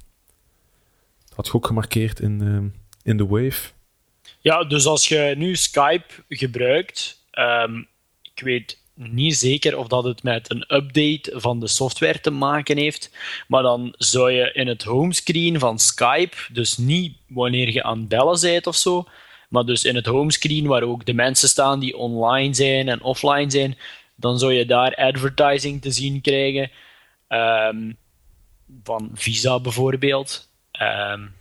Dat 1.25 1.35
had 1.35 1.45
je 1.45 1.53
ook 1.53 1.65
gemarkeerd 1.65 2.19
in, 2.19 2.41
um, 2.41 2.73
in 3.03 3.17
de 3.17 3.25
Wave. 3.25 3.71
Ja, 4.39 4.63
dus 4.63 4.85
als 4.85 5.07
je 5.07 5.33
nu 5.37 5.55
Skype 5.55 6.05
gebruikt, 6.29 7.25
um, 7.31 7.87
ik 8.21 8.43
weet 8.43 8.81
niet 8.95 9.35
zeker 9.35 9.77
of 9.77 9.87
dat 9.87 10.03
het 10.03 10.23
met 10.23 10.51
een 10.51 10.75
update 10.75 11.39
van 11.39 11.59
de 11.59 11.67
software 11.67 12.19
te 12.19 12.31
maken 12.31 12.77
heeft. 12.77 13.11
Maar 13.47 13.63
dan 13.63 13.93
zou 13.97 14.31
je 14.31 14.51
in 14.53 14.67
het 14.67 14.83
homescreen 14.83 15.59
van 15.59 15.79
Skype, 15.79 16.37
dus 16.51 16.77
niet 16.77 17.17
wanneer 17.27 17.71
je 17.71 17.83
aan 17.83 17.99
het 17.99 18.07
bellen 18.07 18.41
bent 18.41 18.67
of 18.67 18.75
zo, 18.75 19.07
maar 19.49 19.63
dus 19.63 19.83
in 19.83 19.95
het 19.95 20.05
homescreen 20.05 20.67
waar 20.67 20.83
ook 20.83 21.05
de 21.05 21.13
mensen 21.13 21.49
staan 21.49 21.79
die 21.79 21.97
online 21.97 22.53
zijn 22.53 22.89
en 22.89 23.01
offline 23.01 23.51
zijn, 23.51 23.77
dan 24.15 24.39
zou 24.39 24.53
je 24.53 24.65
daar 24.65 24.95
advertising 24.95 25.81
te 25.81 25.91
zien 25.91 26.21
krijgen. 26.21 26.71
Ehm, 27.27 27.91
van 28.83 29.11
Visa 29.13 29.59
bijvoorbeeld. 29.59 30.49
Um, 30.81 31.33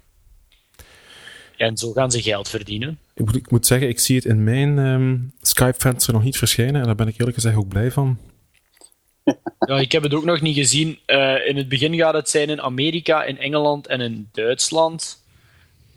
en 1.56 1.76
zo 1.76 1.92
gaan 1.92 2.10
ze 2.10 2.22
geld 2.22 2.48
verdienen. 2.48 2.98
Ik 3.14 3.24
moet, 3.24 3.36
ik 3.36 3.50
moet 3.50 3.66
zeggen, 3.66 3.88
ik 3.88 3.98
zie 3.98 4.16
het 4.16 4.24
in 4.24 4.44
mijn 4.44 4.78
um, 4.78 5.32
Skype-venster 5.40 6.12
nog 6.12 6.22
niet 6.22 6.36
verschijnen. 6.36 6.80
En 6.80 6.86
daar 6.86 6.94
ben 6.94 7.08
ik 7.08 7.18
eerlijk 7.18 7.34
gezegd 7.34 7.56
ook 7.56 7.68
blij 7.68 7.90
van. 7.90 8.18
Ja, 9.66 9.78
ik 9.78 9.92
heb 9.92 10.02
het 10.02 10.14
ook 10.14 10.24
nog 10.24 10.40
niet 10.40 10.56
gezien. 10.56 10.98
Uh, 11.06 11.48
in 11.48 11.56
het 11.56 11.68
begin 11.68 11.94
gaat 11.96 12.14
het 12.14 12.28
zijn 12.28 12.48
in 12.48 12.60
Amerika, 12.60 13.24
in 13.24 13.38
Engeland 13.38 13.86
en 13.86 14.00
in 14.00 14.28
Duitsland. 14.32 15.24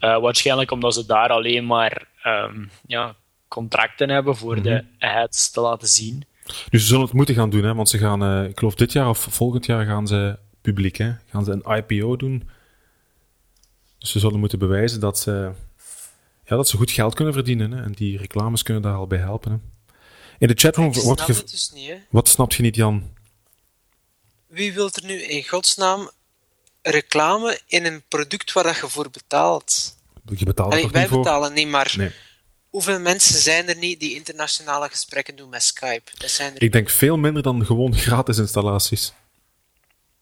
Uh, 0.01 0.19
waarschijnlijk 0.19 0.71
omdat 0.71 0.93
ze 0.93 1.05
daar 1.05 1.29
alleen 1.29 1.65
maar 1.65 2.07
um, 2.25 2.69
ja, 2.85 3.15
contracten 3.47 4.09
hebben 4.09 4.35
voor 4.35 4.57
mm 4.57 4.63
-hmm. 4.63 4.71
de 4.71 4.83
mhm. 4.99 5.17
ads 5.17 5.51
te 5.51 5.61
laten 5.61 5.87
zien. 5.87 6.23
Dus 6.69 6.81
ze 6.81 6.87
zullen 6.87 7.03
het 7.05 7.13
moeten 7.13 7.35
gaan 7.35 7.49
doen, 7.49 7.63
hè? 7.63 7.73
want 7.73 7.89
ze 7.89 7.97
gaan, 7.97 8.23
uh, 8.23 8.49
ik 8.49 8.57
geloof 8.59 8.75
dit 8.75 8.91
jaar 8.91 9.09
of 9.09 9.27
volgend 9.29 9.65
jaar 9.65 9.85
gaan 9.85 10.07
ze 10.07 10.37
publiek, 10.61 10.97
hè? 10.97 11.11
gaan 11.29 11.43
ze 11.43 11.51
een 11.51 11.75
IPO 11.77 12.15
doen. 12.15 12.49
Dus 13.97 14.11
ze 14.11 14.19
zullen 14.19 14.39
moeten 14.39 14.59
bewijzen 14.59 14.99
dat 14.99 15.19
ze, 15.19 15.51
ja, 16.47 16.55
dat 16.55 16.67
ze 16.67 16.77
goed 16.77 16.91
geld 16.91 17.13
kunnen 17.13 17.33
verdienen. 17.33 17.71
Hè? 17.71 17.83
En 17.83 17.91
die 17.91 18.17
reclames 18.17 18.63
kunnen 18.63 18.83
daar 18.83 18.95
al 18.95 19.07
bij 19.07 19.19
helpen. 19.19 19.51
Hè? 19.51 19.57
In 20.37 20.47
de 20.47 20.53
chatroom 20.55 20.93
wordt 20.93 21.21
ge... 21.21 21.43
Dus 21.45 21.71
niet, 21.73 21.93
Wat 22.09 22.27
snapt 22.27 22.53
je 22.53 22.61
niet, 22.61 22.75
Jan? 22.75 23.15
Wie 24.47 24.73
wil 24.73 24.89
er 24.93 25.05
nu 25.05 25.21
in 25.21 25.43
godsnaam 25.43 26.09
reclame 26.81 27.59
in 27.67 27.85
een 27.85 28.03
product 28.07 28.53
waar 28.53 28.63
dat 28.63 28.75
je 28.75 28.87
voor 28.87 29.09
betaalt? 29.09 29.95
Je 30.35 30.45
betaalt 30.45 30.71
Allee, 30.71 30.83
toch 30.83 30.91
wij 30.91 31.07
betalen 31.07 31.53
niet, 31.53 31.67
maar 31.67 31.93
nee. 31.97 32.11
hoeveel 32.69 32.99
mensen 32.99 33.41
zijn 33.41 33.69
er 33.69 33.77
niet 33.77 33.99
die 33.99 34.15
internationale 34.15 34.89
gesprekken 34.89 35.35
doen 35.35 35.49
met 35.49 35.63
Skype? 35.63 36.11
Dat 36.17 36.29
zijn 36.29 36.55
er... 36.55 36.61
Ik 36.61 36.71
denk 36.71 36.89
veel 36.89 37.17
minder 37.17 37.43
dan 37.43 37.65
gewoon 37.65 37.95
gratis 38.07 38.37
installaties. 38.37 39.13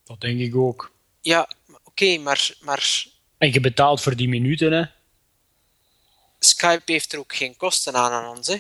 Dat 0.04 0.22
denk 0.22 0.40
ik 0.40 0.56
ook. 0.56 0.92
Ja, 1.22 1.50
oké, 1.68 1.80
okay, 1.84 2.18
maar, 2.18 2.56
maar 2.62 3.06
en 3.38 3.54
je 3.54 3.60
betaalt 3.60 4.02
voor 4.02 4.16
die 4.16 4.30
minuten, 4.30 4.72
hè? 4.72 4.84
Skype 6.46 6.92
heeft 6.92 7.14
er 7.14 7.20
ook 7.20 7.36
geen 7.36 7.58
kosten 7.58 7.94
aan 7.94 8.12
aan 8.12 8.38
ons, 8.38 8.48
hè? 8.48 8.58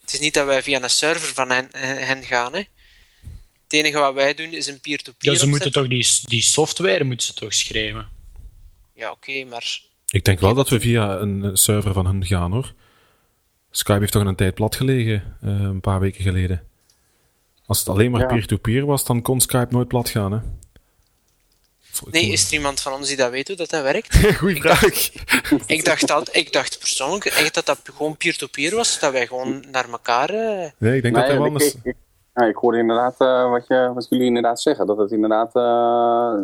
Het 0.00 0.12
is 0.12 0.20
niet 0.20 0.34
dat 0.34 0.46
wij 0.46 0.62
via 0.62 0.82
een 0.82 0.90
server 0.90 1.34
van 1.34 1.50
hen, 1.50 1.68
hen 1.78 2.22
gaan, 2.22 2.52
hè? 2.52 2.62
Het 3.62 3.72
enige 3.72 3.98
wat 3.98 4.14
wij 4.14 4.34
doen 4.34 4.52
is 4.52 4.66
een 4.66 4.80
peer-to-peer. 4.80 5.32
ja, 5.32 5.38
ze 5.38 5.48
moeten 5.48 5.72
toch 5.72 5.88
die, 5.88 6.08
die 6.22 6.42
software 6.42 7.04
moeten 7.04 7.26
ze 7.26 7.34
toch 7.34 7.54
schrijven? 7.54 8.08
Ja, 8.94 9.10
oké, 9.10 9.44
maar. 9.44 9.80
Ik 10.10 10.24
denk 10.24 10.40
wel 10.40 10.54
dat 10.54 10.68
we 10.68 10.80
via 10.80 11.18
een 11.18 11.56
server 11.56 11.92
van 11.92 12.06
hen 12.06 12.26
gaan 12.26 12.52
hoor. 12.52 12.74
Skype 13.70 13.98
heeft 13.98 14.12
toch 14.12 14.24
een 14.24 14.36
tijd 14.36 14.54
plat 14.54 14.76
gelegen, 14.76 15.36
uh, 15.44 15.60
een 15.60 15.80
paar 15.80 16.00
weken 16.00 16.22
geleden. 16.22 16.62
Als 17.66 17.78
het 17.78 17.88
alleen 17.88 18.10
maar 18.10 18.26
peer-to-peer 18.26 18.74
-peer 18.74 18.86
was, 18.86 19.04
dan 19.04 19.22
kon 19.22 19.40
Skype 19.40 19.74
nooit 19.74 19.88
plat 19.88 20.08
gaan. 20.08 20.32
Hè? 20.32 20.38
Nee, 22.04 22.32
is 22.32 22.46
er 22.46 22.52
iemand 22.52 22.80
van 22.80 22.92
ons 22.92 23.08
die 23.08 23.16
dat 23.16 23.30
weet 23.30 23.48
hoe 23.48 23.56
dat, 23.56 23.70
dat 23.70 23.82
werkt? 23.82 24.16
Goeie 24.38 24.60
vraag. 24.60 24.82
ik, 25.66 25.84
dacht 25.84 26.06
dat, 26.14 26.36
ik 26.36 26.52
dacht 26.52 26.78
persoonlijk 26.78 27.24
echt 27.24 27.54
dat 27.54 27.66
dat 27.66 27.80
gewoon 27.84 28.16
peer-to-peer 28.16 28.74
was, 28.74 29.00
dat 29.00 29.12
wij 29.12 29.26
gewoon 29.26 29.64
naar 29.70 29.88
elkaar... 29.90 30.34
Uh... 30.34 30.70
Nee, 30.78 30.96
ik 30.96 31.02
denk 31.02 31.14
dat 31.14 31.28
er 31.28 31.42
wel 31.42 31.60
Ik, 31.60 31.80
ik, 31.82 31.96
ik, 32.34 32.56
hoorde 32.56 32.78
inderdaad 32.78 33.20
uh, 33.20 33.50
wat, 33.50 33.66
je, 33.66 33.90
wat 33.94 34.06
jullie 34.08 34.26
inderdaad 34.26 34.60
zeggen, 34.60 34.86
dat 34.86 34.98
het 34.98 35.10
inderdaad 35.10 35.56
uh, 35.56 36.34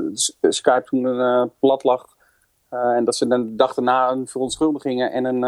Skype 0.49 0.83
toen 0.85 1.05
uh, 1.05 1.45
plat 1.61 1.85
lag 1.85 2.07
en 2.69 3.05
dat 3.05 3.17
ze 3.17 3.27
dan 3.27 3.43
de 3.47 3.55
dag 3.55 3.75
daarna 3.75 4.11
een 4.11 4.27
verontschuldigingen 4.27 5.13
en 5.13 5.25
een, 5.25 5.43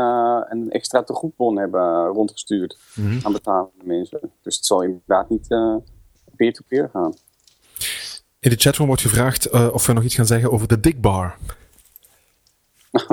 een 0.50 0.70
extra 0.70 1.02
tegoedbon 1.02 1.58
hebben 1.58 2.06
rondgestuurd 2.06 2.78
mm 2.94 3.04
-hmm. 3.04 3.20
aan 3.22 3.32
betalende 3.32 3.84
mensen. 3.84 4.20
Dus 4.42 4.56
het 4.56 4.66
zal 4.66 4.82
inderdaad 4.82 5.28
niet 5.28 5.48
peer-to-peer 6.36 6.88
gaan. 6.92 7.14
In 8.44 8.50
de 8.50 8.56
chatroom 8.56 8.86
wordt 8.86 9.02
gevraagd 9.02 9.50
of 9.50 9.86
we 9.86 9.92
nog 9.92 10.04
iets 10.04 10.14
gaan 10.14 10.26
zeggen 10.26 10.52
over 10.52 10.68
de 10.68 10.80
Digbar. 10.80 11.36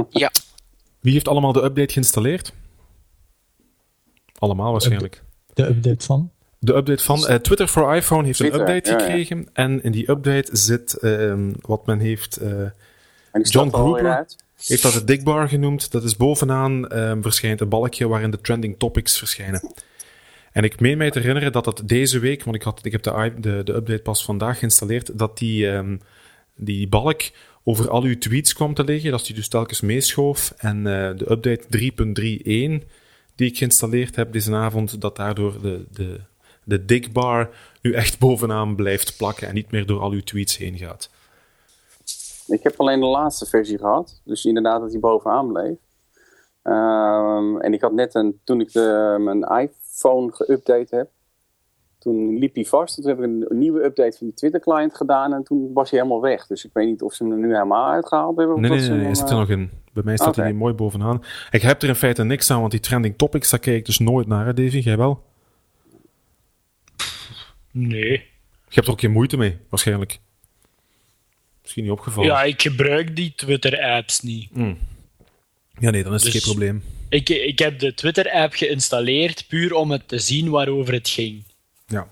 ja. 0.10 0.32
Wie 1.00 1.14
heeft 1.14 1.28
allemaal 1.28 1.54
de 1.54 1.64
update 1.64 1.94
geïnstalleerd? 1.94 2.54
Allemaal 4.38 4.72
waarschijnlijk. 4.72 5.24
De 5.54 5.68
update 5.68 6.06
van? 6.06 6.32
De 6.60 6.76
update 6.76 7.04
van 7.04 7.20
uh, 7.20 7.36
Twitter 7.36 7.68
for 7.68 7.96
iPhone 7.96 8.26
heeft 8.26 8.40
een 8.40 8.54
update 8.60 8.92
gekregen. 8.92 9.48
En 9.54 9.84
in 9.84 9.92
die 9.92 10.10
update 10.10 10.58
zit 10.58 10.98
uh, 11.02 11.34
wat 11.62 11.86
men 11.86 12.00
heeft. 12.00 12.42
Uh, 12.42 12.70
John 13.42 13.70
Gruber 13.70 14.26
heeft 14.66 14.82
dat 14.82 14.94
de 14.94 15.04
digbar 15.04 15.48
genoemd. 15.48 15.92
Dat 15.92 16.04
is 16.04 16.18
bovenaan 16.18 16.88
ehm, 16.88 17.22
verschijnt 17.22 17.62
een 17.62 17.70
balkje 17.70 18.08
waarin 18.08 18.32
de 18.32 18.42
trending 18.42 18.80
topics 18.80 19.18
verschijnen. 19.18 19.74
En 20.52 20.64
ik 20.64 20.80
meen 20.80 20.98
mij 20.98 21.12
te 21.12 21.20
herinneren 21.20 21.52
dat 21.52 21.64
dat 21.64 21.82
deze 21.86 22.20
week, 22.20 22.44
want 22.44 22.56
ik, 22.56 22.64
had, 22.64 22.86
ik 22.86 22.92
heb 22.92 23.04
de, 23.04 23.34
de, 23.40 23.62
de 23.64 23.74
update 23.74 24.02
pas 24.02 24.26
vandaag 24.26 24.60
geïnstalleerd, 24.60 25.18
dat 25.18 25.38
die, 25.38 25.68
um, 25.68 26.00
die 26.56 26.88
balk 26.88 27.22
over 27.64 27.90
al 27.90 28.04
uw 28.04 28.18
tweets 28.18 28.54
kwam 28.54 28.74
te 28.74 28.84
liggen. 28.84 29.12
Dat 29.12 29.26
die 29.26 29.36
dus 29.36 29.48
telkens 29.48 29.82
meeschoof. 29.82 30.54
En 30.58 30.84
de 30.84 31.26
update 31.30 31.64
3.31 32.84 32.88
die 33.36 33.50
ik 33.50 33.58
geïnstalleerd 33.58 34.16
heb 34.16 34.34
deze 34.34 34.56
avond, 34.56 35.02
dat 35.02 35.16
daardoor 35.16 35.62
de, 35.62 35.86
de, 35.92 36.20
de 36.64 36.86
digbar 36.86 37.50
nu 37.82 37.94
echt 37.94 38.20
bovenaan 38.20 38.76
blijft 38.76 39.18
plakken 39.18 39.48
en 39.48 39.54
niet 39.54 39.72
meer 39.72 39.86
door 39.86 40.00
al 40.00 40.12
uw 40.12 40.24
tweets 40.24 40.58
heen 40.58 40.78
gaat. 40.78 41.10
Ik 42.48 42.64
heb 42.64 42.74
alleen 42.78 43.00
de 43.00 43.06
laatste 43.06 43.46
versie 43.46 43.78
gehad, 43.78 44.22
dus 44.24 44.46
inderdaad 44.46 44.82
dat 44.82 44.92
hij 44.92 45.00
bovenaan 45.00 45.48
bleef. 45.48 45.78
Ehm, 46.62 47.58
en 47.58 47.74
ik 47.74 47.82
had 47.82 47.92
net 47.92 48.16
een, 48.16 48.40
toen 48.44 48.62
ik 48.62 48.72
de, 48.72 49.16
mijn 49.20 49.42
iPhone 49.42 49.81
geüpdate 50.10 50.96
heb, 50.96 51.10
toen 52.02 52.38
liep 52.38 52.56
hij 52.56 52.66
vast. 52.66 52.96
Toen 52.96 53.08
heb 53.08 53.18
ik 53.18 53.24
een, 53.24 53.46
nieuwe 53.50 53.84
update 53.84 54.18
van 54.18 54.28
de 54.28 54.34
Twitter-client 54.34 54.96
gedaan 54.96 55.34
en 55.34 55.44
toen 55.44 55.74
was 55.74 55.90
hij 55.90 56.00
helemaal 56.00 56.22
weg. 56.22 56.48
Dus 56.48 56.66
ik 56.66 56.70
weet 56.74 56.88
niet 56.88 57.02
of 57.02 57.14
ze 57.14 57.24
hem 57.24 57.32
er 57.32 57.38
nu 57.38 57.54
helemaal 57.54 57.92
uitgehaald 57.92 58.38
hebben. 58.38 58.62
Nee, 58.62 58.70
nee, 58.70 58.90
nee, 58.90 59.00
hij 59.00 59.16
zit 59.16 59.30
er 59.30 59.36
nog 59.36 59.50
in. 59.50 59.70
Bij 59.94 60.04
mij 60.04 60.16
staat 60.16 60.36
hij 60.36 60.54
mooi 60.54 60.74
bovenaan. 60.74 61.24
Ik 61.50 61.62
heb 61.62 61.82
er 61.82 61.88
in 61.88 61.96
feite 61.96 62.24
niks 62.24 62.52
aan, 62.52 62.60
want 62.60 62.72
die 62.72 62.80
trending 62.80 63.18
topics, 63.18 63.50
daar 63.50 63.60
kijk 63.60 63.78
ik 63.78 63.86
dus 63.86 64.00
nooit 64.00 64.28
naar, 64.28 64.46
hè, 64.46 64.54
Davy? 64.54 64.78
Jij 64.78 64.98
wel? 64.98 65.24
Nee. 67.72 68.12
Je 68.68 68.78
hebt 68.78 68.88
er 68.88 68.94
ook 68.94 69.00
geen 69.00 69.12
moeite 69.12 69.38
mee, 69.38 69.58
waarschijnlijk. 69.70 70.20
Misschien 71.62 71.84
niet 71.84 71.92
opgevallen. 71.92 72.30
Ja, 72.30 72.44
ik 72.44 72.62
gebruik 72.62 73.16
die 73.16 73.34
Twitter-apps 73.36 74.22
niet. 74.22 74.50
Hmm. 74.54 74.78
Ja, 75.80 75.90
nee, 75.90 76.04
dan 76.04 76.14
is 76.14 76.24
het 76.24 76.32
dus 76.32 76.44
geen 76.44 76.54
probleem. 76.54 76.84
Ik, 77.12 77.30
ik 77.30 77.60
heb 77.60 77.80
de 77.80 77.94
Twitter-app 77.94 78.54
geïnstalleerd 78.54 79.48
puur 79.48 79.74
om 79.74 79.92
het 79.92 80.08
te 80.08 80.20
zien 80.20 80.50
waarover 80.50 80.94
het 80.94 81.10
ging. 81.10 81.44
Ja. 81.88 82.08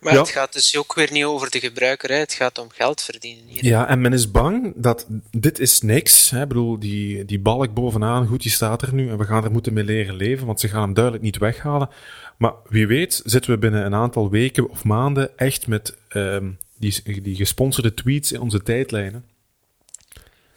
Maar 0.00 0.14
het 0.14 0.28
gaat 0.28 0.52
dus 0.52 0.76
ook 0.76 0.94
weer 0.94 1.12
niet 1.12 1.24
over 1.24 1.50
de 1.50 1.60
gebruiker, 1.60 2.10
hè. 2.10 2.16
het 2.16 2.32
gaat 2.32 2.58
om 2.58 2.70
geld 2.70 3.02
verdienen 3.02 3.44
hier. 3.46 3.64
Ja, 3.64 3.88
en 3.88 4.00
men 4.00 4.12
is 4.12 4.30
bang 4.30 4.72
dat 4.76 5.06
dit 5.30 5.58
is 5.58 5.80
niks. 5.80 6.30
Hè. 6.30 6.42
Ik 6.42 6.48
bedoel, 6.48 6.78
die, 6.78 7.24
die 7.24 7.38
balk 7.38 7.74
bovenaan, 7.74 8.26
goed, 8.26 8.42
die 8.42 8.50
staat 8.50 8.82
er 8.82 8.94
nu 8.94 9.08
en 9.08 9.18
we 9.18 9.24
gaan 9.24 9.44
er 9.44 9.50
moeten 9.50 9.72
mee 9.72 9.84
leren 9.84 10.16
leven, 10.16 10.46
want 10.46 10.60
ze 10.60 10.68
gaan 10.68 10.82
hem 10.82 10.94
duidelijk 10.94 11.24
niet 11.24 11.38
weghalen. 11.38 11.88
Maar 12.36 12.52
wie 12.68 12.86
weet 12.86 13.22
zitten 13.24 13.50
we 13.50 13.58
binnen 13.58 13.84
een 13.84 13.94
aantal 13.94 14.30
weken 14.30 14.70
of 14.70 14.84
maanden 14.84 15.38
echt 15.38 15.66
met 15.66 15.96
um, 16.12 16.58
die, 16.78 17.22
die 17.22 17.36
gesponsorde 17.36 17.94
tweets 17.94 18.32
in 18.32 18.40
onze 18.40 18.62
tijdlijnen. 18.62 19.24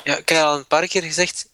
Ja, 0.08 0.18
ik 0.18 0.30
heb 0.30 0.44
al 0.44 0.58
een 0.58 0.68
paar 0.68 0.88
keer 0.88 1.04
gezegd, 1.04 1.50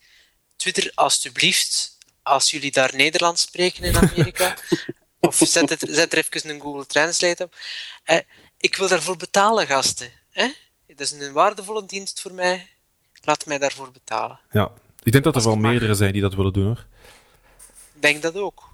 Twitter, 0.55 0.91
alstublieft, 0.95 1.97
als 2.23 2.51
jullie 2.51 2.71
daar 2.71 2.95
Nederlands 2.95 3.41
spreken 3.41 3.83
in 3.83 3.95
Amerika, 3.95 4.57
of 5.19 5.35
zet, 5.35 5.69
het, 5.69 5.85
zet 5.89 6.13
er 6.13 6.17
even 6.17 6.49
een 6.49 6.61
Google 6.61 6.85
Translate 6.85 7.43
op. 7.43 7.55
Eh, 8.03 8.19
ik 8.57 8.75
wil 8.75 8.87
daarvoor 8.87 9.17
betalen, 9.17 9.67
gasten. 9.67 10.11
Eh? 10.31 10.49
Dat 10.87 10.99
is 10.99 11.11
een 11.11 11.31
waardevolle 11.31 11.85
dienst 11.85 12.21
voor 12.21 12.33
mij. 12.33 12.67
Laat 13.21 13.45
mij 13.45 13.57
daarvoor 13.57 13.91
betalen. 13.91 14.39
Ja, 14.51 14.71
ik 15.03 15.11
denk 15.11 15.23
dat 15.23 15.35
er 15.35 15.43
wel 15.43 15.55
meerdere 15.55 15.95
zijn 15.95 16.13
die 16.13 16.21
dat 16.21 16.35
willen 16.35 16.53
doen 16.53 16.65
hoor. 16.65 16.85
Ik 17.93 18.01
denk 18.01 18.21
dat 18.21 18.35
ook. 18.35 18.69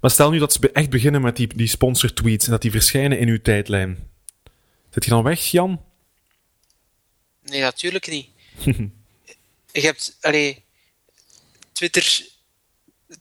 Maar 0.00 0.10
stel 0.10 0.30
nu 0.30 0.38
dat 0.38 0.52
ze 0.52 0.70
echt 0.72 0.90
beginnen 0.90 1.20
met 1.20 1.36
die, 1.36 1.56
die 1.56 1.68
sponsor 1.68 2.12
tweets 2.12 2.44
en 2.44 2.50
dat 2.50 2.62
die 2.62 2.70
verschijnen 2.70 3.18
in 3.18 3.28
uw 3.28 3.42
tijdlijn. 3.42 4.10
Zit 4.90 5.04
je 5.04 5.10
dan 5.10 5.22
weg, 5.22 5.40
Jan? 5.40 5.84
Nee, 7.42 7.60
natuurlijk 7.60 8.08
niet. 8.08 8.36
Je 9.72 9.80
hebt, 9.80 10.16
allee, 10.20 10.64
Twitter, 11.72 12.26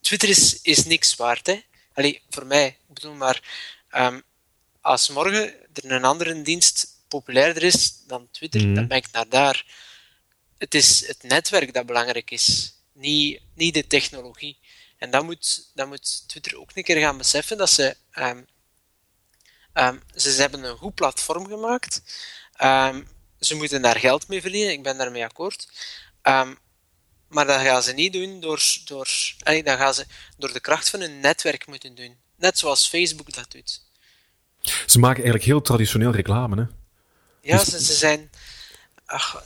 Twitter 0.02 0.30
is, 0.30 0.62
is 0.62 0.86
niks 0.86 1.16
waard, 1.16 1.48
hè? 1.48 1.62
Allee, 1.94 2.22
voor 2.30 2.46
mij. 2.46 2.68
Ik 2.68 2.94
bedoel 2.94 3.14
maar, 3.14 3.42
um, 3.96 4.24
als 4.82 5.10
morgen 5.10 5.54
er 5.74 5.92
een 5.92 6.04
andere 6.04 6.42
dienst 6.42 6.88
populairder 7.08 7.64
is 7.64 8.04
dan 8.08 8.28
Twitter, 8.32 8.62
mm. 8.62 8.76
dan 8.76 8.88
ben 8.88 8.98
ik 8.98 9.12
naar 9.12 9.30
daar. 9.30 9.66
Het 10.58 10.76
is 10.76 11.08
het 11.08 11.24
netwerk 11.24 11.74
dat 11.74 11.86
belangrijk 11.86 12.32
is, 12.32 12.74
niet, 12.94 13.42
niet 13.54 13.74
de 13.74 13.88
technologie. 13.88 14.58
En 14.98 15.12
dan 15.12 15.26
moet, 15.26 15.72
dan 15.74 15.88
moet 15.88 16.28
Twitter 16.28 16.58
ook 16.60 16.72
een 16.74 16.84
keer 16.84 17.00
gaan 17.00 17.18
beseffen 17.18 17.58
dat 17.58 17.70
ze. 17.70 17.96
Um, 18.14 18.48
um, 19.74 20.02
ze, 20.16 20.32
ze 20.32 20.42
hebben 20.42 20.64
een 20.64 20.78
goed 20.78 20.96
platform 20.96 21.48
gemaakt. 21.48 22.02
Ze 23.40 23.56
moeten 23.56 23.82
daar 23.82 24.00
geld 24.00 24.28
mee 24.28 24.42
verdienen, 24.42 24.72
ik 24.72 24.84
ben 24.84 24.98
daarmee 24.98 25.24
akkoord. 25.24 25.68
Maar 27.28 27.46
dat 27.46 27.62
gaan 27.62 27.84
ze 27.84 27.94
niet 27.94 28.14
doen 28.14 28.40
door, 28.40 28.64
door, 28.86 29.10
dat 29.64 29.78
gaan 29.78 29.94
ze 29.94 30.06
door 30.38 30.54
de 30.54 30.60
kracht 30.60 30.90
van 30.90 31.00
hun 31.00 31.20
netwerk 31.20 31.68
moeten 31.68 31.96
doen. 31.96 32.16
Net 32.36 32.58
zoals 32.58 32.88
Facebook 32.88 33.34
dat 33.34 33.52
doet. 33.52 33.82
Ze 34.86 35.00
maken 35.00 35.16
eigenlijk 35.16 35.46
heel 35.46 35.62
traditioneel 35.62 36.12
reclame, 36.12 36.56
hè? 36.56 36.66
Ja, 37.42 37.58
dus- 37.58 37.68
ze, 37.68 37.84
ze 37.84 37.94
zijn. 37.94 38.30
Ach, 39.06 39.44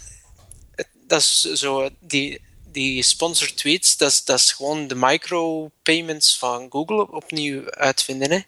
dat 1.07 1.21
is 1.21 1.41
zo. 1.41 1.89
Die, 1.99 2.41
die 2.65 3.03
sponsored 3.03 3.57
tweets, 3.57 3.97
dat 3.97 4.11
is, 4.11 4.23
dat 4.23 4.39
is 4.39 4.51
gewoon 4.51 4.87
de 4.87 4.95
micropayments 4.95 6.37
van 6.37 6.67
Google 6.69 7.11
opnieuw 7.11 7.71
uitvinden. 7.71 8.31
Hè? 8.31 8.41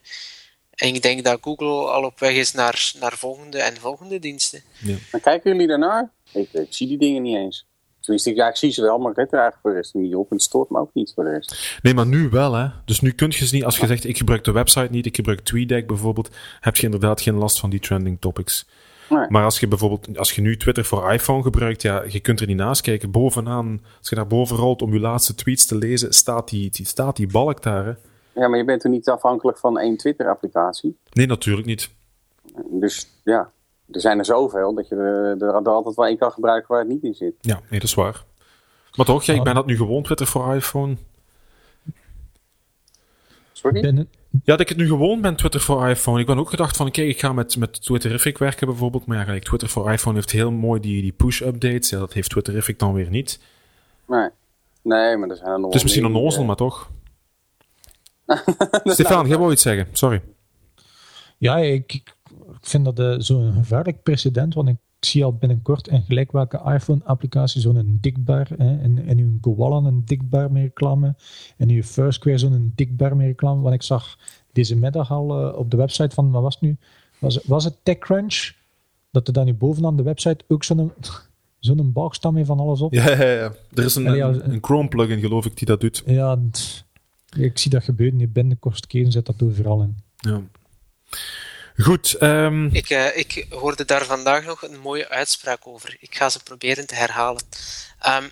En 0.84 0.95
ik 0.95 1.01
denk 1.01 1.23
dat 1.23 1.38
Google 1.41 1.91
al 1.91 2.03
op 2.03 2.19
weg 2.19 2.36
is 2.36 2.53
naar, 2.53 2.91
naar 2.99 3.17
volgende 3.17 3.57
en 3.57 3.77
volgende 3.77 4.19
diensten. 4.19 4.61
Ja. 4.79 4.95
Maar 5.11 5.21
kijken 5.21 5.51
jullie 5.51 5.67
daarnaar? 5.67 6.11
Ik, 6.34 6.53
ik 6.53 6.67
zie 6.69 6.88
die 6.88 6.97
dingen 6.97 7.21
niet 7.21 7.36
eens. 7.36 7.65
Tenminste, 7.99 8.36
ja, 8.36 8.47
ik 8.49 8.55
zie 8.55 8.71
ze 8.71 8.81
wel, 8.81 8.97
maar 8.97 9.11
ik 9.11 9.17
er 9.17 9.23
eigenlijk 9.23 9.61
voor 9.61 9.71
de 9.71 9.77
rest 9.77 9.93
niet 9.93 10.15
op. 10.15 10.29
En 10.29 10.36
het 10.36 10.45
stoort 10.45 10.69
me 10.69 10.79
ook 10.79 10.93
niet 10.93 11.11
voor 11.15 11.23
de 11.23 11.29
rest. 11.29 11.79
Nee, 11.81 11.93
maar 11.93 12.05
nu 12.05 12.29
wel, 12.29 12.53
hè. 12.53 12.67
Dus 12.86 12.99
nu 12.99 13.11
kun 13.11 13.29
je 13.29 13.45
ze 13.45 13.55
niet, 13.55 13.63
als 13.63 13.77
je 13.77 13.88
zegt, 13.88 14.05
ik 14.05 14.17
gebruik 14.17 14.43
de 14.43 14.51
website 14.51 14.88
niet, 14.91 15.05
ik 15.05 15.15
gebruik 15.15 15.39
TweetDeck 15.39 15.88
bijvoorbeeld, 15.88 16.29
heb 16.59 16.75
je 16.75 16.86
inderdaad 16.86 17.21
geen 17.21 17.36
last 17.36 17.59
van 17.59 17.69
die 17.69 17.79
trending 17.79 18.21
topics. 18.21 18.67
Nee. 19.09 19.25
Maar 19.29 19.43
als 19.43 19.59
je 19.59 19.67
bijvoorbeeld, 19.67 20.17
als 20.17 20.31
je 20.31 20.41
nu 20.41 20.57
Twitter 20.57 20.86
voor 20.86 21.11
iPhone 21.11 21.43
gebruikt, 21.43 21.81
ja, 21.81 22.03
je 22.07 22.19
kunt 22.19 22.39
er 22.39 22.47
niet 22.47 22.57
naast 22.57 22.81
kijken. 22.81 23.11
Bovenaan, 23.11 23.81
als 23.99 24.09
je 24.09 24.15
naar 24.15 24.27
boven 24.27 24.55
rolt 24.55 24.81
om 24.81 24.93
je 24.93 24.99
laatste 24.99 25.36
tweets 25.36 25.65
te 25.65 25.75
lezen, 25.75 26.13
staat 26.13 26.49
die, 26.49 26.69
die, 26.69 26.86
staat 26.86 27.15
die 27.15 27.27
balk 27.27 27.63
daar, 27.63 27.86
hè. 27.86 27.93
Ja, 28.36 28.47
maar 28.47 28.57
je 28.57 28.65
bent 28.65 28.84
er 28.84 28.89
niet 28.89 29.09
afhankelijk 29.09 29.57
van 29.57 29.79
één 29.79 29.97
Twitter-applicatie? 29.97 30.97
Nee, 31.11 31.27
natuurlijk 31.27 31.67
niet. 31.67 31.89
Dus 32.65 33.07
ja, 33.23 33.51
er 33.91 34.01
zijn 34.01 34.19
er 34.19 34.25
zoveel 34.25 34.73
dat 34.73 34.88
je 34.88 34.95
er, 34.95 35.41
er, 35.41 35.67
altijd 35.67 35.95
wel 35.95 36.05
één 36.05 36.17
kan 36.17 36.31
gebruiken 36.31 36.67
waar 36.71 36.79
het 36.79 36.89
niet 36.89 37.03
in 37.03 37.13
zit. 37.13 37.34
Ja, 37.41 37.61
nee, 37.69 37.79
dat 37.79 37.89
is 37.89 37.93
waar. 37.93 38.23
Maar 38.95 39.05
toch, 39.05 39.23
ja, 39.23 39.34
ik 39.34 39.43
ben 39.43 39.55
dat 39.55 39.65
nu 39.65 39.77
gewoon, 39.77 40.03
Twitter 40.03 40.27
voor 40.27 40.55
iPhone. 40.55 40.95
Sorry? 43.51 44.05
Ja, 44.31 44.41
dat 44.43 44.59
ik 44.59 44.69
het 44.69 44.77
nu 44.77 44.88
gewoon 44.88 45.21
ben, 45.21 45.36
Twitter 45.36 45.61
voor 45.61 45.88
iPhone. 45.88 46.19
Ik 46.19 46.25
ben 46.25 46.38
ook 46.38 46.49
gedacht 46.49 46.77
van, 46.77 46.91
kijk, 46.91 47.07
ik 47.07 47.19
ga 47.19 47.34
met, 47.34 47.57
met 47.57 47.84
Twitterific 47.84 48.38
werken 48.38 48.67
bijvoorbeeld. 48.67 49.05
Maar 49.05 49.34
ja, 49.34 49.39
Twitter 49.39 49.69
voor 49.69 49.91
iPhone 49.91 50.15
heeft 50.15 50.31
heel 50.31 50.51
mooi 50.51 50.79
die, 50.79 51.01
die 51.01 51.11
push-updates. 51.11 51.89
Ja, 51.89 51.99
dat 51.99 52.13
heeft 52.13 52.29
Twitterific 52.29 52.79
dan 52.79 52.93
weer 52.93 53.09
niet. 53.09 53.39
Nee, 54.07 54.29
nee 54.81 55.17
maar 55.17 55.29
er 55.29 55.36
zijn 55.36 55.49
er 55.49 55.59
nog 55.59 55.65
Het 55.65 55.75
is 55.75 55.84
misschien 55.84 56.05
een 56.05 56.11
nozel, 56.11 56.43
maar 56.43 56.55
toch. 56.55 56.89
Stefan, 58.84 59.27
jij 59.27 59.38
wou 59.38 59.51
iets 59.51 59.61
zeggen, 59.61 59.88
sorry. 59.91 60.21
Ja, 61.38 61.57
ik, 61.57 61.93
ik 61.93 62.15
vind 62.61 62.86
dat 62.86 62.99
uh, 62.99 63.15
zo'n 63.17 63.53
gevaarlijk 63.53 64.03
precedent, 64.03 64.53
want 64.53 64.69
ik 64.69 64.77
zie 64.99 65.23
al 65.23 65.34
binnenkort 65.34 65.88
in 65.88 66.01
gelijk 66.01 66.31
welke 66.31 66.61
iPhone-applicatie 66.65 67.61
zo'n 67.61 67.97
dikbaar, 68.01 68.49
hè, 68.57 68.81
en 68.81 68.97
in 68.97 69.19
uw 69.19 69.38
Goallen 69.41 69.86
een 69.86 70.01
dikbaar 70.05 70.51
meer 70.51 70.63
reclame, 70.63 71.15
en 71.57 71.69
in 71.69 71.75
uw 71.75 71.84
Foursquare 71.84 72.38
zo'n 72.38 72.71
dikbaar 72.75 73.15
meer 73.15 73.27
reclame, 73.27 73.61
want 73.61 73.75
ik 73.75 73.81
zag 73.81 74.17
deze 74.51 74.75
middag 74.75 75.11
al 75.11 75.47
uh, 75.47 75.57
op 75.57 75.71
de 75.71 75.77
website 75.77 76.15
van, 76.15 76.31
wat 76.31 76.41
was 76.41 76.53
het 76.53 76.63
nu? 76.63 76.77
Was, 77.19 77.39
was 77.45 77.63
het 77.63 77.75
TechCrunch? 77.84 78.51
Dat 79.11 79.27
er 79.27 79.34
dan 79.34 79.45
nu 79.45 79.53
bovenaan 79.53 79.95
de 79.95 80.03
website 80.03 80.43
ook 80.47 80.63
zo'n 80.63 80.91
zo'n 81.59 81.91
balkstam 81.91 82.36
heeft 82.36 82.47
van 82.47 82.59
alles 82.59 82.81
op. 82.81 82.93
Ja, 82.93 83.09
ja, 83.09 83.31
ja. 83.31 83.53
Er 83.73 83.84
is 83.84 83.95
een, 83.95 84.05
een, 84.05 84.51
een 84.51 84.57
Chrome-plugin, 84.61 85.19
geloof 85.19 85.45
ik, 85.45 85.57
die 85.57 85.67
dat 85.67 85.81
doet. 85.81 86.03
Ja, 86.05 86.39
ik 87.38 87.59
zie 87.59 87.71
dat 87.71 87.84
gebeuren. 87.84 88.19
Je 88.19 88.27
binnenkort 88.27 88.88
keren 88.88 89.11
zet 89.11 89.25
dat 89.25 89.41
overal 89.41 89.81
in. 89.81 90.03
Ja. 90.15 90.41
Goed. 91.77 92.21
Um... 92.21 92.69
Ik, 92.75 92.89
uh, 92.89 93.17
ik 93.17 93.45
hoorde 93.49 93.86
daar 93.86 94.05
vandaag 94.05 94.45
nog 94.45 94.61
een 94.61 94.79
mooie 94.79 95.09
uitspraak 95.09 95.67
over. 95.67 95.97
Ik 95.99 96.15
ga 96.15 96.29
ze 96.29 96.43
proberen 96.43 96.88
te 96.88 96.95
herhalen. 96.95 97.43
Um, 98.07 98.31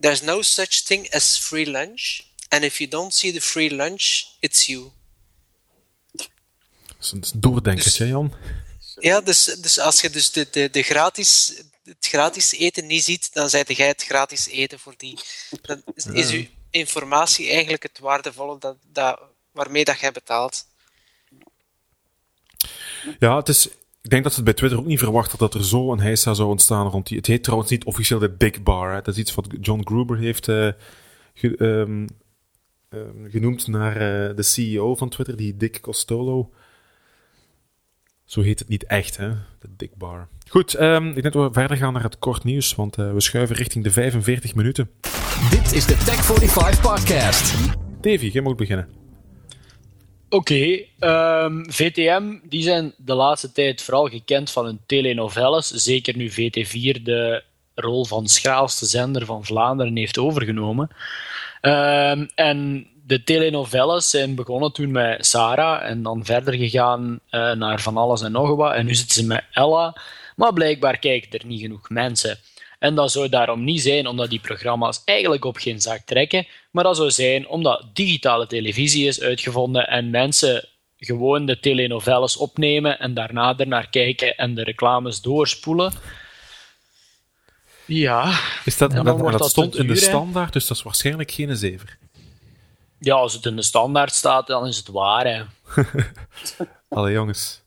There's 0.00 0.22
no 0.22 0.42
such 0.42 0.82
thing 0.84 1.14
as 1.14 1.38
free 1.38 1.66
lunch. 1.66 2.20
And 2.48 2.62
if 2.62 2.78
you 2.78 2.90
don't 2.90 3.14
see 3.14 3.32
the 3.32 3.40
free 3.40 3.70
lunch, 3.74 4.24
it's 4.40 4.66
you. 4.66 4.90
Dat 6.12 6.96
is 7.00 7.12
een 7.12 7.40
doordenkertje, 7.40 7.98
dus, 7.98 8.08
Jan. 8.08 8.34
Ja, 9.00 9.20
dus, 9.20 9.44
dus 9.44 9.78
als 9.78 10.00
je 10.00 10.10
dus 10.10 10.30
de, 10.30 10.48
de, 10.50 10.70
de 10.70 10.82
gratis, 10.82 11.62
het 11.84 12.06
gratis 12.06 12.52
eten 12.52 12.86
niet 12.86 13.04
ziet, 13.04 13.32
dan 13.32 13.50
zijt 13.50 13.76
jij 13.76 13.86
het 13.86 14.02
gratis 14.02 14.46
eten 14.46 14.78
voor 14.78 14.94
die. 14.96 15.18
Dan 15.62 15.82
is, 15.94 16.06
is 16.06 16.30
uw 16.30 16.44
informatie 16.74 17.50
eigenlijk 17.50 17.82
het 17.82 17.98
waardevolle 17.98 18.58
dat, 18.58 18.76
dat, 18.92 19.20
waarmee 19.52 19.84
dat 19.84 20.00
jij 20.00 20.12
betaalt. 20.12 20.66
Ja, 23.18 23.36
het 23.36 23.48
is, 23.48 23.68
ik 24.02 24.10
denk 24.10 24.22
dat 24.22 24.32
ze 24.32 24.36
het 24.36 24.44
bij 24.44 24.54
Twitter 24.54 24.78
ook 24.78 24.86
niet 24.86 24.98
verwachten 24.98 25.38
dat 25.38 25.54
er 25.54 25.64
zo 25.64 25.92
een 25.92 26.00
heisa 26.00 26.34
zou 26.34 26.48
ontstaan 26.48 26.88
rond 26.88 27.06
die. 27.06 27.16
Het 27.16 27.26
heet 27.26 27.42
trouwens 27.42 27.70
niet 27.70 27.84
officieel 27.84 28.18
de 28.18 28.30
Big 28.30 28.62
Bar. 28.62 28.94
Dat 28.94 29.14
is 29.14 29.20
iets 29.20 29.34
wat 29.34 29.46
John 29.60 29.80
Gruber 29.84 30.18
heeft 30.18 30.44
ge, 30.44 30.74
um, 31.58 32.06
um, 32.90 33.28
genoemd 33.30 33.66
naar 33.66 33.94
uh, 33.94 34.36
de 34.36 34.42
CEO 34.42 34.94
van 34.94 35.08
Twitter, 35.08 35.36
die 35.36 35.56
Dick 35.56 35.80
Costolo. 35.80 36.50
Zo 38.24 38.40
heet 38.40 38.58
het 38.58 38.68
niet 38.68 38.84
echt, 38.84 39.16
hè? 39.16 39.28
De 39.60 39.68
Dick 39.76 39.94
Bar. 39.96 40.28
Goed, 40.48 40.80
um, 40.80 41.08
ik 41.08 41.22
denk 41.22 41.34
dat 41.34 41.46
we 41.46 41.60
verder 41.60 41.76
gaan 41.76 41.92
naar 41.92 42.02
het 42.02 42.18
kort 42.18 42.44
nieuws, 42.44 42.74
want 42.74 42.98
uh, 42.98 43.12
we 43.12 43.20
schuiven 43.20 43.56
richting 43.56 43.84
de 43.84 43.90
45 43.90 44.54
minuten. 44.54 44.90
Dit 45.34 45.72
is 45.72 45.86
de 45.86 45.96
Tech 45.96 46.24
45 46.24 46.80
Podcast. 46.80 47.54
Davy, 48.00 48.30
jij 48.32 48.42
moet 48.42 48.56
beginnen. 48.56 48.88
Oké, 50.28 50.86
okay, 50.98 51.44
um, 51.44 51.72
VTM 51.72 52.22
die 52.42 52.62
zijn 52.62 52.94
de 52.96 53.14
laatste 53.14 53.52
tijd 53.52 53.82
vooral 53.82 54.06
gekend 54.08 54.50
van 54.50 54.64
hun 54.64 54.80
telenovelles. 54.86 55.68
Zeker 55.68 56.16
nu 56.16 56.30
VT4 56.30 57.02
de 57.02 57.42
rol 57.74 58.04
van 58.04 58.26
schraalste 58.26 58.86
zender 58.86 59.24
van 59.24 59.44
Vlaanderen 59.44 59.96
heeft 59.96 60.18
overgenomen. 60.18 60.88
Um, 61.62 62.28
en 62.34 62.86
de 63.06 63.24
telenovelles 63.24 64.10
zijn 64.10 64.34
begonnen 64.34 64.72
toen 64.72 64.90
met 64.90 65.26
Sarah 65.26 65.90
en 65.90 66.02
dan 66.02 66.24
verder 66.24 66.54
gegaan 66.54 67.20
uh, 67.30 67.52
naar 67.52 67.80
van 67.80 67.96
alles 67.96 68.22
en 68.22 68.32
nog 68.32 68.56
wat. 68.56 68.74
En 68.74 68.86
nu 68.86 68.94
zitten 68.94 69.14
ze 69.14 69.26
met 69.26 69.44
Ella. 69.52 69.96
Maar 70.36 70.52
blijkbaar 70.52 70.98
kijken 70.98 71.38
er 71.38 71.46
niet 71.46 71.60
genoeg 71.60 71.88
mensen. 71.88 72.38
En 72.84 72.94
dat 72.94 73.12
zou 73.12 73.28
daarom 73.28 73.64
niet 73.64 73.82
zijn 73.82 74.06
omdat 74.06 74.30
die 74.30 74.40
programma's 74.40 75.02
eigenlijk 75.04 75.44
op 75.44 75.56
geen 75.56 75.80
zak 75.80 76.00
trekken, 76.00 76.46
maar 76.70 76.84
dat 76.84 76.96
zou 76.96 77.10
zijn 77.10 77.48
omdat 77.48 77.84
digitale 77.92 78.46
televisie 78.46 79.06
is 79.06 79.20
uitgevonden 79.20 79.88
en 79.88 80.10
mensen 80.10 80.68
gewoon 80.98 81.46
de 81.46 81.60
telenovelles 81.60 82.36
opnemen 82.36 82.98
en 82.98 83.14
daarna 83.14 83.56
ernaar 83.56 83.88
kijken 83.88 84.36
en 84.36 84.54
de 84.54 84.62
reclames 84.64 85.20
doorspoelen. 85.20 85.92
Ja. 87.86 88.40
Is 88.64 88.76
dat, 88.76 88.90
dat, 88.90 89.18
dat, 89.18 89.50
stond 89.50 89.76
in 89.76 89.86
de 89.86 89.96
standaard, 89.96 90.52
dus 90.52 90.66
dat 90.66 90.76
is 90.76 90.82
waarschijnlijk 90.82 91.30
geen 91.30 91.56
zever. 91.56 91.98
Ja, 92.98 93.14
als 93.14 93.32
het 93.32 93.46
in 93.46 93.56
de 93.56 93.62
standaard 93.62 94.12
staat, 94.12 94.46
dan 94.46 94.66
is 94.66 94.76
het 94.76 94.88
waar. 94.88 95.26
Hè. 95.26 95.42
Allee, 96.98 97.12
jongens. 97.12 97.62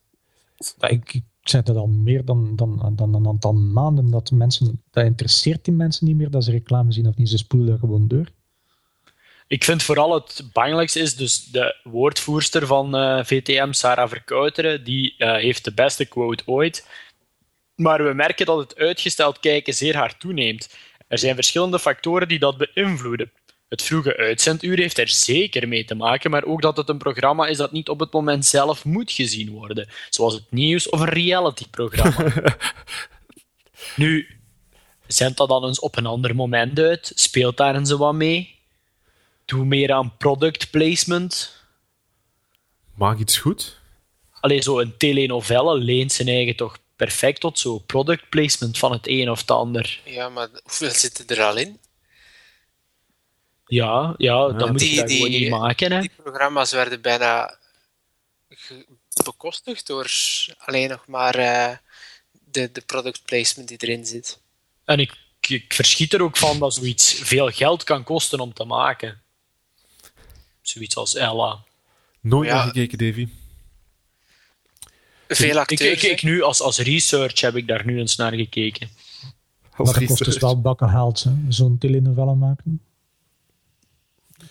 Ik, 0.78 1.20
zijn 1.50 1.62
het 1.66 1.76
al 1.76 1.86
meer 1.86 2.24
dan, 2.24 2.56
dan, 2.56 2.92
dan 2.96 3.14
een 3.14 3.26
aantal 3.26 3.52
maanden 3.52 4.10
dat 4.10 4.30
mensen, 4.30 4.82
dat 4.90 5.04
interesseert 5.04 5.64
die 5.64 5.74
mensen 5.74 6.06
niet 6.06 6.16
meer 6.16 6.30
dat 6.30 6.44
ze 6.44 6.50
reclame 6.50 6.92
zien 6.92 7.08
of 7.08 7.16
niet. 7.16 7.28
Ze 7.28 7.36
spoelen 7.36 7.72
er 7.72 7.78
gewoon 7.78 8.08
door. 8.08 8.26
Ik 9.46 9.64
vind 9.64 9.82
vooral 9.82 10.14
het 10.14 10.48
belangrijkste 10.52 11.00
is 11.00 11.16
dus 11.16 11.44
de 11.44 11.76
woordvoerster 11.82 12.66
van 12.66 12.96
eh, 12.96 13.24
VTM, 13.24 13.72
Sarah 13.72 14.08
Verkouteren, 14.08 14.84
die 14.84 15.14
uh, 15.18 15.32
heeft 15.32 15.64
de 15.64 15.74
beste 15.74 16.04
quote 16.04 16.42
ooit. 16.46 16.88
Maar 17.74 18.04
we 18.04 18.14
merken 18.14 18.46
dat 18.46 18.58
het 18.58 18.76
uitgesteld 18.76 19.40
kijken 19.40 19.74
zeer 19.74 19.96
hard 19.96 20.20
toeneemt. 20.20 20.76
Er 21.08 21.18
zijn 21.18 21.34
verschillende 21.34 21.78
factoren 21.78 22.28
die 22.28 22.38
dat 22.38 22.56
beïnvloeden. 22.56 23.32
Het 23.68 23.82
vroege 23.82 24.16
uitzenduur 24.16 24.78
heeft 24.78 24.98
er 24.98 25.08
zeker 25.08 25.68
mee 25.68 25.84
te 25.84 25.94
maken, 25.94 26.30
maar 26.30 26.44
ook 26.44 26.62
dat 26.62 26.76
het 26.76 26.88
een 26.88 26.98
programma 26.98 27.46
is 27.46 27.56
dat 27.56 27.72
niet 27.72 27.88
op 27.88 28.00
het 28.00 28.12
moment 28.12 28.46
zelf 28.46 28.84
moet 28.84 29.12
gezien 29.12 29.50
worden, 29.50 29.88
zoals 30.10 30.34
het 30.34 30.50
nieuws 30.50 30.88
of 30.88 31.00
een 31.00 31.08
realityprogramma. 31.08 32.56
nu, 33.96 34.26
zend 35.06 35.36
dat 35.36 35.48
dan 35.48 35.64
eens 35.64 35.80
op 35.80 35.96
een 35.96 36.06
ander 36.06 36.34
moment 36.34 36.78
uit, 36.78 37.12
speelt 37.14 37.56
daar 37.56 37.76
eens 37.76 37.90
wat 37.90 38.14
mee, 38.14 38.54
doe 39.44 39.64
meer 39.64 39.92
aan 39.92 40.16
product 40.16 40.70
placement. 40.70 41.56
Maak 42.94 43.18
iets 43.18 43.38
goed. 43.38 43.76
Alleen 44.40 44.62
zo 44.62 44.80
een 44.80 44.96
telenovelle 44.96 45.78
leent 45.78 46.12
zijn 46.12 46.28
eigen 46.28 46.56
toch 46.56 46.78
perfect 46.96 47.40
tot 47.40 47.58
zo 47.58 47.78
product 47.78 48.28
placement 48.28 48.78
van 48.78 48.92
het 48.92 49.08
een 49.08 49.30
of 49.30 49.40
het 49.40 49.50
ander. 49.50 50.00
Ja, 50.04 50.28
maar 50.28 50.48
hoeveel 50.62 50.90
zitten 50.90 51.26
er 51.26 51.42
al 51.42 51.56
in? 51.56 51.78
Ja, 53.68 54.14
ja 54.16 54.48
dat 54.48 54.70
moet 54.70 54.90
je 54.90 54.96
daar 54.96 55.10
gewoon 55.10 55.30
niet 55.30 55.50
maken. 55.50 55.92
Hè. 55.92 56.00
Die 56.00 56.10
programma's 56.22 56.72
werden 56.72 57.00
bijna 57.00 57.58
bekostigd 59.24 59.86
door 59.86 60.10
alleen 60.58 60.88
nog 60.88 61.06
maar 61.06 61.38
uh, 61.38 61.76
de, 62.30 62.72
de 62.72 62.80
product 62.80 63.22
placement 63.24 63.68
die 63.68 63.78
erin 63.80 64.06
zit. 64.06 64.40
En 64.84 64.98
ik, 64.98 65.16
ik 65.40 65.74
verschiet 65.74 66.12
er 66.12 66.22
ook 66.22 66.36
van 66.36 66.58
dat 66.58 66.74
zoiets 66.74 67.14
veel 67.14 67.50
geld 67.50 67.84
kan 67.84 68.04
kosten 68.04 68.40
om 68.40 68.52
te 68.52 68.64
maken. 68.64 69.20
Zoiets 70.62 70.96
als 70.96 71.14
Ella. 71.14 71.64
Nooit 72.20 72.48
ja. 72.48 72.54
naar 72.54 72.64
gekeken, 72.64 72.98
Davy. 72.98 73.28
Veel 75.28 75.58
acteurs. 75.58 75.80
Ik, 75.80 76.02
ik, 76.02 76.10
ik, 76.10 76.22
nu 76.22 76.42
als, 76.42 76.60
als 76.60 76.78
research 76.78 77.40
heb 77.40 77.56
ik 77.56 77.66
daar 77.66 77.86
nu 77.86 77.98
eens 77.98 78.16
naar 78.16 78.32
gekeken. 78.32 78.88
Als 79.76 79.90
maar 79.90 79.98
dat 79.98 80.08
kost 80.08 80.24
dus 80.24 80.38
wel 80.38 80.60
bakken 80.60 80.88
haalt, 80.88 81.24
zo'n 81.48 81.78
telenovelle 81.78 82.34
maken. 82.34 82.82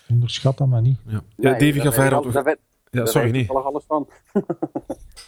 Onderschat 0.08 0.58
dat 0.58 0.68
maar 0.68 0.82
niet. 0.82 0.98
Ja, 1.06 1.22
ja 1.36 1.50
nee, 1.50 1.72
Davy, 1.72 1.80
ga 1.80 1.92
verder. 1.92 2.18
Op... 2.18 2.32
Daar 2.32 2.56
ja, 2.90 3.06
sorry, 3.06 3.30
niet. 3.30 3.50
Ik 3.50 3.56
alles 3.56 3.84
van. 3.86 4.08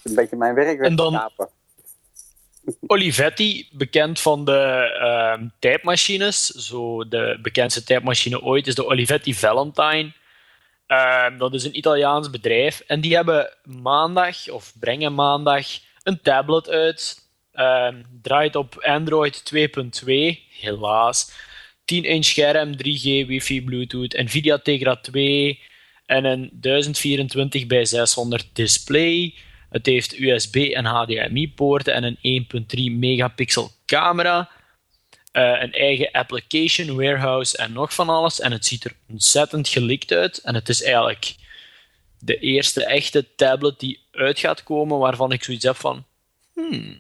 een 0.05 0.15
beetje 0.15 0.37
mijn 0.37 0.55
werk 0.55 0.81
en 0.81 0.97
dan 0.97 1.31
Olivetti, 2.87 3.69
bekend 3.73 4.21
van 4.21 4.45
de 4.45 4.91
uh, 5.41 5.49
tijdmachines. 5.59 6.47
Zo 6.47 7.09
de 7.09 7.39
bekendste 7.43 7.85
tijdmachine 7.85 8.43
ooit 8.43 8.67
is 8.67 8.75
de 8.75 8.87
Olivetti 8.87 9.35
Valentine. 9.35 10.13
Uh, 10.89 11.39
dat 11.39 11.55
is 11.55 11.65
een 11.65 11.77
Italiaans 11.77 12.31
bedrijf. 12.31 12.83
En 12.87 13.01
die 13.01 13.15
hebben 13.15 13.57
maandag, 13.65 14.49
of 14.49 14.73
brengen 14.81 15.15
maandag, 15.15 15.67
een 16.03 16.21
tablet 16.23 16.69
uit. 16.69 17.29
Uh, 17.55 17.89
draait 18.23 18.57
op 18.57 18.77
Android 18.81 19.53
2.2, 19.55 20.13
helaas. 20.61 21.33
10-inch 21.95 22.25
scherm, 22.25 22.73
3G, 22.73 23.27
wifi, 23.27 23.63
bluetooth, 23.63 24.13
Nvidia 24.13 24.59
Tegra 24.59 24.97
2 24.97 25.61
en 26.07 26.25
een 26.25 26.51
1024 26.53 27.67
bij 27.67 27.85
600 27.85 28.49
display. 28.53 29.35
Het 29.71 29.87
heeft 29.87 30.19
USB 30.19 30.55
en 30.55 30.85
HDMI-poorten 30.85 31.95
en 31.95 32.17
een 32.21 32.47
1.3 32.91 32.99
megapixel 32.99 33.71
camera. 33.87 34.51
Uh, 35.33 35.63
een 35.63 35.73
eigen 35.73 36.11
application, 36.13 36.97
warehouse 36.97 37.57
en 37.57 37.73
nog 37.73 37.95
van 37.95 38.09
alles. 38.09 38.41
En 38.41 38.53
het 38.53 38.67
ziet 38.67 38.85
er 38.85 38.95
ontzettend 39.09 39.69
gelikt 39.69 40.13
uit. 40.13 40.39
En 40.39 40.55
het 40.55 40.69
is 40.69 40.83
eigenlijk 40.83 41.35
de 42.19 42.39
eerste 42.39 42.85
echte 42.85 43.35
tablet 43.37 43.81
die 43.81 44.01
uit 44.13 44.39
gaat 44.39 44.63
komen 44.63 44.99
waarvan 44.99 45.33
ik 45.33 45.45
zoiets 45.45 45.65
heb 45.65 45.77
van... 45.77 46.05
Hmm. 46.55 46.99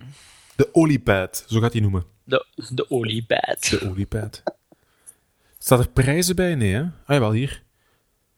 De 0.56 0.68
Olipad, 0.74 1.44
zo 1.48 1.60
gaat 1.60 1.72
hij 1.72 1.80
noemen. 1.80 2.04
De, 2.24 2.46
de 2.70 2.90
Olipad. 2.90 3.68
De 3.70 3.88
Olipad. 3.88 4.42
Staat 5.62 5.78
er 5.78 5.88
prijzen 5.88 6.36
bij? 6.36 6.54
Nee, 6.54 6.72
hè? 6.72 6.82
Ah, 7.04 7.18
wel 7.18 7.32
hier. 7.32 7.62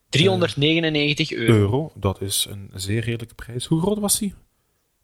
399 0.09 1.31
uh, 1.31 1.39
euro. 1.39 1.53
euro. 1.55 1.93
Dat 1.95 2.21
is 2.21 2.47
een 2.51 2.71
zeer 2.75 3.05
redelijke 3.05 3.35
prijs. 3.35 3.67
Hoe 3.67 3.81
groot 3.81 3.99
was 3.99 4.19
die? 4.19 4.35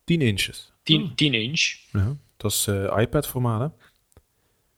10 0.04 0.20
inches. 0.20 0.72
10, 0.82 1.14
10 1.14 1.34
inch. 1.34 1.74
Ja, 1.92 2.16
dat 2.36 2.50
is 2.50 2.66
uh, 2.66 2.96
iPad-formaat, 2.98 3.60
hè? 3.60 3.66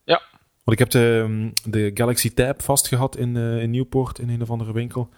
Ja. 0.04 0.22
Want 0.64 0.72
ik 0.72 0.78
heb 0.78 0.90
de, 0.90 1.50
de 1.68 1.90
Galaxy 1.94 2.34
Tab 2.34 2.62
vastgehad 2.62 3.16
in, 3.16 3.34
uh, 3.34 3.62
in 3.62 3.70
Newport 3.70 4.18
in 4.18 4.28
een 4.28 4.42
of 4.42 4.50
andere 4.50 4.72
winkel. 4.72 5.08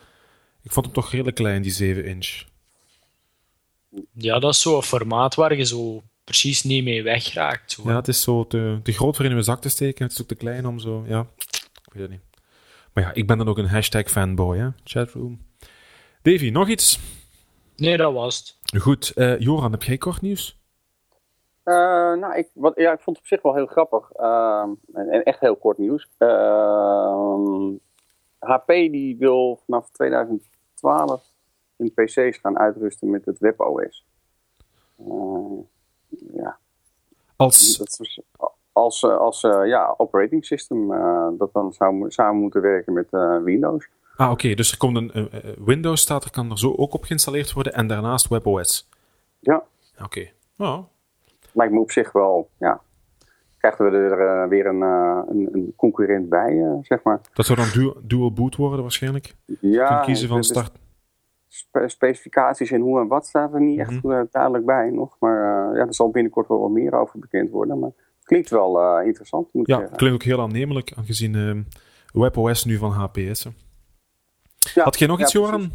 Ik 0.62 0.72
vond 0.72 0.86
hem 0.86 0.94
toch 0.94 1.10
redelijk 1.10 1.36
klein, 1.36 1.62
die 1.62 1.72
7 1.72 2.04
inch. 2.04 2.44
Ja, 4.12 4.38
dat 4.38 4.52
is 4.52 4.60
zo'n 4.60 4.82
formaat 4.82 5.34
waar 5.34 5.56
je 5.56 5.64
zo 5.64 6.02
precies 6.24 6.62
niet 6.62 6.84
mee 6.84 7.02
wegraakt. 7.02 7.72
Zo. 7.72 7.82
Ja, 7.84 7.96
het 7.96 8.08
is 8.08 8.22
zo 8.22 8.46
te, 8.46 8.80
te 8.82 8.92
groot 8.92 9.16
voor 9.16 9.24
in 9.24 9.32
mijn 9.32 9.44
zak 9.44 9.60
te 9.60 9.68
steken. 9.68 10.04
Het 10.04 10.12
is 10.12 10.20
ook 10.20 10.28
te 10.28 10.34
klein 10.34 10.66
om 10.66 10.78
zo, 10.78 11.04
ja 11.08 11.26
weet 11.92 12.10
niet. 12.10 12.22
Maar 12.92 13.04
ja, 13.04 13.12
ik 13.12 13.26
ben 13.26 13.38
dan 13.38 13.48
ook 13.48 13.58
een 13.58 13.68
hashtag 13.68 14.10
fanboy, 14.10 14.58
hè? 14.58 14.68
Chatroom. 14.84 15.40
Davy, 16.22 16.50
nog 16.50 16.68
iets? 16.68 17.00
Nee, 17.76 17.96
dat 17.96 18.12
was 18.12 18.38
het. 18.38 18.80
Goed. 18.82 19.12
Uh, 19.14 19.38
Joran, 19.38 19.72
heb 19.72 19.82
jij 19.82 19.98
kort 19.98 20.20
nieuws? 20.20 20.60
Uh, 21.64 21.74
nou, 22.14 22.34
ik, 22.34 22.48
wat, 22.54 22.72
ja, 22.76 22.92
ik 22.92 23.00
vond 23.00 23.16
het 23.16 23.24
op 23.24 23.32
zich 23.32 23.42
wel 23.42 23.54
heel 23.54 23.66
grappig. 23.66 24.10
Uh, 24.16 24.68
en, 24.92 25.22
echt 25.22 25.40
heel 25.40 25.56
kort 25.56 25.78
nieuws. 25.78 26.08
HP 28.38 28.66
die 28.66 29.16
wil 29.16 29.60
vanaf 29.64 29.90
2012 29.90 31.22
hun 31.76 31.92
PC's 31.94 32.38
gaan 32.38 32.58
uitrusten 32.58 33.10
met 33.10 33.24
het 33.24 33.38
WebOS. 33.38 34.06
ja. 36.34 36.58
Als... 37.36 37.76
Dat 37.76 37.96
was, 37.96 38.20
als, 38.72 39.02
eh, 39.02 39.16
als 39.16 39.42
eh, 39.44 39.66
ja, 39.66 39.94
operating 39.96 40.44
system 40.44 40.92
eh, 40.92 41.28
dat 41.38 41.52
dan 41.52 41.72
zou 41.72 42.10
samen 42.10 42.40
moeten 42.40 42.62
werken 42.62 42.92
met 42.92 43.06
Windows. 43.44 43.88
Ah, 44.16 44.30
oké. 44.30 44.54
Dus 44.54 44.72
er 44.72 44.78
komt 44.78 44.96
een 44.96 45.30
Windows 45.64 46.00
staat 46.00 46.24
er, 46.24 46.30
kan 46.30 46.50
er 46.50 46.58
zo 46.58 46.74
ook 46.76 46.94
op 46.94 47.04
geïnstalleerd 47.04 47.52
worden 47.52 47.72
en 47.72 47.86
daarnaast 47.86 48.28
WebOS. 48.28 48.88
Ja. 49.38 49.62
Oké. 50.02 50.30
Okay. 50.56 50.84
Lijkt 51.52 51.72
me 51.72 51.80
op 51.80 51.90
zich 51.90 52.12
wel, 52.12 52.48
ja. 52.58 52.80
Krijgen 53.58 53.90
we 53.90 53.96
er 53.96 54.48
weer 54.48 54.66
een, 54.66 54.80
een, 54.80 55.48
een, 55.52 55.72
concurrent 55.76 56.28
bij, 56.28 56.78
zeg 56.82 57.02
maar. 57.02 57.20
Dat 57.32 57.46
zou 57.46 57.58
dan 57.58 57.68
dual, 57.72 57.94
dual 58.02 58.32
boot 58.32 58.56
worden 58.56 58.82
waarschijnlijk? 58.82 59.34
Ja. 59.60 60.00
Kiezen 60.00 60.28
van 60.28 60.44
start 60.44 60.72
specificaties 61.86 62.70
en 62.70 62.80
hoe 62.80 63.00
en 63.00 63.06
wat 63.06 63.26
staat 63.26 63.54
er 63.54 63.60
niet 63.60 63.78
echt 63.78 64.02
mm 64.02 64.28
duidelijk 64.30 64.64
bij 64.64 64.90
nog. 64.90 65.16
Maar 65.18 65.38
ja, 65.76 65.86
er 65.86 65.94
zal 65.94 66.10
binnenkort 66.10 66.48
wel 66.48 66.60
wat 66.60 66.70
meer 66.70 66.94
over 66.94 67.18
bekend 67.18 67.50
worden. 67.50 67.78
Maar 67.78 67.92
klinkt 68.22 68.50
wel 68.50 69.00
uh, 69.00 69.06
interessant. 69.06 69.48
Moet 69.52 69.66
ja, 69.66 69.78
klinkt 69.78 70.14
ook 70.14 70.22
heel 70.22 70.40
aannemelijk, 70.40 70.92
aangezien 70.96 71.34
uh, 71.34 71.60
WebOS 72.12 72.64
nu 72.64 72.76
van 72.76 72.90
HP 72.90 73.16
is. 73.16 73.46
Ja, 74.74 74.84
Had 74.84 74.98
jij 74.98 75.08
nog 75.08 75.20
iets, 75.20 75.32
Joran? 75.32 75.70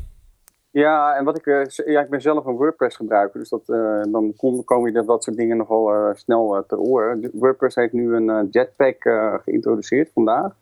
Ja, 0.71 1.15
en 1.15 1.23
wat 1.25 1.37
ik, 1.37 1.45
ja, 1.85 2.01
ik 2.01 2.09
ben 2.09 2.21
zelf 2.21 2.45
een 2.45 2.55
WordPress 2.55 2.95
gebruiker, 2.95 3.39
dus 3.39 3.49
dat, 3.49 3.65
dan 4.11 4.33
kom, 4.35 4.63
kom 4.63 4.85
je 4.85 4.93
dat, 4.93 5.07
dat 5.07 5.23
soort 5.23 5.37
dingen 5.37 5.57
nogal 5.57 6.13
snel 6.15 6.63
ter 6.67 6.77
oren. 6.77 7.29
WordPress 7.33 7.75
heeft 7.75 7.93
nu 7.93 8.15
een 8.15 8.47
jetpack 8.51 9.01
geïntroduceerd 9.43 10.11
vandaag. 10.13 10.55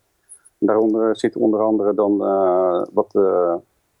Daaronder 0.58 1.16
zitten 1.16 1.40
onder 1.40 1.60
andere 1.60 1.94
dan 1.94 2.18
wat 2.92 3.14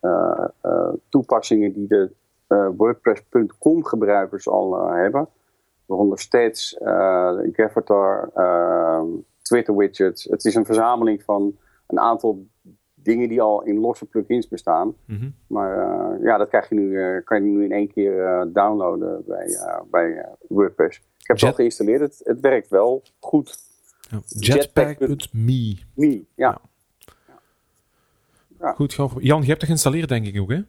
eh, 0.06 0.44
eh, 0.60 0.92
toepassingen 1.08 1.72
die 1.72 1.86
de 1.86 2.10
eh, 2.46 2.68
WordPress.com 2.76 3.84
gebruikers 3.84 4.48
al 4.48 4.88
hebben. 4.88 5.28
Waaronder 5.86 6.18
steeds 6.18 6.76
Gavatar, 7.52 8.30
Twitter 9.42 9.76
widgets. 9.76 10.24
Het 10.24 10.44
is 10.44 10.54
een 10.54 10.64
verzameling 10.64 11.22
van 11.22 11.56
een 11.86 12.00
aantal 12.00 12.46
dingen 12.94 13.28
die 13.28 13.40
al 13.40 13.62
in 13.62 13.78
losse 13.78 14.04
plugins 14.04 14.48
bestaan. 14.48 14.94
Mhm. 15.04 15.28
Maar 15.46 15.76
ja, 16.22 16.36
dat 16.36 16.48
krijg 16.48 16.68
je 16.68 16.74
nu, 16.74 17.20
kan 17.20 17.44
je 17.44 17.50
nu 17.50 17.64
in 17.64 17.72
één 17.72 17.92
keer 17.92 18.48
downloaden 18.52 19.24
bij, 19.26 19.58
bij 19.90 20.24
WordPress. 20.48 20.98
Ik 20.98 21.26
heb 21.26 21.36
het 21.36 21.46
al 21.50 21.52
geïnstalleerd. 21.52 22.00
Het, 22.00 22.20
het 22.24 22.40
werkt 22.40 22.68
wel 22.68 23.02
goed. 23.18 23.58
Jetpack.me. 24.26 25.76
Me, 25.94 26.24
ja. 26.34 26.60
ja. 28.60 28.72
Goed, 28.72 28.94
Jan, 28.94 29.40
je 29.40 29.46
hebt 29.46 29.48
het 29.48 29.64
geïnstalleerd, 29.64 30.08
denk 30.08 30.26
ik 30.26 30.40
ook, 30.40 30.50
hè? 30.50 30.60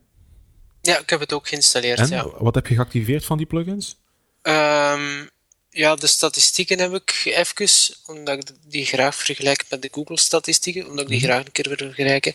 Ja, 0.82 1.00
ik 1.00 1.10
heb 1.10 1.20
het 1.20 1.34
ook 1.34 1.48
geïnstalleerd. 1.48 2.00
En 2.00 2.08
ja. 2.08 2.28
wat 2.40 2.56
heb 2.56 2.68
je 2.68 2.76
geactiveerd 2.76 3.26
van 3.26 3.38
die 3.38 3.46
plugins? 3.46 4.02
Um, 4.48 5.30
ja, 5.70 5.96
de 5.96 6.08
statistieken 6.08 6.80
heb 6.80 6.94
ik 6.94 7.22
even, 7.26 7.70
omdat 8.06 8.38
ik 8.38 8.56
die 8.64 8.86
graag 8.86 9.16
vergelijk 9.16 9.64
met 9.70 9.82
de 9.82 9.90
Google-statistieken, 9.92 10.88
omdat 10.88 11.04
ik 11.04 11.10
die 11.10 11.20
mhm. 11.20 11.28
graag 11.28 11.46
een 11.46 11.52
keer 11.52 11.68
wil 11.68 11.88
vergelijken. 11.88 12.34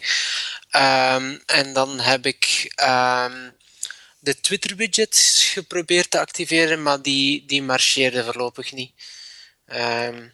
Um, 0.76 1.42
en 1.46 1.72
dan 1.72 2.00
heb 2.00 2.26
ik 2.26 2.72
um, 2.82 3.52
de 4.18 4.40
Twitter-widget 4.40 5.16
geprobeerd 5.52 6.10
te 6.10 6.20
activeren, 6.20 6.82
maar 6.82 7.02
die, 7.02 7.44
die 7.46 7.62
marcheerde 7.62 8.24
voorlopig 8.24 8.72
niet. 8.72 8.92
Um, 9.66 10.32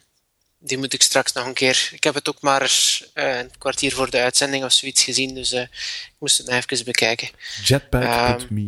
die 0.59 0.77
moet 0.77 0.93
ik 0.93 1.01
straks 1.01 1.31
nog 1.31 1.45
een 1.45 1.53
keer. 1.53 1.89
Ik 1.91 2.03
heb 2.03 2.13
het 2.13 2.29
ook 2.29 2.41
maar 2.41 2.61
uh, 3.13 3.37
een 3.37 3.51
kwartier 3.57 3.93
voor 3.93 4.09
de 4.09 4.19
uitzending 4.19 4.63
of 4.63 4.71
zoiets 4.71 5.03
gezien, 5.03 5.33
dus 5.33 5.53
uh, 5.53 5.61
ik 5.61 6.15
moest 6.17 6.37
het 6.37 6.47
nog 6.47 6.63
even 6.67 6.85
bekijken. 6.85 7.29
Jetpack.me. 7.63 8.67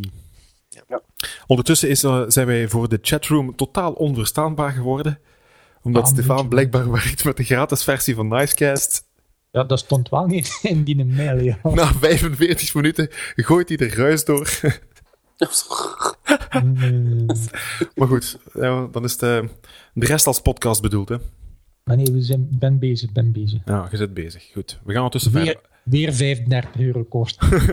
Ja. 0.92 1.02
Ondertussen 1.46 1.88
is, 1.88 2.04
uh, 2.04 2.22
zijn 2.26 2.46
wij 2.46 2.68
voor 2.68 2.88
de 2.88 2.98
chatroom 3.02 3.56
totaal 3.56 3.92
onverstaanbaar 3.92 4.72
geworden. 4.72 5.18
Omdat 5.82 6.02
ah, 6.02 6.08
Stefan 6.08 6.48
blijkbaar 6.48 6.90
werkt 6.90 7.24
met 7.24 7.36
de 7.36 7.44
gratis 7.44 7.84
versie 7.84 8.14
van 8.14 8.28
Nicecast. 8.28 9.10
Ja, 9.50 9.64
dat 9.64 9.78
stond 9.78 10.08
wel 10.08 10.26
niet 10.26 10.58
in 10.62 10.84
die 10.84 11.04
mail. 11.04 11.38
Ja. 11.38 11.58
Na 11.62 11.92
45 11.92 12.74
minuten 12.74 13.08
gooit 13.34 13.68
hij 13.68 13.76
de 13.76 13.88
ruis 13.88 14.24
door. 14.24 14.60
maar 17.94 18.08
goed, 18.08 18.38
ja, 18.54 18.86
dan 18.86 19.04
is 19.04 19.16
de, 19.16 19.48
de 19.94 20.06
rest 20.06 20.26
als 20.26 20.40
podcast 20.40 20.82
bedoeld. 20.82 21.08
Hè? 21.08 21.16
Maar 21.84 21.96
nee, 21.96 22.12
we 22.12 22.20
zijn, 22.20 22.48
ben 22.50 22.78
bezig, 22.78 23.12
ben 23.12 23.32
bezig. 23.32 23.60
Ja, 23.64 23.88
je 23.90 23.96
zit 23.96 24.14
bezig. 24.14 24.50
Goed. 24.52 24.80
We 24.84 24.92
gaan 24.92 25.02
ondertussen 25.02 25.32
weer, 25.32 25.44
verder. 25.44 25.62
Weer 25.84 26.12
35 26.12 26.80
euro 26.80 27.04
kosten. 27.04 27.48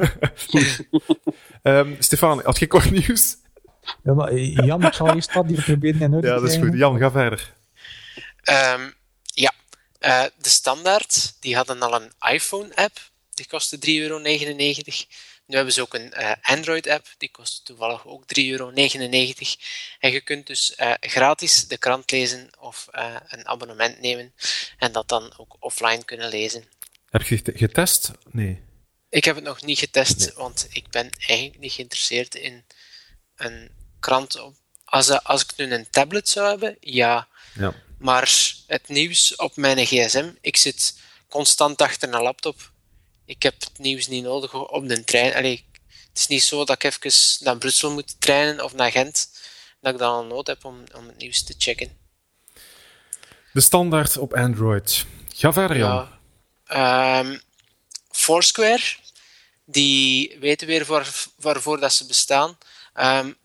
um, 1.63 1.95
Stefan, 1.99 2.41
had 2.43 2.59
je 2.59 2.67
kort 2.67 2.91
nieuws? 2.91 3.37
Ja, 4.03 4.13
maar 4.13 4.27
eh, 4.27 4.55
Jan, 4.55 4.85
ik 4.85 4.93
zal 4.93 5.15
je 5.15 5.21
stad 5.21 5.47
hier 5.47 5.63
proberen 5.63 6.01
in 6.01 6.11
Ja, 6.11 6.39
dat 6.39 6.43
is 6.43 6.57
goed. 6.57 6.73
Jan, 6.73 6.97
ga 6.97 7.11
verder. 7.11 7.53
Um, 8.43 8.93
ja, 9.23 9.53
uh, 9.99 10.23
de 10.41 10.49
standaard, 10.49 11.35
die 11.39 11.55
hadden 11.55 11.81
al 11.81 12.01
een 12.01 12.11
iPhone-app. 12.33 12.99
Die 13.33 13.47
kostte 13.47 13.77
3,99 13.77 13.81
euro. 13.85 14.19
Nu 15.49 15.55
hebben 15.55 15.73
ze 15.73 15.81
ook 15.81 15.93
een 15.93 16.13
uh, 16.17 16.31
Android-app, 16.41 17.07
die 17.17 17.31
kost 17.31 17.65
toevallig 17.65 18.07
ook 18.07 18.23
3,99 18.23 18.49
euro. 18.49 18.71
En 19.99 20.11
je 20.11 20.21
kunt 20.21 20.47
dus 20.47 20.73
uh, 20.77 20.93
gratis 20.99 21.67
de 21.67 21.77
krant 21.77 22.11
lezen 22.11 22.49
of 22.59 22.87
uh, 22.91 23.15
een 23.27 23.47
abonnement 23.47 23.99
nemen 23.99 24.33
en 24.77 24.91
dat 24.91 25.07
dan 25.07 25.33
ook 25.37 25.55
offline 25.59 26.03
kunnen 26.05 26.29
lezen. 26.29 26.63
Heb 27.09 27.21
je 27.21 27.41
getest? 27.43 28.11
Nee. 28.31 28.63
Ik 29.09 29.23
heb 29.23 29.35
het 29.35 29.43
nog 29.43 29.61
niet 29.61 29.79
getest, 29.79 30.33
want 30.33 30.67
ik 30.69 30.89
ben 30.89 31.09
eigenlijk 31.27 31.59
niet 31.59 31.71
geïnteresseerd 31.71 32.35
in 32.35 32.63
een 33.35 33.69
krant. 33.99 34.39
Op, 34.39 34.55
als, 34.85 35.23
als 35.23 35.43
ik 35.43 35.53
nu 35.55 35.73
een 35.73 35.89
tablet 35.89 36.29
zou 36.29 36.47
hebben, 36.47 36.77
ja. 36.79 37.27
ja. 37.53 37.73
Maar 37.97 38.53
het 38.67 38.87
nieuws 38.87 39.35
op 39.35 39.55
mijn 39.55 39.85
gsm, 39.85 40.31
ik 40.41 40.57
zit 40.57 40.99
constant 41.27 41.81
achter 41.81 42.13
een 42.13 42.21
laptop 42.21 42.71
ik 43.29 43.43
heb 43.43 43.53
het 43.59 43.77
nieuws 43.77 44.07
niet 44.07 44.23
nodig 44.23 44.53
op 44.53 44.87
de 44.87 45.03
trein. 45.03 45.35
Allee, 45.35 45.65
het 45.81 46.17
is 46.17 46.27
niet 46.27 46.43
zo 46.43 46.65
dat 46.65 46.83
ik 46.83 46.83
even 46.83 47.43
naar 47.43 47.57
Brussel 47.57 47.91
moet 47.91 48.21
trainen 48.21 48.63
of 48.63 48.73
naar 48.73 48.91
Gent, 48.91 49.29
dat 49.81 49.93
ik 49.93 49.99
dan 49.99 50.11
al 50.11 50.25
nood 50.25 50.47
heb 50.47 50.65
om, 50.65 50.83
om 50.95 51.07
het 51.07 51.17
nieuws 51.17 51.43
te 51.43 51.53
checken. 51.57 51.97
De 53.53 53.61
standaard 53.61 54.17
op 54.17 54.33
Android. 54.33 55.05
Ga 55.35 55.53
verder, 55.53 55.77
Jan. 55.77 55.89
Ja, 55.89 56.18
um, 56.71 57.41
Foursquare, 58.11 58.81
die 59.65 60.37
weten 60.39 60.67
weer 60.67 60.85
waar, 60.85 61.13
waarvoor 61.35 61.79
dat 61.79 61.93
ze 61.93 62.05
bestaan. 62.05 62.57
Um, 62.95 63.37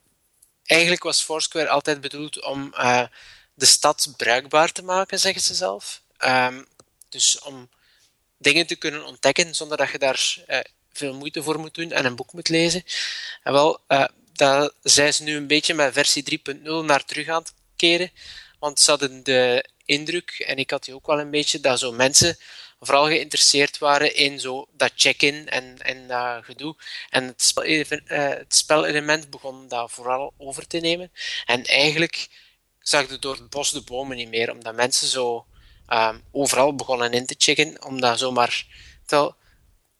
eigenlijk 0.65 1.03
was 1.03 1.21
Foursquare 1.21 1.69
altijd 1.69 2.01
bedoeld 2.01 2.43
om 2.43 2.73
uh, 2.77 3.03
de 3.53 3.65
stad 3.65 4.13
bruikbaar 4.17 4.71
te 4.71 4.83
maken, 4.83 5.19
zeggen 5.19 5.41
ze 5.41 5.53
zelf. 5.53 6.01
Um, 6.19 6.67
dus 7.09 7.39
om 7.39 7.69
dingen 8.37 8.67
te 8.67 8.75
kunnen 8.75 9.05
ontdekken 9.05 9.55
zonder 9.55 9.77
dat 9.77 9.89
je 9.89 9.99
daar 9.99 10.37
uh, 10.47 10.59
veel 10.93 11.13
moeite 11.13 11.43
voor 11.43 11.59
moet 11.59 11.73
doen 11.73 11.91
en 11.91 12.05
een 12.05 12.15
boek 12.15 12.33
moet 12.33 12.49
lezen. 12.49 12.83
En 13.43 13.53
wel, 13.53 13.79
uh, 13.87 14.05
daar 14.33 14.69
zijn 14.81 15.13
ze 15.13 15.23
nu 15.23 15.35
een 15.35 15.47
beetje 15.47 15.73
met 15.73 15.93
versie 15.93 16.41
3.0 16.53 16.61
naar 16.63 17.05
terug 17.05 17.27
aan 17.27 17.41
het 17.41 17.53
keren. 17.75 18.11
Want 18.59 18.79
ze 18.79 18.89
hadden 18.89 19.23
de 19.23 19.69
indruk, 19.85 20.29
en 20.47 20.57
ik 20.57 20.69
had 20.69 20.83
die 20.83 20.93
ook 20.93 21.07
wel 21.07 21.19
een 21.19 21.29
beetje, 21.29 21.59
dat 21.59 21.79
zo 21.79 21.91
mensen 21.91 22.37
vooral 22.79 23.05
geïnteresseerd 23.05 23.77
waren 23.77 24.15
in 24.15 24.39
zo 24.39 24.67
dat 24.71 24.91
check-in 24.95 25.49
en, 25.49 25.77
en 25.81 26.07
dat 26.07 26.45
gedoe. 26.45 26.75
En 27.09 27.23
het, 27.23 27.41
spel, 27.41 27.65
uh, 27.65 27.89
het 28.07 28.55
spelelement 28.55 29.29
begon 29.29 29.67
dat 29.67 29.91
vooral 29.91 30.33
over 30.37 30.67
te 30.67 30.77
nemen. 30.77 31.11
En 31.45 31.63
eigenlijk 31.63 32.27
zag 32.79 33.09
je 33.09 33.19
door 33.19 33.35
het 33.35 33.49
bos 33.49 33.71
de 33.71 33.81
bomen 33.81 34.17
niet 34.17 34.29
meer, 34.29 34.51
omdat 34.51 34.75
mensen 34.75 35.07
zo 35.07 35.45
um, 35.89 36.23
overal 36.31 36.75
begonnen 36.75 37.11
in 37.11 37.25
te 37.25 37.35
checken, 37.37 37.83
om 37.85 38.01
dat 38.01 38.19
zomaar 38.19 38.65
te, 39.05 39.33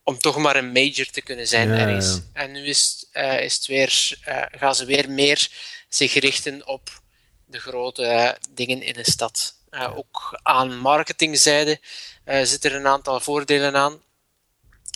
om 0.03 0.17
toch 0.17 0.37
maar 0.37 0.55
een 0.55 0.71
major 0.71 1.05
te 1.05 1.21
kunnen 1.21 1.47
zijn 1.47 1.69
ergens. 1.69 2.21
En 2.33 2.51
nu 2.51 2.65
is, 2.65 3.05
uh, 3.13 3.41
is 3.41 3.55
het 3.55 3.65
weer, 3.65 4.17
uh, 4.27 4.41
gaan 4.51 4.75
ze 4.75 4.85
weer 4.85 5.09
meer 5.09 5.49
zich 5.89 6.13
richten 6.13 6.67
op 6.67 7.01
de 7.45 7.59
grote 7.59 8.03
uh, 8.03 8.31
dingen 8.49 8.81
in 8.81 8.93
de 8.93 9.11
stad. 9.11 9.55
Ook 9.95 10.39
aan 10.43 10.77
marketingzijde 10.77 11.79
zitten 12.25 12.71
er 12.71 12.77
een 12.77 12.87
aantal 12.87 13.19
voordelen 13.19 13.75
aan. 13.75 14.01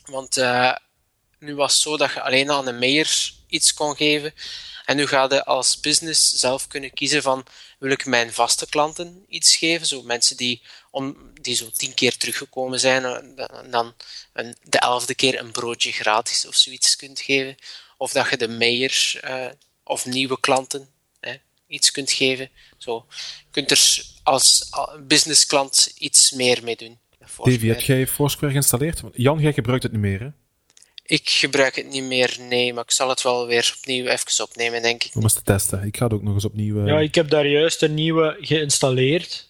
Want 0.06 0.36
nu 1.40 1.56
was 1.56 1.74
het 1.74 1.82
zo 1.82 1.98
dat 1.98 2.14
je 2.14 2.22
alleen 2.22 2.52
aan 2.52 2.68
een 2.68 2.80
mayor 2.80 3.32
iets 3.48 3.74
kon 3.74 3.96
geven. 3.96 4.34
En 4.86 4.96
nu 4.96 5.08
ga 5.08 5.28
je 5.30 5.46
als 5.46 5.80
business 5.80 6.34
zelf 6.34 6.68
kunnen 6.68 6.94
kiezen 6.94 7.22
van 7.22 7.46
wil 7.80 7.92
ik 7.92 8.06
mijn 8.06 8.34
vaste 8.34 8.70
klanten 8.70 9.26
iets 9.28 9.56
geven, 9.56 9.88
zo 9.88 10.02
mensen 10.02 10.38
die, 10.38 10.62
om, 10.92 11.32
die 11.42 11.56
zo 11.56 11.70
tien 11.70 11.94
keer 11.94 12.18
teruggekomen 12.18 12.80
zijn 12.80 13.06
en 13.06 13.70
dan 13.72 13.96
een, 14.34 14.56
de 14.64 14.80
elfde 14.80 15.16
keer 15.16 15.40
een 15.40 15.52
broodje 15.52 15.92
gratis 15.92 16.46
of 16.46 16.56
zoiets 16.56 16.96
kunt 16.96 17.20
geven. 17.20 17.58
Of 17.98 18.12
dat 18.12 18.30
je 18.30 18.38
de 18.38 19.20
uh, 19.24 19.46
of 19.84 20.06
nieuwe 20.06 20.40
klanten 20.40 20.90
hè, 21.20 21.36
iets 21.68 21.92
kunt 21.92 22.12
geven. 22.12 22.50
Zo, 22.78 23.06
je 23.38 23.46
kunt 23.52 23.72
er 23.72 24.04
als 24.30 24.70
business 25.08 25.46
klant 25.46 25.94
iets 25.98 26.32
meer 26.32 26.64
mee 26.64 26.76
doen. 26.76 26.98
Davy, 27.44 27.68
heb 27.68 27.82
jij 27.82 28.08
Foursquare 28.08 28.52
geïnstalleerd? 28.52 29.02
Jan, 29.14 29.40
jij 29.40 29.54
gebruikt 29.54 29.84
het 29.84 29.92
niet 29.92 30.02
meer, 30.02 30.20
hè? 30.20 30.30
Ik 31.04 31.30
gebruik 31.30 31.76
het 31.76 31.90
niet 31.90 32.04
meer, 32.04 32.38
nee, 32.40 32.74
maar 32.74 32.84
ik 32.84 32.92
zal 32.92 33.10
het 33.10 33.22
wel 33.22 33.48
weer 33.48 33.76
opnieuw 33.78 34.06
even 34.06 34.44
opnemen, 34.44 34.82
denk 34.82 35.04
ik. 35.04 35.16
Om 35.16 35.22
eens 35.22 35.34
te 35.34 35.42
testen. 35.42 35.84
Ik 35.84 35.98
ga 35.98 36.04
het 36.04 36.14
ook 36.14 36.24
nog 36.24 36.34
eens 36.34 36.46
opnieuw... 36.46 36.82
Uh... 36.82 36.88
Ja, 36.88 37.00
ik 37.00 37.16
heb 37.16 37.30
daar 37.30 37.48
juist 37.48 37.82
een 37.82 37.94
nieuwe 37.94 38.38
geïnstalleerd. 38.40 39.50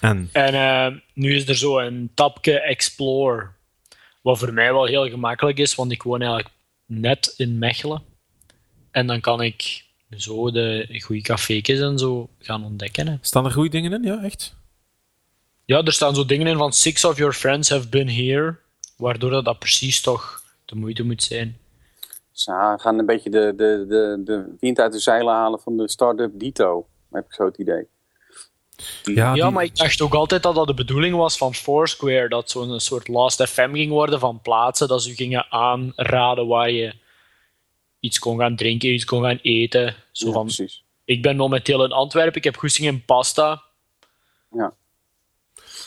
En? 0.00 0.28
En 0.32 0.54
uh, 0.54 1.00
nu 1.14 1.34
is 1.34 1.48
er 1.48 1.56
zo 1.56 1.78
een 1.78 2.10
tapje 2.14 2.60
Explore. 2.60 3.50
Wat 4.22 4.38
voor 4.38 4.52
mij 4.52 4.72
wel 4.72 4.86
heel 4.86 5.08
gemakkelijk 5.08 5.58
is, 5.58 5.74
want 5.74 5.92
ik 5.92 6.02
woon 6.02 6.20
eigenlijk 6.20 6.50
net 6.86 7.34
in 7.36 7.58
Mechelen. 7.58 8.02
En 8.90 9.06
dan 9.06 9.20
kan 9.20 9.42
ik 9.42 9.84
zo 10.10 10.50
de 10.50 11.00
goede 11.04 11.22
café's 11.22 11.80
en 11.80 11.98
zo 11.98 12.28
gaan 12.38 12.64
ontdekken. 12.64 13.08
Hè. 13.08 13.16
Staan 13.20 13.44
er 13.44 13.50
goede 13.50 13.70
dingen 13.70 13.92
in? 13.92 14.02
Ja, 14.02 14.22
echt? 14.22 14.54
Ja, 15.64 15.82
er 15.82 15.92
staan 15.92 16.14
zo 16.14 16.24
dingen 16.24 16.46
in 16.46 16.56
van 16.56 16.72
Six 16.72 17.04
of 17.04 17.16
your 17.16 17.32
friends 17.32 17.68
have 17.68 17.88
been 17.88 18.08
here. 18.08 18.56
Waardoor 18.96 19.30
dat, 19.30 19.44
dat 19.44 19.58
precies 19.58 20.00
toch 20.00 20.42
de 20.64 20.76
moeite 20.76 21.02
moet 21.02 21.22
zijn. 21.22 21.58
Ze 22.32 22.74
gaan 22.76 22.98
een 22.98 23.06
beetje 23.06 23.30
de, 23.30 23.52
de, 23.56 23.84
de, 23.88 24.22
de 24.24 24.54
wind 24.60 24.78
uit 24.78 24.92
de 24.92 24.98
zeilen 24.98 25.34
halen 25.34 25.60
van 25.60 25.76
de 25.76 25.88
start-up 25.88 26.30
Dito. 26.34 26.86
Heb 27.12 27.24
ik 27.24 27.32
zo 27.32 27.44
het 27.44 27.58
idee. 27.58 27.86
ja, 29.02 29.34
ja 29.34 29.50
maar 29.50 29.64
ik 29.64 29.76
dacht 29.76 30.00
ook 30.00 30.14
altijd 30.14 30.42
dat 30.42 30.54
dat 30.54 30.66
de 30.66 30.74
bedoeling 30.74 31.16
was 31.16 31.36
van 31.36 31.54
Foursquare. 31.54 32.28
Dat 32.28 32.50
zo'n 32.50 32.80
soort 32.80 33.08
last 33.08 33.42
FM 33.42 33.72
ging 33.72 33.90
worden 33.90 34.20
van 34.20 34.40
plaatsen. 34.40 34.88
Dat 34.88 35.02
ze 35.02 35.14
gingen 35.14 35.46
aanraden 35.50 36.46
waar 36.46 36.70
je 36.70 36.94
iets 38.04 38.18
kon 38.18 38.38
gaan 38.38 38.56
drinken, 38.56 38.88
iets 38.88 39.04
kon 39.04 39.22
gaan 39.22 39.38
eten. 39.42 39.96
Zo 40.12 40.32
van, 40.32 40.44
precies. 40.44 40.84
Ik 41.04 41.22
ben 41.22 41.36
momenteel 41.36 41.84
in 41.84 41.92
Antwerpen, 41.92 42.36
ik 42.36 42.44
heb 42.44 42.56
goesting 42.56 42.88
in 42.88 43.04
pasta. 43.04 43.62
Ja. 44.50 44.74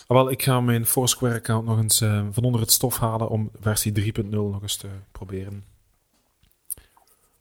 Ah, 0.08 0.18
wel, 0.18 0.32
ik 0.32 0.44
ga 0.44 0.62
mijn 0.62 0.86
Foursquare-account 0.86 1.66
nog 1.66 1.78
eens 1.78 2.02
uh, 2.02 2.28
van 2.32 2.44
onder 2.44 2.62
het 2.62 2.72
stof 2.72 2.98
halen 2.98 3.30
om 3.30 3.52
versie 3.62 4.14
3.0 4.14 4.30
nog 4.30 4.62
eens 4.62 4.76
te 4.76 4.88
proberen. 5.12 5.66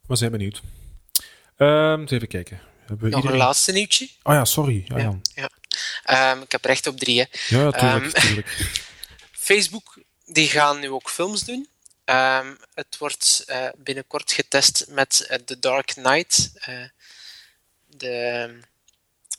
We 0.07 0.17
zijn 0.17 0.31
benieuwd. 0.31 0.63
Um, 1.59 2.05
even 2.05 2.29
kijken. 2.29 2.61
Hebben 2.87 3.11
nog 3.11 3.25
een 3.25 3.37
laatste 3.37 3.73
nieuwtje? 3.73 4.09
Oh 4.23 4.35
ja, 4.35 4.45
sorry. 4.45 4.85
Ja, 4.89 4.99
ja, 4.99 5.19
ja. 5.35 6.33
Um, 6.33 6.43
ik 6.43 6.53
heb 6.53 6.65
recht 6.65 6.87
op 6.87 6.99
drie. 6.99 7.19
Hè. 7.19 7.57
Ja, 7.57 7.71
tuurlijk. 7.71 8.25
Um, 8.25 8.43
Facebook 9.49 9.99
die 10.25 10.49
gaan 10.49 10.81
nu 10.81 10.91
ook 10.91 11.11
films 11.11 11.45
doen. 11.45 11.69
Um, 12.11 12.59
het 12.75 12.99
wordt 12.99 13.45
uh, 13.47 13.69
binnenkort 13.77 14.33
getest 14.33 14.87
met 14.89 15.27
uh, 15.31 15.37
The 15.37 15.59
Dark 15.59 15.87
Knight. 15.87 16.53
Uh, 16.69 16.85
de 17.87 18.61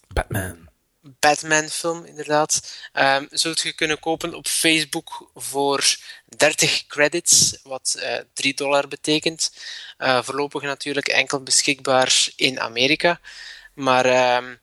Batman. 0.07 0.70
Batman-film, 1.01 2.05
inderdaad. 2.05 2.80
Um, 2.93 3.28
zult 3.32 3.59
je 3.59 3.74
kunnen 3.74 3.99
kopen 3.99 4.34
op 4.34 4.47
Facebook 4.47 5.32
voor 5.34 5.97
30 6.26 6.88
credits, 6.88 7.59
wat 7.63 8.07
3 8.34 8.53
dollar 8.53 8.88
betekent. 8.88 9.51
voorlopig 9.97 10.61
natuurlijk 10.61 11.07
enkel 11.07 11.43
beschikbaar 11.43 12.28
in 12.36 12.59
Amerika. 12.59 13.20
Maar 13.74 14.36
um, 14.38 14.59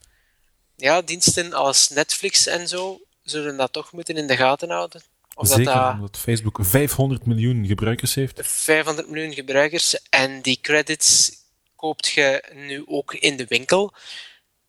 ja, 0.76 1.02
diensten 1.02 1.52
als 1.52 1.88
Netflix 1.88 2.46
en 2.46 2.68
zo 2.68 3.00
zullen 3.22 3.56
dat 3.56 3.72
toch 3.72 3.92
moeten 3.92 4.16
in 4.16 4.26
de 4.26 4.36
gaten 4.36 4.70
houden. 4.70 5.13
Zeker, 5.36 5.64
dat, 5.64 5.92
omdat 5.92 6.18
Facebook 6.18 6.58
500 6.60 7.26
miljoen 7.26 7.66
gebruikers 7.66 8.14
heeft. 8.14 8.40
500 8.42 9.10
miljoen 9.10 9.32
gebruikers 9.32 9.96
en 10.10 10.42
die 10.42 10.58
credits 10.60 11.30
koopt 11.76 12.08
je 12.08 12.44
nu 12.54 12.82
ook 12.86 13.14
in 13.14 13.36
de 13.36 13.46
winkel. 13.48 13.94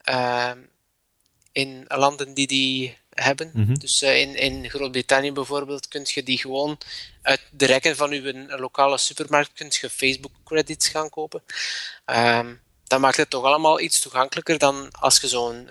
Uh, 0.09 0.51
in 1.51 1.85
landen 1.87 2.33
die 2.33 2.47
die 2.47 2.97
hebben. 3.09 3.51
Mm 3.53 3.65
-hmm. 3.65 3.79
Dus 3.79 4.01
uh, 4.01 4.19
in, 4.19 4.35
in 4.35 4.69
Groot-Brittannië 4.69 5.31
bijvoorbeeld 5.31 5.87
kun 5.87 6.01
je 6.05 6.23
die 6.23 6.37
gewoon 6.37 6.77
uit 7.21 7.41
de 7.51 7.65
rekken 7.65 7.95
van 7.95 8.11
uw 8.11 8.57
lokale 8.57 8.97
supermarkt 8.97 9.53
kunt 9.53 9.75
je 9.75 9.89
Facebook 9.89 10.31
credits 10.43 10.87
gaan 10.87 11.09
kopen. 11.09 11.43
Uh, 12.05 12.49
dat 12.83 12.99
maakt 12.99 13.17
het 13.17 13.29
toch 13.29 13.43
allemaal 13.43 13.79
iets 13.79 13.99
toegankelijker 13.99 14.57
dan 14.57 14.91
als 14.91 15.19
je 15.19 15.27
zo'n 15.27 15.69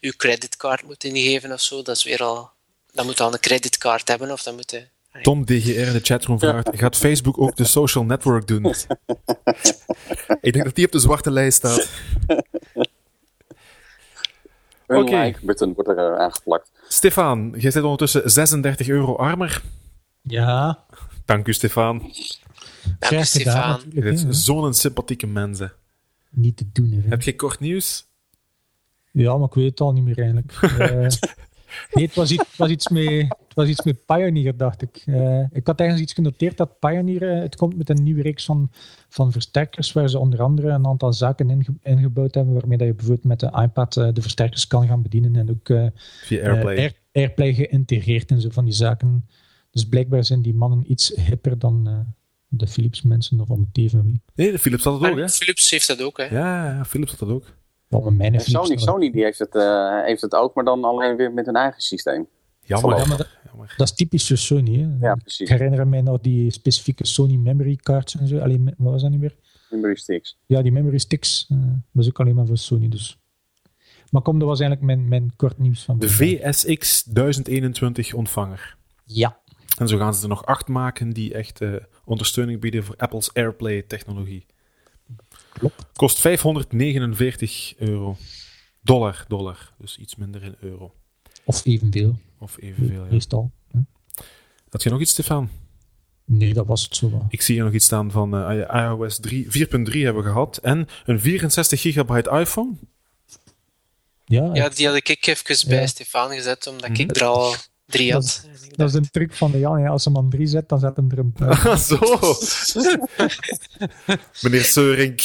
je 0.00 0.16
creditcard 0.16 0.82
moet 0.82 1.04
ingeven 1.04 1.52
of 1.52 1.60
zo. 1.60 1.82
Dat 1.82 1.96
is 1.96 2.04
weer 2.04 2.22
al 2.22 2.50
dan 2.92 3.06
moet 3.06 3.16
dan 3.16 3.32
een 3.32 3.40
creditcard 3.40 4.08
hebben 4.08 4.30
of 4.30 4.42
dan 4.42 4.54
moet 4.54 4.70
je... 4.70 4.86
Tom 5.22 5.44
DGR 5.44 5.68
in 5.68 5.92
de 5.92 6.00
chatroom 6.02 6.38
vraagt, 6.38 6.68
gaat 6.78 6.96
Facebook 6.96 7.40
ook 7.40 7.56
de 7.56 7.64
social 7.64 8.04
network 8.04 8.46
doen? 8.46 8.64
ik 10.40 10.52
denk 10.52 10.64
dat 10.64 10.74
die 10.74 10.86
op 10.86 10.92
de 10.92 10.98
zwarte 10.98 11.30
lijst 11.30 11.56
staat. 11.56 11.88
Een 14.86 14.96
okay. 14.96 15.26
like-button 15.26 15.74
wordt 15.74 15.90
er 15.90 16.12
uh, 16.12 16.18
aangeplakt. 16.18 16.70
Stefan, 16.88 17.54
jij 17.56 17.70
zit 17.70 17.82
ondertussen 17.82 18.30
36 18.30 18.88
euro 18.88 19.16
armer. 19.16 19.62
Ja. 20.22 20.84
Dank 21.24 21.48
u, 21.48 21.52
Stefan. 21.52 21.98
Dank 22.98 23.22
u, 23.22 23.24
Stefan. 23.24 23.80
Dit 23.86 24.04
is 24.04 24.44
zo'n 24.44 24.74
sympathieke 24.74 25.26
mensen. 25.26 25.72
Niet 26.30 26.56
te 26.56 26.64
doen, 26.72 27.02
hè. 27.02 27.08
Heb 27.08 27.22
je 27.22 27.36
kort 27.36 27.60
nieuws? 27.60 28.06
Ja, 29.12 29.36
maar 29.36 29.46
ik 29.46 29.54
weet 29.54 29.70
het 29.70 29.80
al 29.80 29.92
niet 29.92 30.04
meer 30.04 30.18
eigenlijk. 30.18 30.52
Nee, 31.92 32.04
het 32.04 32.14
was 32.14 32.30
iets, 32.30 32.56
was 32.56 32.68
iets, 32.68 32.88
met, 32.88 33.08
het 33.28 33.54
was 33.54 33.68
iets 33.68 33.82
met 33.82 34.06
Pioneer, 34.06 34.56
dacht 34.56 34.82
ik. 34.82 35.02
Uh, 35.06 35.44
ik 35.52 35.66
had 35.66 35.80
ergens 35.80 36.00
iets 36.00 36.12
genoteerd 36.12 36.56
dat 36.56 36.78
Pioneer, 36.78 37.22
uh, 37.22 37.40
het 37.40 37.56
komt 37.56 37.76
met 37.76 37.88
een 37.88 38.02
nieuwe 38.02 38.22
reeks 38.22 38.44
van, 38.44 38.70
van 39.08 39.32
versterkers, 39.32 39.92
waar 39.92 40.08
ze 40.08 40.18
onder 40.18 40.42
andere 40.42 40.68
een 40.68 40.86
aantal 40.86 41.12
zaken 41.12 41.50
inge, 41.50 41.74
ingebouwd 41.82 42.34
hebben, 42.34 42.54
waarmee 42.54 42.78
dat 42.78 42.86
je 42.86 42.94
bijvoorbeeld 42.94 43.26
met 43.26 43.40
de 43.40 43.62
iPad 43.62 43.96
uh, 43.96 44.08
de 44.12 44.22
versterkers 44.22 44.66
kan 44.66 44.86
gaan 44.86 45.02
bedienen 45.02 45.36
en 45.36 45.50
ook 45.50 45.92
Via 46.22 46.42
Airplay. 46.42 46.76
Air, 46.76 46.92
Airplay 47.12 47.54
geïntegreerd 47.54 48.30
en 48.30 48.40
zo 48.40 48.48
van 48.50 48.64
die 48.64 48.74
zaken. 48.74 49.28
Dus 49.70 49.84
blijkbaar 49.88 50.24
zijn 50.24 50.42
die 50.42 50.54
mannen 50.54 50.90
iets 50.90 51.12
hipper 51.16 51.58
dan 51.58 52.06
de 52.48 52.66
Philips 52.66 53.02
mensen 53.02 53.40
of 53.40 53.50
om 53.50 53.60
het 53.60 53.78
even. 53.78 54.22
Nee, 54.34 54.50
de 54.50 54.58
Philips 54.58 54.84
had 54.84 55.00
het 55.00 55.10
ook, 55.10 55.18
hè? 55.18 55.28
Philips 55.28 55.70
heeft 55.70 55.86
dat 55.86 56.02
ook, 56.02 56.18
hè? 56.18 56.24
Ja, 56.24 56.84
Philips 56.84 57.10
had 57.10 57.18
dat 57.18 57.28
ook. 57.28 57.58
Wel, 57.90 58.10
mijn 58.10 58.40
Sony, 58.40 58.76
Sony 58.76 59.10
die 59.10 59.22
heeft, 59.22 59.38
het, 59.38 59.54
uh, 59.54 60.02
heeft 60.04 60.20
het 60.20 60.34
ook, 60.34 60.54
maar 60.54 60.64
dan 60.64 60.84
alleen 60.84 61.16
weer 61.16 61.32
met 61.32 61.46
hun 61.46 61.54
eigen 61.54 61.82
systeem. 61.82 62.26
Jammer. 62.60 62.96
Ja, 62.96 63.06
maar 63.06 63.16
dat, 63.16 63.28
dat 63.76 63.88
is 63.88 63.94
typisch 63.94 64.26
voor 64.26 64.36
Sony. 64.36 64.78
Hè? 64.78 65.06
Ja, 65.06 65.14
precies. 65.14 65.40
Ik 65.40 65.48
herinner 65.48 65.88
me 65.88 66.02
nog 66.02 66.20
die 66.20 66.50
specifieke 66.50 67.06
Sony 67.06 67.36
memory 67.36 67.76
cards 67.76 68.16
en 68.16 68.26
zo. 68.26 68.38
Alleen, 68.38 68.74
wat 68.78 68.92
was 68.92 69.02
dat 69.02 69.10
niet 69.10 69.20
meer? 69.20 69.36
Memory 69.70 69.94
sticks. 69.94 70.38
Ja, 70.46 70.62
die 70.62 70.72
memory 70.72 70.98
sticks. 70.98 71.46
Uh, 71.52 71.58
dat 71.92 72.02
is 72.04 72.08
ook 72.08 72.20
alleen 72.20 72.34
maar 72.34 72.46
voor 72.46 72.58
Sony. 72.58 72.88
Dus. 72.88 73.18
Maar 74.10 74.22
kom, 74.22 74.38
dat 74.38 74.48
was 74.48 74.60
eigenlijk 74.60 74.90
mijn, 74.92 75.08
mijn 75.08 75.32
kort 75.36 75.58
nieuws 75.58 75.84
van. 75.84 75.98
De 75.98 76.08
VSX 76.08 77.02
1021 77.04 78.14
ontvanger. 78.14 78.76
Ja. 79.04 79.40
En 79.78 79.88
zo 79.88 79.96
gaan 79.96 80.14
ze 80.14 80.22
er 80.22 80.28
nog 80.28 80.46
acht 80.46 80.68
maken 80.68 81.10
die 81.10 81.34
echt 81.34 81.60
uh, 81.60 81.74
ondersteuning 82.04 82.60
bieden 82.60 82.84
voor 82.84 82.94
Apple's 82.96 83.32
AirPlay 83.32 83.82
technologie. 83.82 84.46
Klopt. 85.52 85.86
Kost 85.92 86.18
549 86.18 87.74
euro. 87.78 88.16
Dollar, 88.82 89.24
dollar. 89.28 89.72
Dus 89.78 89.98
iets 89.98 90.16
minder 90.16 90.42
in 90.42 90.54
euro. 90.60 90.94
Of 91.44 91.66
evenveel. 91.66 92.18
Of 92.38 92.56
evenveel, 92.60 93.04
ja. 93.04 93.10
Meestal. 93.10 93.50
Ja. 93.72 93.84
Had 94.68 94.82
je 94.82 94.90
nog 94.90 95.00
iets, 95.00 95.10
Stefan? 95.10 95.50
Nee, 96.24 96.54
dat 96.54 96.66
was 96.66 96.82
het 96.82 96.96
zo 96.96 97.10
wel. 97.10 97.26
Ik 97.28 97.42
zie 97.42 97.54
hier 97.54 97.64
nog 97.64 97.72
iets 97.72 97.84
staan 97.84 98.10
van 98.10 98.50
uh, 98.50 98.64
iOS 98.72 99.20
4.3 99.20 99.28
hebben 99.50 100.14
we 100.14 100.22
gehad. 100.22 100.56
En 100.56 100.88
een 101.04 101.20
64 101.20 101.80
gigabyte 101.80 102.30
iPhone. 102.30 102.72
Ja, 104.24 104.50
ja 104.54 104.68
die 104.68 104.86
had 104.86 104.96
ik 104.96 105.08
even 105.08 105.68
bij 105.68 105.80
ja. 105.80 105.86
Stefan 105.86 106.30
gezet, 106.30 106.66
omdat 106.66 106.88
mm 106.88 106.94
-hmm. 106.94 107.04
ik 107.04 107.16
er 107.16 107.24
al 107.24 107.54
drie 107.90 108.12
had. 108.12 108.42
Dat 108.44 108.60
is, 108.60 108.68
dat 108.68 108.88
is 108.88 108.94
een 108.94 109.10
truc 109.10 109.32
van 109.32 109.50
de 109.50 109.58
Jan. 109.58 109.86
Als 109.86 110.02
ze 110.02 110.10
man 110.10 110.30
drie 110.30 110.46
zet, 110.46 110.68
dan 110.68 110.78
zet 110.78 110.96
hem 110.96 111.10
er 111.10 111.18
een 111.18 111.34
Ah, 111.38 111.76
zo. 111.76 111.98
Meneer 114.42 114.64
Seurink. 114.64 115.20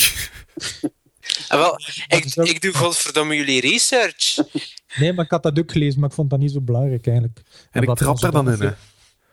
Ah, 1.47 1.59
wel, 1.59 1.79
ik, 2.07 2.35
ik 2.35 2.61
doe 2.61 2.73
godverdomme 2.73 3.35
jullie 3.35 3.61
research. 3.61 4.37
Nee, 4.97 5.13
maar 5.13 5.25
ik 5.25 5.31
had 5.31 5.43
dat 5.43 5.59
ook 5.59 5.71
gelezen, 5.71 5.99
maar 5.99 6.09
ik 6.09 6.15
vond 6.15 6.29
dat 6.29 6.39
niet 6.39 6.51
zo 6.51 6.61
belangrijk 6.61 7.07
eigenlijk. 7.07 7.41
En 7.71 7.81
ik 7.81 7.95
trap 7.95 8.19
daar 8.19 8.31
dan 8.31 8.51
in, 8.51 8.61
hè? 8.61 8.71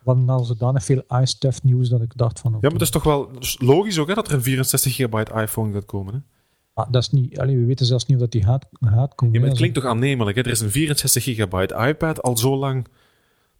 Want 0.02 0.30
al 0.30 0.44
zodanig 0.44 0.84
veel 0.84 1.02
iStuff 1.22 1.62
nieuws 1.62 1.88
dat 1.88 2.02
ik 2.02 2.16
dacht 2.16 2.40
van... 2.40 2.54
Okay. 2.54 2.62
Ja, 2.62 2.68
maar 2.68 2.78
dat 2.78 2.88
is 2.88 2.94
toch 2.94 3.04
wel 3.04 3.32
dus 3.38 3.56
logisch 3.60 3.98
ook, 3.98 4.08
hè, 4.08 4.14
dat 4.14 4.28
er 4.28 4.34
een 4.34 4.42
64 4.42 4.94
gigabyte 4.94 5.40
iPhone 5.40 5.72
gaat 5.72 5.84
komen, 5.84 6.14
hè? 6.14 6.20
Ah, 6.74 6.92
dat 6.92 7.02
is 7.02 7.10
niet, 7.10 7.38
allee, 7.38 7.56
we 7.56 7.64
weten 7.64 7.86
zelfs 7.86 8.06
niet 8.06 8.16
of 8.16 8.22
dat 8.22 8.32
die 8.32 8.42
gaat, 8.42 8.66
gaat 8.80 9.14
komen. 9.14 9.34
Ja, 9.34 9.40
maar 9.40 9.48
het 9.48 9.58
klinkt 9.58 9.74
toch 9.74 9.84
aannemelijk, 9.84 10.36
hè? 10.36 10.42
Er 10.42 10.50
is 10.50 10.60
een 10.60 10.70
64 10.70 11.24
gigabyte 11.24 11.74
iPad 11.74 12.22
al 12.22 12.36
zo 12.36 12.56
lang 12.56 12.86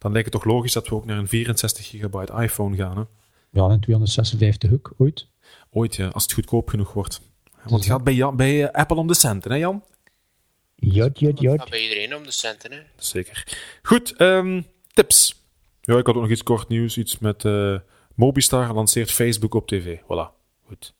dan 0.03 0.13
lijkt 0.13 0.33
het 0.33 0.43
toch 0.43 0.53
logisch 0.53 0.73
dat 0.73 0.89
we 0.89 0.95
ook 0.95 1.05
naar 1.05 1.19
een 1.19 1.29
64 1.29 1.87
gigabyte 1.87 2.33
iPhone 2.33 2.77
gaan. 2.77 2.97
Hè? 2.97 3.03
Ja, 3.61 3.69
en 3.69 3.81
256 3.81 4.73
ook, 4.73 4.93
ooit. 4.99 5.27
Ooit, 5.71 5.97
ja, 5.97 6.09
als 6.09 6.23
het 6.23 6.33
goedkoop 6.33 6.69
genoeg 6.69 6.93
wordt. 6.93 7.21
Want 7.63 7.71
het 7.71 7.85
gaat 7.85 8.05
bij, 8.05 8.15
Jan, 8.15 8.37
bij 8.37 8.63
uh, 8.63 8.71
Apple 8.71 8.97
om 8.97 9.07
de 9.07 9.15
centen, 9.15 9.51
hè 9.51 9.57
Jan? 9.57 9.85
Jot, 10.75 11.19
jot, 11.19 11.41
jot. 11.41 11.53
Het 11.53 11.61
gaat 11.61 11.71
bij 11.71 11.83
iedereen 11.83 12.17
om 12.17 12.25
de 12.25 12.31
centen, 12.31 12.73
hè? 12.73 12.79
Zeker. 12.97 13.59
Goed, 13.83 14.21
um, 14.21 14.67
tips. 14.93 15.43
Ja, 15.81 15.99
ik 15.99 16.07
had 16.07 16.15
ook 16.15 16.23
nog 16.23 16.31
iets 16.31 16.43
kort 16.43 16.69
nieuws. 16.69 16.97
Iets 16.97 17.19
met 17.19 17.45
uh, 17.45 17.79
Mobistar 18.15 18.75
lanceert 18.75 19.11
Facebook 19.11 19.55
op 19.55 19.69
tv. 19.69 19.99
Voilà, 20.01 20.35
goed. 20.67 20.95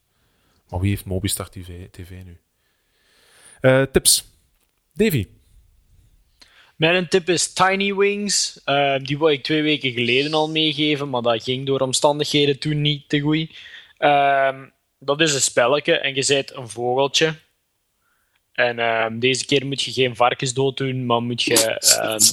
Maar 0.69 0.81
wie 0.81 0.91
heeft 0.91 1.05
Mobistar 1.05 1.49
TV, 1.49 1.89
TV 1.91 2.11
nu? 2.25 2.39
Uh, 3.61 3.83
tips. 3.83 4.25
Davy. 4.93 5.27
Mijn 6.83 7.09
tip 7.09 7.29
is 7.29 7.53
Tiny 7.53 7.95
Wings. 7.95 8.61
Uh, 8.67 8.95
die 8.99 9.19
wou 9.19 9.33
ik 9.33 9.43
twee 9.43 9.63
weken 9.63 9.93
geleden 9.93 10.35
al 10.35 10.51
meegeven, 10.51 11.11
maar 11.11 11.23
dat 11.23 11.43
ging 11.43 11.67
door 11.67 11.81
omstandigheden 11.81 12.59
toen 12.59 12.81
niet 12.81 13.09
te 13.09 13.21
goed. 13.21 13.51
Uh, 13.99 14.63
dat 14.99 15.21
is 15.21 15.35
een 15.35 15.41
spelletje 15.41 15.99
en 15.99 16.15
je 16.15 16.25
bent 16.27 16.55
een 16.55 16.69
vogeltje. 16.69 17.35
En 18.53 18.79
uh, 18.79 19.07
deze 19.13 19.47
keer 19.47 19.67
moet 19.67 19.83
je 19.83 19.93
geen 19.93 20.17
varkens 20.17 20.55
dood 20.55 20.77
doen, 20.77 21.07
maar 21.07 21.23
moet 21.23 21.43
je 21.43 21.77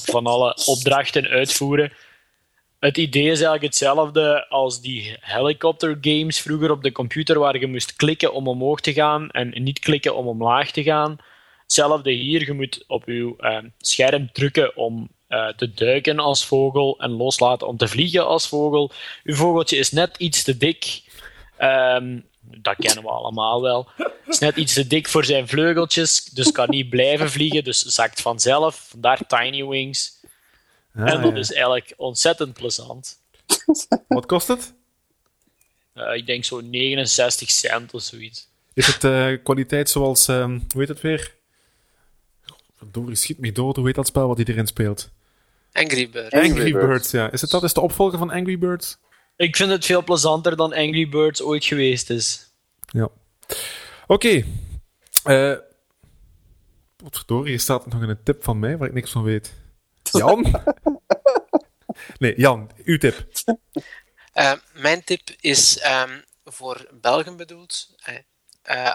van 0.05 0.25
alle 0.25 0.57
opdrachten 0.65 1.27
uitvoeren. 1.27 1.91
het 2.79 2.97
idee 2.97 3.23
is 3.23 3.27
eigenlijk 3.27 3.63
hetzelfde 3.63 4.47
als 4.47 4.81
die 4.81 5.17
helicopter 5.19 5.97
games 6.01 6.41
vroeger 6.41 6.71
op 6.71 6.83
de 6.83 6.91
computer, 6.91 7.39
waar 7.39 7.59
je 7.59 7.67
moest 7.67 7.95
klikken 7.95 8.33
om 8.33 8.47
omhoog 8.47 8.81
te 8.81 8.93
gaan 8.93 9.29
en 9.29 9.63
niet 9.63 9.79
klikken 9.79 10.15
om 10.15 10.27
omlaag 10.27 10.71
te 10.71 10.83
gaan. 10.83 11.19
Hetzelfde 11.69 12.11
hier, 12.11 12.45
je 12.45 12.53
moet 12.53 12.83
op 12.87 13.03
je 13.05 13.33
uh, 13.39 13.57
scherm 13.77 14.31
drukken 14.31 14.77
om 14.77 15.09
uh, 15.29 15.47
te 15.47 15.73
duiken 15.73 16.19
als 16.19 16.45
vogel 16.45 16.99
en 16.99 17.11
loslaten 17.11 17.67
om 17.67 17.77
te 17.77 17.87
vliegen 17.87 18.27
als 18.27 18.47
vogel. 18.47 18.91
Uw 19.23 19.35
vogeltje 19.35 19.77
is 19.77 19.91
net 19.91 20.17
iets 20.17 20.43
te 20.43 20.57
dik. 20.57 21.01
Um, 21.61 22.25
dat 22.41 22.75
kennen 22.75 23.03
we 23.03 23.09
allemaal 23.09 23.61
wel. 23.61 23.87
Is 24.27 24.39
net 24.39 24.55
iets 24.55 24.73
te 24.73 24.87
dik 24.87 25.07
voor 25.07 25.25
zijn 25.25 25.47
vleugeltjes, 25.47 26.23
dus 26.23 26.51
kan 26.51 26.69
niet 26.69 26.89
blijven 26.89 27.31
vliegen, 27.31 27.63
dus 27.63 27.81
zakt 27.81 28.21
vanzelf. 28.21 28.85
Vandaar 28.89 29.27
Tiny 29.27 29.65
Wings. 29.65 30.19
Ah, 30.95 31.11
en 31.11 31.21
dat 31.21 31.35
is 31.35 31.51
eigenlijk 31.51 31.93
ontzettend 31.97 32.53
plezant. 32.53 33.21
Wat 34.07 34.25
kost 34.25 34.47
het? 34.47 34.73
Uh, 35.95 36.15
ik 36.15 36.25
denk 36.25 36.43
zo'n 36.43 36.69
69 36.69 37.49
cent 37.49 37.93
of 37.93 38.01
zoiets. 38.01 38.47
Is 38.73 38.87
het 38.87 39.03
uh, 39.03 39.43
kwaliteit 39.43 39.89
zoals, 39.89 40.27
um, 40.27 40.65
hoe 40.73 40.79
heet 40.81 40.89
het 40.89 41.01
weer? 41.01 41.37
Verdorie, 42.79 43.15
schiet 43.15 43.39
me 43.39 43.51
dood. 43.51 43.75
Hoe 43.75 43.85
heet 43.85 43.95
dat 43.95 44.07
spel 44.07 44.27
wat 44.27 44.39
iedereen 44.39 44.67
speelt? 44.67 45.09
Angry 45.71 46.09
Birds. 46.09 46.33
Angry, 46.33 46.49
Angry 46.49 46.71
Birds. 46.71 46.87
Birds, 46.87 47.11
ja. 47.11 47.31
Is 47.31 47.41
het 47.41 47.49
dat? 47.49 47.63
Is 47.63 47.73
de 47.73 47.81
opvolger 47.81 48.17
van 48.17 48.29
Angry 48.29 48.57
Birds? 48.57 48.97
Ik 49.35 49.55
vind 49.55 49.69
het 49.69 49.85
veel 49.85 50.03
plezanter 50.03 50.55
dan 50.55 50.73
Angry 50.73 51.09
Birds 51.09 51.41
ooit 51.41 51.65
geweest 51.65 52.09
is. 52.09 52.51
Ja. 52.85 53.03
Oké. 53.03 53.13
Okay. 54.07 54.45
Uh, 55.25 55.57
wat 56.97 57.15
verdorie, 57.15 57.49
hier 57.49 57.59
staat 57.59 57.85
nog 57.85 58.01
een 58.01 58.23
tip 58.23 58.43
van 58.43 58.59
mij 58.59 58.77
waar 58.77 58.87
ik 58.87 58.93
niks 58.93 59.11
van 59.11 59.23
weet. 59.23 59.53
Jan? 60.11 60.45
nee, 62.19 62.33
Jan, 62.37 62.69
uw 62.83 62.97
tip. 62.97 63.27
Uh, 64.35 64.53
mijn 64.73 65.03
tip 65.03 65.21
is 65.39 65.85
um, 65.85 66.23
voor 66.43 66.87
Belgen 67.01 67.37
bedoeld. 67.37 67.95
Uh, 68.09 68.15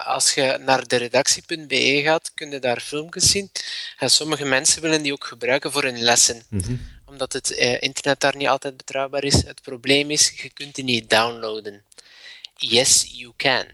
als 0.05 0.33
je 0.33 0.57
naar 0.61 0.87
de 0.87 0.95
redactie.be 0.95 2.01
gaat, 2.03 2.31
kun 2.33 2.51
je 2.51 2.59
daar 2.59 2.79
filmpjes 2.79 3.31
zien. 3.31 3.51
En 3.97 4.09
sommige 4.09 4.45
mensen 4.45 4.81
willen 4.81 5.01
die 5.01 5.13
ook 5.13 5.25
gebruiken 5.25 5.71
voor 5.71 5.83
hun 5.83 5.99
lessen. 5.99 6.43
Mm 6.49 6.61
-hmm. 6.61 6.93
Omdat 7.05 7.33
het 7.33 7.51
uh, 7.51 7.81
internet 7.81 8.19
daar 8.19 8.35
niet 8.35 8.47
altijd 8.47 8.77
betrouwbaar 8.77 9.23
is. 9.23 9.43
Het 9.43 9.61
probleem 9.61 10.11
is, 10.11 10.41
je 10.41 10.49
kunt 10.49 10.75
die 10.75 10.83
niet 10.83 11.09
downloaden. 11.09 11.83
Yes, 12.55 13.05
you 13.11 13.33
can. 13.37 13.65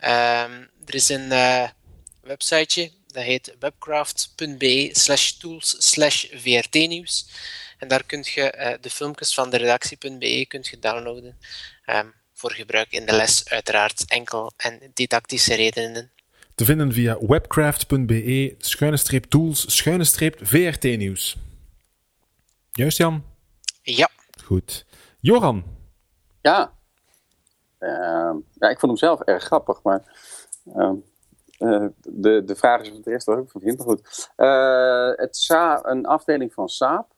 Um, 0.00 0.70
er 0.86 0.94
is 0.94 1.08
een 1.08 1.32
uh, 1.32 1.68
websiteje 2.22 2.90
dat 3.06 3.24
heet 3.24 3.54
webcraft.be 3.58 4.88
slash 4.92 5.30
tools 5.30 5.76
slash 5.78 6.24
vrtnieuws. 6.32 7.26
En 7.78 7.88
daar 7.88 8.04
kun 8.04 8.26
je 8.34 8.78
de 8.80 8.90
filmpjes 8.90 9.34
van 9.34 9.50
de 9.50 9.56
redactie.be 9.56 10.76
downloaden. 10.80 11.38
Um, 11.86 12.14
voor 12.40 12.52
gebruik 12.52 12.90
in 12.90 13.06
de 13.06 13.12
les, 13.12 13.48
uiteraard 13.48 14.04
enkel 14.06 14.52
en 14.56 14.90
didactische 14.94 15.54
redenen. 15.54 16.10
Te 16.54 16.64
vinden 16.64 16.92
via 16.92 17.18
webcraft.be 17.26 18.54
schuine 18.58 19.20
tools 19.28 19.76
schuine 19.76 20.04
streep 20.04 20.38
vrtnieuws. 20.42 21.36
Juist, 22.72 22.96
Jan? 22.96 23.24
Ja. 23.82 24.08
Goed. 24.44 24.86
Joran? 25.20 25.64
Ja. 26.40 26.72
Uh, 27.78 28.34
ja, 28.58 28.68
ik 28.68 28.78
vond 28.78 28.80
hem 28.80 28.96
zelf 28.96 29.20
erg 29.20 29.44
grappig, 29.44 29.82
maar 29.82 30.02
uh, 30.76 30.92
uh, 31.58 31.86
de, 32.02 32.42
de 32.44 32.56
vraag 32.56 32.80
is 32.80 32.88
of 32.88 32.94
het 32.94 33.04
de 33.04 33.10
rest 33.10 33.26
wel 33.26 33.36
ook 33.36 33.50
van 33.50 33.60
vind. 33.60 33.78
Maar 33.78 33.86
goed. 33.86 34.30
het 35.20 35.36
Sa 35.36 35.80
een 35.84 36.06
afdeling 36.06 36.52
van 36.52 36.68
Saab, 36.68 37.12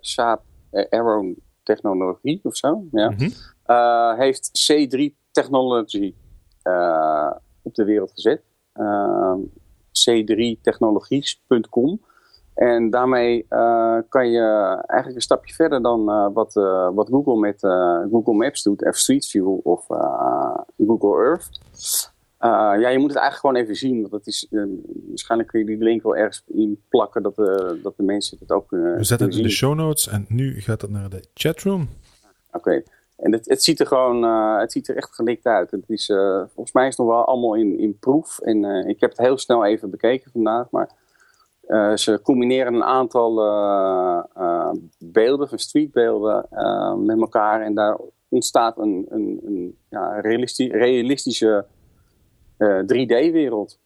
Saab 0.00 0.42
Aero 0.70 1.34
Technologie 1.62 2.40
of 2.42 2.56
zo, 2.56 2.86
ja, 2.90 3.10
mm 3.10 3.18
-hmm. 3.18 3.32
Heeft 4.16 4.72
C3 4.72 4.98
Technology 5.30 6.14
op 7.62 7.74
de 7.74 7.84
wereld 7.84 8.12
gezet. 8.12 8.42
C3technologies.com. 10.08 12.00
En 12.54 12.90
daarmee 12.90 13.46
kan 14.08 14.30
je 14.30 14.42
eigenlijk 14.86 15.14
een 15.14 15.20
stapje 15.20 15.54
verder 15.54 15.82
dan 15.82 16.04
wat, 16.32 16.52
wat 16.94 17.08
Google 17.08 17.36
met 17.36 17.60
Google 18.10 18.34
Maps 18.34 18.62
doet, 18.62 18.84
of 18.86 18.96
Street 18.96 19.26
View 19.26 19.58
of 19.62 19.86
Google 20.76 21.24
Earth. 21.24 21.60
ja, 22.80 22.88
je 22.88 22.98
moet 22.98 23.10
het 23.10 23.18
eigenlijk 23.18 23.40
gewoon 23.40 23.56
even 23.56 23.76
zien, 23.76 24.00
want 24.00 24.10
dat 24.10 24.26
is, 24.26 24.46
waarschijnlijk 25.08 25.50
kun 25.50 25.60
je 25.60 25.66
die 25.66 25.78
link 25.78 26.02
wel 26.02 26.16
ergens 26.16 26.42
in 26.46 26.82
plakken 26.88 27.22
dat, 27.22 27.36
dat 27.82 27.96
de 27.96 28.02
mensen 28.02 28.38
het 28.40 28.50
ook 28.50 28.68
kunnen 28.68 28.96
We 28.96 29.04
zetten 29.04 29.26
het 29.26 29.36
in 29.36 29.42
de 29.42 29.48
show 29.48 29.74
notes 29.74 30.08
en 30.08 30.24
nu 30.28 30.60
gaat 30.60 30.80
het 30.80 30.90
naar 30.90 31.10
de 31.10 31.24
chatroom. 31.34 31.88
Oké. 32.52 32.56
Okay. 32.56 32.84
En 33.18 33.32
het, 33.32 33.48
het, 33.48 33.62
ziet 33.62 33.80
er 33.80 33.86
gewoon, 33.86 34.22
het 34.58 34.72
ziet 34.72 34.88
er 34.88 34.96
echt 34.96 35.14
gelikt 35.14 35.46
uit. 35.46 35.70
Het 35.70 35.84
is, 35.86 36.06
volgens 36.54 36.72
mij 36.72 36.86
is 36.86 36.96
het 36.96 37.06
nog 37.06 37.14
wel 37.16 37.24
allemaal 37.24 37.54
in, 37.54 37.78
in 37.78 37.98
proef. 37.98 38.38
En 38.38 38.64
ik 38.88 39.00
heb 39.00 39.10
het 39.10 39.18
heel 39.18 39.38
snel 39.38 39.64
even 39.64 39.90
bekeken 39.90 40.30
vandaag, 40.30 40.66
maar 40.70 40.88
ze 41.98 42.20
combineren 42.22 42.74
een 42.74 42.84
aantal 42.84 43.34
beelden, 44.98 45.48
van 45.48 45.58
streetbeelden, 45.58 46.46
met 47.04 47.20
elkaar. 47.20 47.62
En 47.62 47.74
daar 47.74 47.98
ontstaat 48.28 48.78
een, 48.78 49.06
een, 49.08 49.40
een 49.44 49.76
ja, 49.88 50.20
realistisch, 50.20 50.70
realistische 50.70 51.64
3D-wereld. 52.62 53.78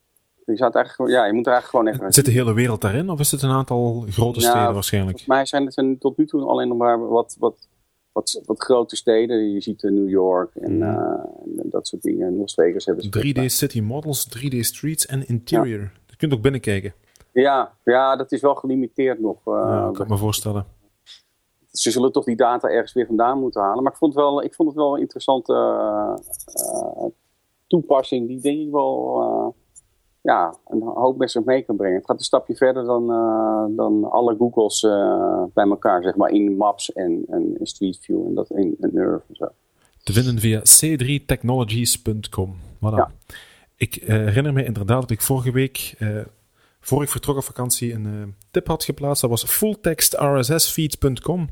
Je, 0.46 0.56
zou 0.56 0.68
het 0.68 0.74
eigenlijk, 0.74 1.14
ja, 1.14 1.24
je 1.24 1.32
moet 1.32 1.46
er 1.46 1.52
eigenlijk 1.52 1.84
gewoon 1.84 1.86
even... 1.86 2.12
Zit 2.12 2.24
de 2.24 2.30
hele 2.30 2.54
wereld 2.54 2.80
daarin? 2.80 3.10
Of 3.10 3.20
is 3.20 3.30
het 3.30 3.42
een 3.42 3.50
aantal 3.50 4.04
grote 4.08 4.40
steden 4.40 4.58
nou, 4.58 4.74
waarschijnlijk? 4.74 5.20
Volgens 5.20 5.52
mij 5.52 5.66
zijn 5.66 5.88
het 5.90 6.00
tot 6.00 6.16
nu 6.16 6.26
toe 6.26 6.44
alleen 6.44 6.68
nog 6.68 6.78
maar 6.78 7.08
wat, 7.08 7.36
wat, 7.38 7.68
wat, 8.12 8.42
wat 8.44 8.62
grote 8.62 8.96
steden. 8.96 9.52
Je 9.52 9.60
ziet 9.60 9.82
New 9.82 10.08
York 10.08 10.54
en, 10.54 10.76
mm. 10.76 10.82
en 11.58 11.70
dat 11.70 11.86
soort 11.86 12.02
dingen. 12.02 12.36
Las 12.36 12.54
Vegas 12.54 12.84
hebben 12.84 13.04
ze... 13.04 13.34
3D 13.34 13.44
city 13.44 13.80
models, 13.80 14.28
3D 14.38 14.58
streets 14.58 15.06
en 15.06 15.28
interior. 15.28 15.80
Ja. 15.80 15.90
Je 16.06 16.16
kunt 16.16 16.32
ook 16.32 16.42
binnenkijken. 16.42 16.94
Ja, 17.32 17.72
ja, 17.84 18.16
dat 18.16 18.32
is 18.32 18.40
wel 18.40 18.54
gelimiteerd 18.54 19.20
nog. 19.20 19.46
Uh, 19.46 19.54
ja, 19.54 19.90
kan 19.92 20.04
ik 20.04 20.10
me 20.10 20.16
voorstellen. 20.16 20.66
Ze 21.70 21.90
zullen 21.90 22.12
toch 22.12 22.24
die 22.24 22.36
data 22.36 22.68
ergens 22.68 22.92
weer 22.92 23.06
vandaan 23.06 23.38
moeten 23.38 23.62
halen. 23.62 23.82
Maar 23.82 23.92
ik 23.92 23.98
vond, 23.98 24.14
wel, 24.14 24.42
ik 24.42 24.54
vond 24.54 24.68
het 24.68 24.78
wel 24.78 24.94
een 24.94 25.00
interessante 25.00 25.52
uh, 25.52 26.14
uh, 26.54 27.04
toepassing 27.66 28.26
die 28.26 28.40
denk 28.40 28.58
ik 28.58 28.70
wel 28.70 29.54
ja, 30.22 30.54
een 30.66 30.82
hoop 30.82 31.16
met 31.16 31.30
zich 31.30 31.44
mee 31.44 31.62
kan 31.62 31.76
brengen. 31.76 31.96
Het 31.96 32.06
gaat 32.06 32.18
een 32.18 32.24
stapje 32.24 32.56
verder 32.56 32.84
dan, 32.84 33.06
dan 33.76 34.10
alle 34.10 34.36
Googles 34.36 34.80
bij 35.54 35.64
elkaar, 35.64 36.02
zeg 36.02 36.16
maar, 36.16 36.30
in 36.30 36.56
Maps 36.56 36.92
en, 36.92 37.24
en 37.28 37.56
Street 37.62 37.98
View 38.00 38.26
en 38.26 38.34
dat 38.34 38.50
in, 38.50 38.76
in 38.80 38.90
Nerve 38.92 39.24
en 39.28 39.34
zo. 39.34 39.48
Te 40.02 40.12
vinden 40.12 40.38
via 40.38 40.60
c3technologies.com. 40.60 42.56
Voilà. 42.76 42.96
Ja. 42.96 43.10
Ik 43.76 43.94
herinner 43.94 44.52
me 44.52 44.64
inderdaad 44.64 45.00
dat 45.00 45.10
ik 45.10 45.20
vorige 45.20 45.52
week 45.52 45.94
voor 46.80 47.02
ik 47.02 47.08
vertrok 47.08 47.36
op 47.36 47.44
vakantie 47.44 47.92
een 47.92 48.34
tip 48.50 48.66
had 48.66 48.84
geplaatst. 48.84 49.20
Dat 49.20 49.30
was 49.30 49.44
fulltextrssfeed.com. 49.44 51.48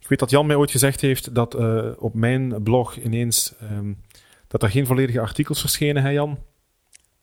Ik 0.00 0.08
weet 0.08 0.18
dat 0.18 0.30
Jan 0.30 0.46
mij 0.46 0.56
ooit 0.56 0.70
gezegd 0.70 1.00
heeft 1.00 1.34
dat 1.34 1.54
op 1.98 2.14
mijn 2.14 2.62
blog 2.62 2.96
ineens 2.96 3.54
um, 3.72 3.98
dat 4.48 4.62
er 4.62 4.70
geen 4.70 4.86
volledige 4.86 5.20
artikels 5.20 5.60
verschenen, 5.60 6.02
hè 6.02 6.08
Jan? 6.08 6.38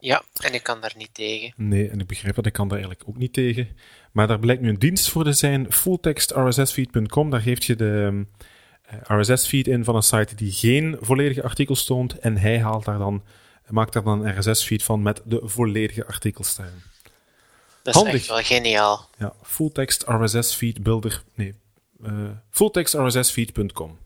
Ja, 0.03 0.23
en 0.37 0.53
ik 0.53 0.63
kan 0.63 0.81
daar 0.81 0.93
niet 0.97 1.13
tegen. 1.13 1.53
Nee, 1.55 1.89
en 1.89 1.99
ik 1.99 2.07
begrijp 2.07 2.35
dat 2.35 2.45
ik 2.45 2.53
kan 2.53 2.67
daar 2.67 2.77
eigenlijk 2.77 3.09
ook 3.09 3.17
niet 3.17 3.33
tegen. 3.33 3.77
Maar 4.11 4.27
daar 4.27 4.39
blijkt 4.39 4.61
nu 4.61 4.69
een 4.69 4.79
dienst 4.79 5.09
voor 5.09 5.23
te 5.23 5.33
zijn, 5.33 5.71
fulltextrssfeed.com. 5.71 7.29
Daar 7.29 7.41
geeft 7.41 7.63
je 7.63 7.75
de 7.75 8.25
uh, 9.09 9.19
RSS-feed 9.19 9.67
in 9.67 9.83
van 9.83 9.95
een 9.95 10.03
site 10.03 10.35
die 10.35 10.51
geen 10.51 10.97
volledige 10.99 11.43
artikels 11.43 11.85
toont. 11.85 12.19
En 12.19 12.37
hij 12.37 12.59
haalt 12.59 12.85
daar 12.85 12.97
dan, 12.97 13.23
maakt 13.67 13.93
daar 13.93 14.03
dan 14.03 14.25
een 14.25 14.39
RSS-feed 14.39 14.83
van 14.83 15.01
met 15.01 15.21
de 15.25 15.41
volledige 15.43 16.05
artikels 16.05 16.55
daarin. 16.55 16.81
Dat 17.81 17.95
is 17.95 18.01
Handig. 18.01 18.19
echt 18.19 18.27
wel 18.27 18.43
geniaal. 18.43 19.09
Ja, 19.17 19.33
fulltext 19.41 20.03
RSS 20.07 20.55
feed 20.55 20.83
builder. 20.83 21.23
Nee, 21.33 21.53
uh, 22.05 22.29
fulltextrssfeed.com. 22.49 23.97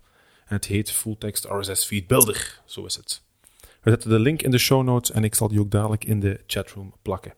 En 0.45 0.55
het 0.55 0.65
heet 0.65 0.91
fulltext 0.91 1.45
RSS 1.45 1.85
feed 1.85 2.07
builder. 2.07 2.61
Zo 2.65 2.85
is 2.85 2.95
het. 2.95 3.25
We 3.81 3.89
zetten 3.89 4.09
de 4.09 4.19
link 4.19 4.41
in 4.41 4.51
de 4.51 4.57
show 4.57 4.83
notes 4.83 5.11
en 5.11 5.23
ik 5.23 5.35
zal 5.35 5.47
die 5.47 5.59
ook 5.59 5.71
dadelijk 5.71 6.05
in 6.05 6.19
de 6.19 6.39
chatroom 6.47 6.93
plakken. 7.01 7.33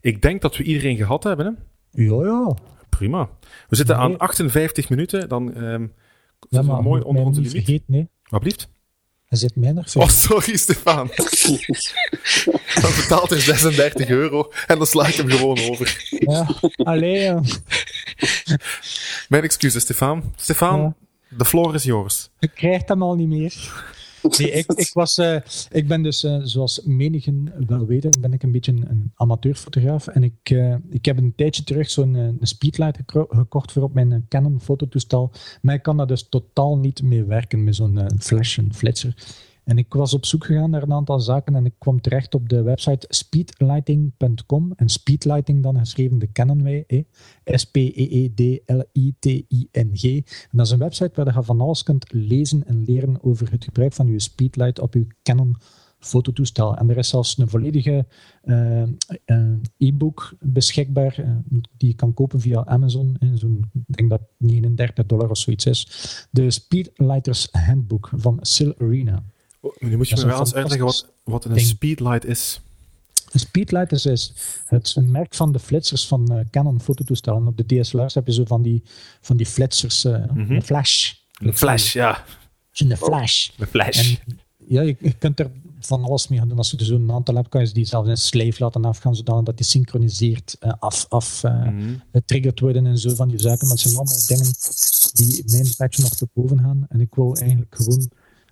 Ik 0.00 0.22
denk 0.22 0.42
dat 0.42 0.56
we 0.56 0.62
iedereen 0.62 0.96
gehad 0.96 1.24
hebben. 1.24 1.46
Hè? 1.46 1.52
Ja, 2.02 2.24
ja. 2.24 2.54
Prima. 2.88 3.28
We 3.68 3.76
zitten 3.76 3.96
nee. 3.96 4.04
aan 4.04 4.18
58 4.18 4.88
minuten. 4.88 5.28
Dan 5.28 5.56
um, 5.64 5.92
ja, 6.48 6.62
maar 6.62 6.82
mooi 6.82 7.02
onder 7.02 7.24
onze 7.24 7.40
limiet. 7.40 7.56
Vergeet, 7.56 7.82
nee. 7.86 8.08
Wat 8.28 8.40
blieft? 8.40 8.68
Er 9.30 9.36
zit 9.36 9.56
minder 9.56 9.92
Oh, 9.94 10.08
sorry, 10.08 10.56
Stefan. 10.56 11.10
dan 12.82 12.90
betaalt 12.96 13.30
hij 13.30 13.40
36 13.40 14.08
euro 14.08 14.52
en 14.66 14.78
dan 14.78 14.86
sla 14.86 15.06
ik 15.06 15.14
hem 15.14 15.28
gewoon 15.28 15.60
over. 15.70 16.06
Ja, 16.08 16.46
alleen. 16.76 17.44
Mijn 19.28 19.42
excuses, 19.42 19.82
Stefan. 19.82 20.32
Stefan, 20.36 20.80
ja. 20.80 20.94
de 21.28 21.44
floor 21.44 21.74
is 21.74 21.84
yours. 21.84 22.30
Je 22.38 22.48
krijgt 22.48 22.88
hem 22.88 23.02
al 23.02 23.14
niet 23.14 23.28
meer. 23.28 23.72
Nee, 24.22 24.50
ik, 24.50 24.72
ik, 24.72 24.90
was, 24.92 25.18
uh, 25.18 25.36
ik 25.70 25.88
ben 25.88 26.02
dus, 26.02 26.24
uh, 26.24 26.38
zoals 26.42 26.80
menigen 26.84 27.52
wel 27.66 27.86
weten, 27.86 28.10
ben 28.20 28.32
ik 28.32 28.42
een 28.42 28.52
beetje 28.52 28.72
een, 28.72 29.12
amateurfotograaf. 29.14 30.06
En 30.06 30.24
ik, 30.24 30.50
uh, 30.50 30.74
ik 30.90 31.04
heb 31.04 31.18
een 31.18 31.32
tijdje 31.36 31.64
terug 31.64 31.90
zo'n 31.90 32.38
speedlight 32.40 32.98
gekocht 33.06 33.72
voor 33.72 33.82
op 33.82 33.94
mijn 33.94 34.26
Canon 34.28 34.60
fototoestel. 34.60 35.32
Maar 35.62 35.74
ik 35.74 35.82
kan 35.82 35.96
daar 35.96 36.06
dus 36.06 36.28
totaal 36.28 36.78
niet 36.78 37.02
mee 37.02 37.24
werken 37.24 37.64
met 37.64 37.74
zo'n 37.74 38.10
flash, 38.18 38.56
een 38.56 38.74
flitser. 38.74 39.14
En 39.70 39.78
ik 39.78 39.94
was 39.94 40.14
op 40.14 40.26
zoek 40.26 40.44
gegaan 40.44 40.70
naar 40.70 40.82
een 40.82 40.92
aantal 40.92 41.20
zaken 41.20 41.54
en 41.54 41.64
ik 41.64 41.74
kwam 41.78 42.00
terecht 42.00 42.34
op 42.34 42.48
de 42.48 42.62
website 42.62 43.06
speedlighting.com. 43.08 44.72
En 44.76 44.88
speedlighting 44.88 45.62
dan 45.62 45.78
geschreven 45.78 46.18
de 46.18 46.26
kennen 46.26 46.62
wij, 46.62 47.06
S-P-E-E-D-L-I-T-I-N-G. 47.44 50.04
En 50.04 50.24
dat 50.50 50.66
is 50.66 50.72
een 50.72 50.78
website 50.78 51.10
waar 51.14 51.34
je 51.34 51.42
van 51.42 51.60
alles 51.60 51.82
kunt 51.82 52.12
lezen 52.12 52.66
en 52.66 52.84
leren 52.84 53.22
over 53.22 53.50
het 53.50 53.64
gebruik 53.64 53.92
van 53.92 54.06
je 54.06 54.20
speedlight 54.20 54.80
op 54.80 54.94
je 54.94 55.06
Canon 55.22 55.56
fototoestel. 55.98 56.76
En 56.76 56.90
er 56.90 56.96
is 56.96 57.08
zelfs 57.08 57.38
een 57.38 57.48
volledige 57.48 58.06
uh, 58.44 58.82
uh, 58.82 58.88
e-book 59.76 60.34
beschikbaar 60.40 61.20
uh, 61.20 61.30
die 61.76 61.88
je 61.88 61.94
kan 61.94 62.14
kopen 62.14 62.40
via 62.40 62.64
Amazon. 62.64 63.16
In 63.18 63.38
zo'n, 63.38 63.70
ik 63.86 63.96
denk 63.96 64.10
dat 64.10 64.22
39 64.36 65.06
dollar 65.06 65.30
of 65.30 65.38
zoiets 65.38 65.66
is. 65.66 65.88
De 66.30 66.50
Speedlighters 66.50 67.48
Handbook 67.50 68.10
van 68.14 68.38
Sil 68.52 68.72
Arena. 68.78 69.22
Oh, 69.60 69.76
nu 69.78 69.96
moet 69.96 70.08
je 70.08 70.16
me 70.16 70.26
wel 70.26 70.38
eens 70.38 70.54
uitleggen 70.54 70.86
wat, 70.86 71.06
wat 71.24 71.44
een 71.44 71.60
speedlight 71.60 72.24
is. 72.24 72.60
Een 73.30 73.40
speedlight 73.40 73.92
is, 73.92 74.06
is 74.06 74.32
het 74.66 74.92
een 74.96 75.10
merk 75.10 75.34
van 75.34 75.52
de 75.52 75.58
flitsers 75.58 76.06
van 76.06 76.32
uh, 76.32 76.40
Canon 76.50 76.80
fototoestellen. 76.80 77.46
Op 77.46 77.56
de 77.56 77.66
DSLR's 77.66 78.14
heb 78.14 78.26
je 78.26 78.32
zo 78.32 78.44
van 78.44 78.62
die, 78.62 78.82
van 79.20 79.36
die 79.36 79.46
flitsers, 79.46 80.04
uh, 80.04 80.12
mm 80.12 80.28
-hmm. 80.28 80.50
een 80.50 80.62
flash. 80.62 81.12
Een 81.38 81.56
flash, 81.56 81.92
ja. 81.92 82.24
Een 82.72 82.96
flash. 82.96 83.48
Een 83.58 83.66
flash. 83.66 83.98
En, 83.98 84.38
ja, 84.56 84.80
je, 84.80 84.96
je, 85.00 85.12
kunt 85.12 85.40
er 85.40 85.50
van 85.80 86.04
alles 86.04 86.28
mee 86.28 86.38
gaan 86.38 86.48
doen. 86.48 86.58
Als 86.58 86.70
je 86.70 86.76
er 86.76 86.84
zo'n 86.84 87.12
aantal 87.12 87.34
hebt, 87.34 87.48
kan 87.48 87.66
je 87.66 87.72
die 87.72 87.84
zelfs 87.84 88.08
in 88.08 88.16
slave 88.16 88.62
laten 88.62 88.84
afgaan, 88.84 89.16
zodat 89.16 89.56
die 89.56 89.66
synchroniseert, 89.66 90.56
uh, 90.60 90.72
af, 90.78 91.06
af 91.08 91.42
uh, 91.44 91.52
mm 91.52 91.78
-hmm. 91.78 92.02
getriggerd 92.12 92.60
worden 92.60 92.86
en 92.86 92.98
zo 92.98 93.14
van 93.14 93.28
die 93.28 93.40
zaken. 93.40 93.66
Maar 93.66 93.76
het 93.76 93.80
zijn 93.80 93.94
allemaal 93.96 94.26
dingen 94.26 94.52
die 95.12 95.42
mijn 95.46 95.74
patch 95.76 95.98
nog 95.98 96.14
te 96.14 96.28
boven 96.32 96.58
gaan. 96.58 96.86
En 96.88 97.00
ik 97.00 97.14
wou 97.14 97.38
eigenlijk 97.38 97.74
gewoon 97.74 98.10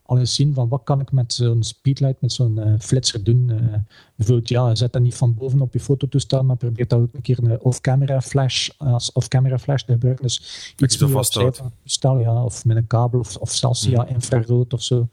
al 0.08 0.18
eens 0.18 0.34
zien 0.34 0.54
van 0.54 0.68
wat 0.68 0.80
kan 0.84 1.00
ik 1.00 1.12
met 1.12 1.32
zo'n 1.32 1.62
speedlight, 1.62 2.20
met 2.20 2.32
zo'n 2.32 2.58
uh, 2.58 2.74
flitser 2.78 3.24
doen. 3.24 3.48
Uh, 3.48 3.74
bijvoorbeeld, 4.16 4.48
ja, 4.48 4.74
zet 4.74 4.92
dat 4.92 5.02
niet 5.02 5.14
van 5.14 5.34
boven 5.34 5.60
op 5.60 5.72
je 5.72 5.80
fototoestel, 5.80 6.44
maar 6.44 6.56
probeer 6.56 6.88
dat 6.88 6.98
ook 6.98 7.14
een 7.14 7.22
keer 7.22 7.38
een 7.38 7.60
off-camera 7.60 8.20
flash, 8.20 8.68
als 8.76 9.12
off-camera 9.12 9.58
flash 9.58 9.82
te 9.82 9.92
gebruiken. 9.92 10.24
Dus 10.24 10.74
iets 10.76 10.98
meer 10.98 11.16
op 11.16 11.72
stel, 11.84 12.18
ja, 12.18 12.44
of 12.44 12.64
met 12.64 12.76
een 12.76 12.86
kabel, 12.86 13.20
of, 13.20 13.36
of 13.36 13.52
zelfs 13.52 13.84
ja, 13.84 14.06
infrarood 14.06 14.72
of 14.72 14.82
zo. 14.82 15.08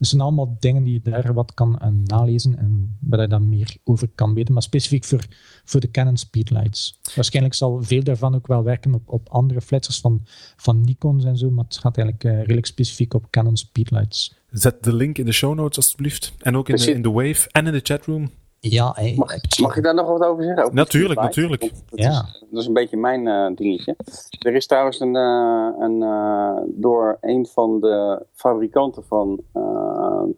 Dat 0.00 0.08
zijn 0.08 0.20
allemaal 0.20 0.56
dingen 0.58 0.84
die 0.84 0.92
je 0.92 1.10
daar 1.10 1.34
wat 1.34 1.54
kan 1.54 1.78
uh, 1.82 1.88
nalezen 2.04 2.58
en 2.58 2.96
waar 3.00 3.20
je 3.20 3.28
dan 3.28 3.48
meer 3.48 3.76
over 3.84 4.08
kan 4.14 4.34
weten. 4.34 4.52
Maar 4.52 4.62
specifiek 4.62 5.04
voor, 5.04 5.26
voor 5.64 5.80
de 5.80 5.90
Canon 5.90 6.16
Speedlights. 6.16 7.00
Waarschijnlijk 7.14 7.54
zal 7.54 7.82
veel 7.82 8.02
daarvan 8.02 8.34
ook 8.34 8.46
wel 8.46 8.62
werken 8.62 8.94
op, 8.94 9.08
op 9.08 9.28
andere 9.28 9.60
flitsers 9.60 10.00
van, 10.00 10.20
van 10.56 10.80
Nikon's 10.80 11.24
en 11.24 11.36
zo. 11.36 11.50
Maar 11.50 11.64
het 11.64 11.76
gaat 11.78 11.96
eigenlijk 11.96 12.24
uh, 12.24 12.40
redelijk 12.40 12.66
specifiek 12.66 13.14
op 13.14 13.30
Canon 13.30 13.56
Speedlights. 13.56 14.34
Zet 14.50 14.82
de 14.84 14.94
link 14.94 15.18
in 15.18 15.24
de 15.24 15.32
show 15.32 15.54
notes 15.54 15.76
alsjeblieft. 15.76 16.32
En 16.38 16.56
ook 16.56 16.68
in 16.68 16.76
de, 16.76 16.92
in 16.92 17.02
de 17.02 17.10
Wave 17.10 17.48
en 17.50 17.66
in 17.66 17.72
de 17.72 17.80
chatroom. 17.82 18.30
Ja, 18.62 18.96
mag, 19.16 19.34
mag, 19.60 19.76
ik 19.76 19.82
daar 19.82 19.94
nog 19.94 20.06
wat 20.06 20.22
over 20.22 20.44
zeggen? 20.44 20.62
Over 20.62 20.74
natuurlijk, 20.74 21.20
natuurlijk. 21.20 21.60
Dat, 21.60 21.72
ja. 21.90 22.10
is, 22.10 22.44
dat 22.50 22.60
is 22.60 22.66
een 22.66 22.72
beetje 22.72 22.96
mijn 22.96 23.26
uh, 23.26 23.50
dingetje. 23.54 23.96
Er 24.38 24.54
is 24.54 24.66
trouwens 24.66 25.00
een, 25.00 25.14
uh, 25.14 25.70
een 25.78 26.02
uh, 26.02 26.56
door 26.66 27.18
een 27.20 27.46
van 27.46 27.80
de 27.80 28.26
fabrikanten 28.32 29.04
van 29.04 29.40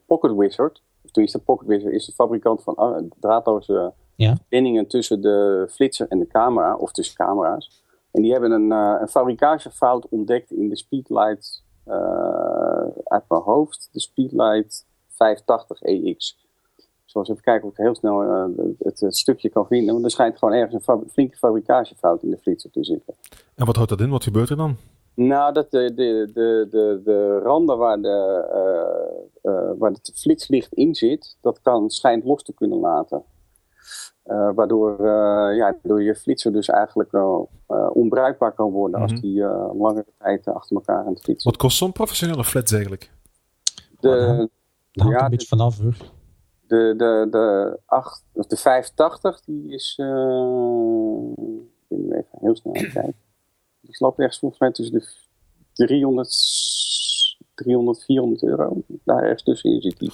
Pocket 0.06 0.36
Wizard, 0.36 0.82
toen 1.10 1.24
is 1.24 1.32
de 1.32 1.38
Pocket 1.38 1.68
Wizard, 1.68 1.92
is 1.92 2.06
de 2.06 2.12
fabrikant 2.12 2.62
van 2.62 3.10
draadloze 3.20 3.92
ja. 4.14 4.36
bindingen 4.48 4.86
tussen 4.86 5.20
de 5.20 5.66
flitser 5.70 6.08
en 6.08 6.18
de 6.18 6.26
camera, 6.26 6.76
of 6.76 6.92
tussen 6.92 7.16
camera's. 7.16 7.82
En 8.10 8.22
die 8.22 8.32
hebben 8.32 8.50
een, 8.50 8.70
een 8.70 9.08
fabrikagefout 9.08 10.08
ontdekt 10.08 10.50
in 10.50 10.68
de 10.68 10.76
Speedlight 10.76 11.62
uit 13.04 13.24
mijn 13.28 13.42
hoofd, 13.42 13.88
de 13.92 14.00
Speedlight 14.00 14.86
580 15.08 15.82
EX 15.82 16.40
zoals 17.12 17.28
even 17.28 17.42
kijken 17.42 17.68
of 17.68 17.72
ik 17.72 17.84
heel 17.84 17.94
snel 17.94 18.22
uh, 18.24 18.44
het, 18.78 19.00
het, 19.00 19.16
stukje 19.16 19.48
kan 19.48 19.66
vinden. 19.66 19.92
Want 19.92 20.04
er 20.04 20.10
schijnt 20.10 20.38
gewoon 20.38 20.54
ergens 20.54 20.86
een 20.86 21.10
flinke 21.10 21.36
fabrikagefout 21.36 22.22
in 22.22 22.30
de 22.30 22.38
flitser 22.38 22.70
te 22.70 22.84
zitten. 22.84 23.14
En 23.54 23.66
wat 23.66 23.76
houdt 23.76 23.90
dat 23.90 24.00
in? 24.00 24.10
Wat 24.10 24.24
gebeurt 24.24 24.50
er 24.50 24.56
dan? 24.56 24.76
Nou, 25.14 25.52
dat 25.52 25.70
de, 25.70 25.94
de, 25.94 26.30
de, 26.34 26.66
de, 26.70 27.00
de 27.04 27.38
randen 27.38 27.78
waar, 27.78 28.00
de, 28.00 28.44
uh, 28.54 29.52
uh, 29.52 29.70
waar 29.78 29.90
het 29.90 30.12
flitslicht 30.14 30.72
in 30.72 30.94
zit, 30.94 31.36
dat 31.40 31.60
kan, 31.62 31.90
schijnt 31.90 32.24
los 32.24 32.42
te 32.42 32.54
kunnen 32.54 32.78
laten. 32.78 33.22
waardoor, 34.54 35.06
ja, 35.54 35.76
door 35.82 36.02
je 36.02 36.14
flitser 36.14 36.52
dus 36.52 36.68
eigenlijk 36.68 37.12
onbruikbaar 37.92 38.52
kan 38.52 38.70
worden 38.70 39.00
als 39.00 39.12
mhm. 39.12 39.20
die 39.20 39.44
langere 39.74 40.12
tijd 40.18 40.46
achter 40.46 40.76
elkaar 40.76 41.04
aan 41.04 41.12
het 41.12 41.22
flitsen. 41.22 41.50
Wat 41.50 41.60
kost 41.60 41.76
zo'n 41.76 41.92
professionele 41.92 42.44
flits 42.44 42.72
eigenlijk? 42.72 43.10
De, 44.00 44.48
dat 44.92 45.06
hangt 45.06 45.22
een 45.22 45.30
beetje 45.30 45.46
vanaf 45.46 45.78
hoor. 45.78 45.96
De, 46.72 46.94
de, 46.96 47.26
de, 47.30 47.78
8, 47.86 48.24
of 48.32 48.46
de 48.46 48.56
580, 48.56 49.40
die 49.44 49.72
is. 49.72 49.98
Uh, 50.00 50.06
ik 51.88 52.08
ben 52.08 52.18
even 52.18 52.38
heel 52.40 52.56
snel 52.56 52.72
kijken. 52.72 53.14
Die 53.80 53.94
slaapt 53.94 54.18
ergens 54.18 54.38
volgens 54.38 54.60
mij 54.60 54.72
tussen 54.72 54.98
de 54.98 55.06
300, 55.72 56.36
300 57.54 58.04
400 58.04 58.42
euro. 58.42 58.82
Daar 59.04 59.22
ergens 59.22 59.42
tussenin 59.42 59.80
zit 59.80 59.98
die. 59.98 60.12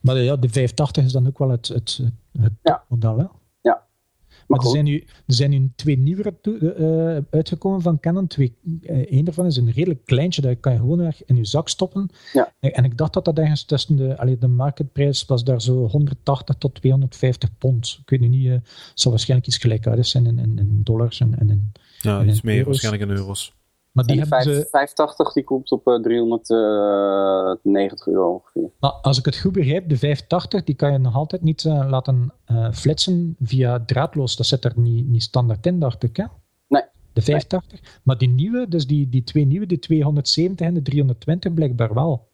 Maar 0.00 0.16
ja, 0.16 0.36
de 0.36 0.48
580 0.48 1.04
is 1.04 1.12
dan 1.12 1.26
ook 1.26 1.38
wel 1.38 1.50
het, 1.50 1.68
het, 1.68 2.00
het 2.40 2.52
ja. 2.62 2.84
model, 2.88 3.18
hè? 3.18 3.26
Maar, 4.52 4.60
er, 4.60 4.70
zijn 4.70 4.84
nu, 4.84 5.04
er 5.26 5.34
zijn 5.34 5.50
nu 5.50 5.70
twee 5.76 5.98
nieuwere 5.98 6.34
uh, 6.42 7.18
uitgekomen 7.30 7.82
van 7.82 8.00
Canon. 8.00 8.26
Twee, 8.26 8.56
uh, 8.62 9.10
Eén 9.10 9.24
daarvan 9.24 9.46
is 9.46 9.56
een 9.56 9.70
redelijk 9.70 10.04
kleintje, 10.04 10.42
dat 10.42 10.60
kan 10.60 10.72
je 10.72 10.78
gewoon 10.78 10.98
weg 10.98 11.24
in 11.24 11.36
je 11.36 11.44
zak 11.44 11.68
stoppen. 11.68 12.10
Ja. 12.32 12.52
En 12.60 12.84
ik 12.84 12.96
dacht 12.96 13.12
dat 13.12 13.24
dat 13.24 13.38
ergens 13.38 13.64
tussen 13.64 13.96
de, 13.96 14.18
allee, 14.18 14.38
de 14.38 14.46
marketprijs 14.46 15.24
was 15.24 15.44
daar 15.44 15.62
zo 15.62 15.86
180 15.86 16.56
tot 16.56 16.74
250 16.74 17.58
pond. 17.58 17.98
Ik 18.04 18.10
weet 18.10 18.30
niet, 18.30 18.48
het 18.48 18.62
zal 18.94 19.10
waarschijnlijk 19.10 19.48
iets 19.48 19.58
gelijkaardigs 19.58 20.10
zijn 20.10 20.26
in, 20.26 20.38
in, 20.38 20.58
in 20.58 20.80
dollars 20.82 21.20
en, 21.20 21.38
en 21.38 21.50
in 21.50 21.72
Ja, 21.98 22.24
iets 22.24 22.42
meer 22.42 22.54
euro's. 22.56 22.66
waarschijnlijk 22.66 23.10
in 23.10 23.16
euro's. 23.16 23.54
Maar 23.92 24.04
die, 24.04 24.16
die 24.16 24.26
5, 24.26 24.42
ze... 24.42 24.66
580 24.70 25.32
die 25.32 25.44
komt 25.44 25.70
op 25.70 25.86
uh, 25.86 26.00
390 26.00 28.06
euro 28.06 28.32
ongeveer. 28.32 28.70
Maar 28.80 28.90
als 28.90 29.18
ik 29.18 29.24
het 29.24 29.38
goed 29.38 29.52
begrijp, 29.52 29.88
de 29.88 29.96
580 29.96 30.64
die 30.64 30.74
kan 30.74 30.92
je 30.92 30.98
nog 30.98 31.14
altijd 31.14 31.42
niet 31.42 31.64
uh, 31.64 31.86
laten 31.88 32.32
uh, 32.46 32.72
flitsen 32.72 33.36
via 33.40 33.84
draadloos. 33.86 34.36
Dat 34.36 34.46
zit 34.46 34.64
er 34.64 34.72
niet, 34.76 35.08
niet 35.08 35.22
standaard 35.22 35.66
in, 35.66 35.78
dacht 35.78 36.02
ik. 36.02 36.16
Hè? 36.16 36.24
Nee. 36.68 36.82
De 37.12 37.22
580. 37.22 37.80
Nee. 37.80 37.90
Maar 38.02 38.18
die 38.18 38.28
nieuwe, 38.28 38.68
dus 38.68 38.86
die, 38.86 39.08
die 39.08 39.24
twee 39.24 39.46
nieuwe, 39.46 39.66
de 39.66 39.78
270 39.78 40.66
en 40.66 40.74
de 40.74 40.82
320 40.82 41.54
blijkbaar 41.54 41.94
wel. 41.94 42.28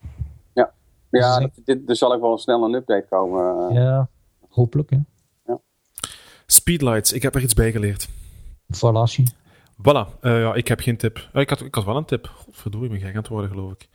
Ja, 0.53 0.73
ja 1.11 1.39
dus, 1.39 1.49
dit, 1.65 1.89
er 1.89 1.97
zal 1.97 2.15
ook 2.15 2.21
wel 2.21 2.39
snel 2.39 2.65
een 2.65 2.75
update 2.75 3.07
komen. 3.09 3.73
Ja, 3.73 4.09
hopelijk. 4.49 4.91
Hè? 4.91 4.99
Ja. 5.47 5.61
Speedlights, 6.47 7.13
ik 7.13 7.23
heb 7.23 7.35
er 7.35 7.43
iets 7.43 7.55
bij 7.55 7.73
geleerd. 7.73 8.09
Valashi. 8.69 9.25
Voilà, 9.83 10.19
uh, 10.23 10.41
ja, 10.41 10.55
ik 10.55 10.69
heb 10.69 10.81
geen 10.81 10.97
tip. 10.97 11.29
Uh, 11.35 11.43
ik, 11.43 11.49
had, 11.49 11.61
ik 11.61 11.75
had 11.75 11.85
wel 11.85 11.97
een 11.97 12.05
tip. 12.05 12.27
Godverdorie, 12.27 12.87
ik 12.87 12.93
ben 12.93 13.01
gek 13.01 13.11
aan 13.11 13.21
het 13.21 13.29
worden, 13.29 13.51
geloof 13.51 13.73
ik. 13.73 13.89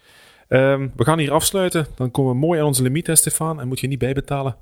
Um, 0.50 0.92
we 0.96 1.04
gaan 1.04 1.20
hier 1.20 1.32
afsluiten. 1.32 1.88
Dan 1.96 2.12
komen 2.12 2.32
we 2.32 2.38
mooi 2.38 2.60
aan 2.60 2.66
onze 2.66 2.84
limiet, 2.84 3.10
Stefan. 3.14 3.60
En 3.60 3.68
moet 3.68 3.80
je 3.80 3.88
niet 3.88 4.00
bijbetalen. 4.00 4.56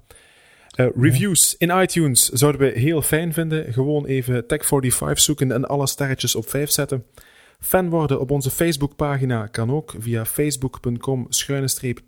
Uh, 0.75 0.87
reviews 0.95 1.55
in 1.57 1.69
iTunes 1.69 2.29
zouden 2.29 2.61
we 2.61 2.79
heel 2.79 3.01
fijn 3.01 3.33
vinden. 3.33 3.73
Gewoon 3.73 4.05
even 4.05 4.43
Tech45 4.43 5.13
zoeken 5.13 5.51
en 5.51 5.67
alle 5.67 5.87
sterretjes 5.87 6.35
op 6.35 6.49
5 6.49 6.69
zetten. 6.69 7.05
Fan 7.59 7.89
worden 7.89 8.19
op 8.19 8.31
onze 8.31 8.49
Facebookpagina 8.51 9.47
kan 9.47 9.71
ook 9.71 9.93
via 9.99 10.25
facebook.com 10.25 11.27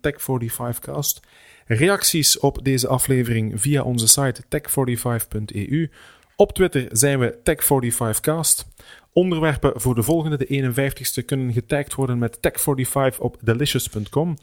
tech45cast. 0.00 1.20
Reacties 1.66 2.38
op 2.38 2.64
deze 2.64 2.88
aflevering 2.88 3.60
via 3.60 3.82
onze 3.82 4.06
site 4.06 4.42
tech45.eu. 4.42 5.90
Op 6.36 6.52
Twitter 6.52 6.86
zijn 6.90 7.18
we 7.18 7.38
Tech45cast. 7.38 8.82
Onderwerpen 9.12 9.80
voor 9.80 9.94
de 9.94 10.02
volgende, 10.02 10.36
de 10.36 10.72
51ste, 10.72 11.24
kunnen 11.24 11.52
getagd 11.52 11.94
worden 11.94 12.18
met 12.18 12.36
Tech45 12.36 13.18
op 13.18 13.36
delicious.com. 13.40 14.36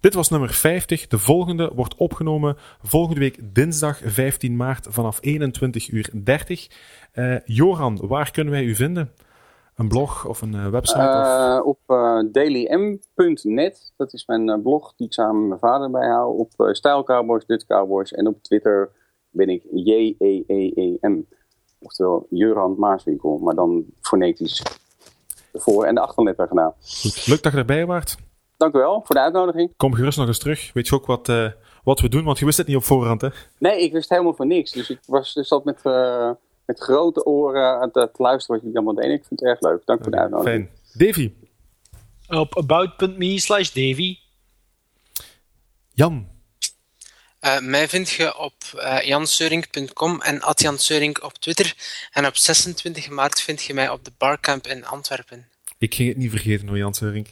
Dit 0.00 0.14
was 0.14 0.28
nummer 0.28 0.50
50. 0.50 1.06
De 1.06 1.18
volgende 1.18 1.70
wordt 1.74 1.94
opgenomen 1.94 2.56
volgende 2.82 3.20
week 3.20 3.54
dinsdag 3.54 4.00
15 4.04 4.56
maart 4.56 4.86
vanaf 4.90 5.18
21 5.20 5.90
uur 5.90 6.10
30. 6.24 6.68
Uh, 7.14 7.36
Joran, 7.44 7.98
waar 8.06 8.30
kunnen 8.30 8.52
wij 8.52 8.64
u 8.64 8.74
vinden? 8.74 9.10
Een 9.76 9.88
blog 9.88 10.26
of 10.26 10.42
een 10.42 10.54
uh, 10.54 10.68
website? 10.68 10.98
Uh, 10.98 11.60
of? 11.64 11.76
Op 11.76 11.78
dailym.net. 12.32 13.92
Dat 13.96 14.12
is 14.12 14.26
mijn 14.26 14.62
blog 14.62 14.94
die 14.96 15.06
ik 15.06 15.12
samen 15.12 15.40
met 15.40 15.48
mijn 15.48 15.72
vader 15.72 15.90
bijhoud. 15.90 16.38
Op 16.38 16.74
Style 16.74 17.42
Dutch 17.46 17.66
Cowboys. 17.66 18.12
En 18.12 18.26
op 18.26 18.42
Twitter 18.42 18.90
ben 19.32 19.48
ik 19.48 19.62
J-E-E-E-M. 19.72 21.20
Oftewel 21.78 22.26
Juran 22.30 22.74
Maaswinkel, 22.78 23.38
maar 23.38 23.54
dan 23.54 23.84
fonetisch 24.00 24.62
de 25.52 25.60
voor- 25.60 25.84
en 25.84 25.94
de 25.94 26.00
achterletter 26.00 26.48
gedaan. 26.48 26.74
Goed. 27.00 27.26
Leuk 27.26 27.42
dat 27.42 27.52
je 27.52 27.58
erbij 27.58 27.86
waart. 27.86 28.16
dank 28.56 28.74
u 28.74 28.78
wel 28.78 29.02
voor 29.04 29.14
de 29.14 29.20
uitnodiging. 29.20 29.72
Kom 29.76 29.94
gerust 29.94 30.18
nog 30.18 30.26
eens 30.26 30.38
terug. 30.38 30.72
Weet 30.72 30.86
je 30.88 30.94
ook 30.94 31.06
wat, 31.06 31.28
uh, 31.28 31.50
wat 31.84 32.00
we 32.00 32.08
doen? 32.08 32.24
Want 32.24 32.38
je 32.38 32.44
wist 32.44 32.58
het 32.58 32.66
niet 32.66 32.76
op 32.76 32.84
voorhand, 32.84 33.20
hè? 33.20 33.28
Nee, 33.58 33.82
ik 33.82 33.92
wist 33.92 34.08
helemaal 34.08 34.34
van 34.34 34.48
niks. 34.48 34.72
Dus 34.72 34.90
ik 34.90 34.98
was, 35.06 35.34
dus 35.34 35.48
zat 35.48 35.64
met, 35.64 35.80
uh, 35.84 36.30
met 36.64 36.78
grote 36.80 37.24
oren 37.24 37.80
aan 37.80 37.88
het 37.92 38.18
luisteren 38.18 38.56
wat 38.56 38.60
jullie 38.60 38.76
allemaal 38.76 38.94
deden. 38.94 39.12
Ik 39.12 39.24
vind 39.24 39.40
het 39.40 39.48
erg 39.48 39.60
leuk. 39.60 39.82
Dank 39.84 40.02
voor 40.02 40.10
de 40.12 40.18
uitnodiging. 40.18 40.68
Fijn. 40.92 41.06
Davy? 41.06 41.32
Op 42.28 42.56
about.me 42.56 43.40
slash 43.40 43.72
Davy. 43.72 44.16
Jan? 45.92 46.26
Uh, 47.44 47.60
mij 47.60 47.88
vind 47.88 48.10
je 48.10 48.38
op 48.38 48.54
uh, 48.74 49.00
janseuring.com 49.00 50.20
en 50.20 50.42
@janseuring 50.54 51.22
op 51.22 51.38
Twitter. 51.38 51.74
En 52.12 52.26
op 52.26 52.36
26 52.36 53.08
maart 53.08 53.40
vind 53.40 53.62
je 53.62 53.74
mij 53.74 53.88
op 53.88 54.04
de 54.04 54.12
Barcamp 54.18 54.66
in 54.66 54.86
Antwerpen. 54.86 55.46
Ik 55.78 55.94
ging 55.94 56.08
het 56.08 56.16
niet 56.16 56.30
vergeten 56.30 56.68
hoor, 56.68 56.76
Jan 56.76 56.94
Seuring. 56.94 57.28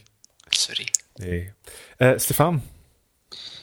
Sorry. 0.49 0.89
Nee. 1.15 1.53
Uh, 1.99 2.13
Stefan? 2.17 2.63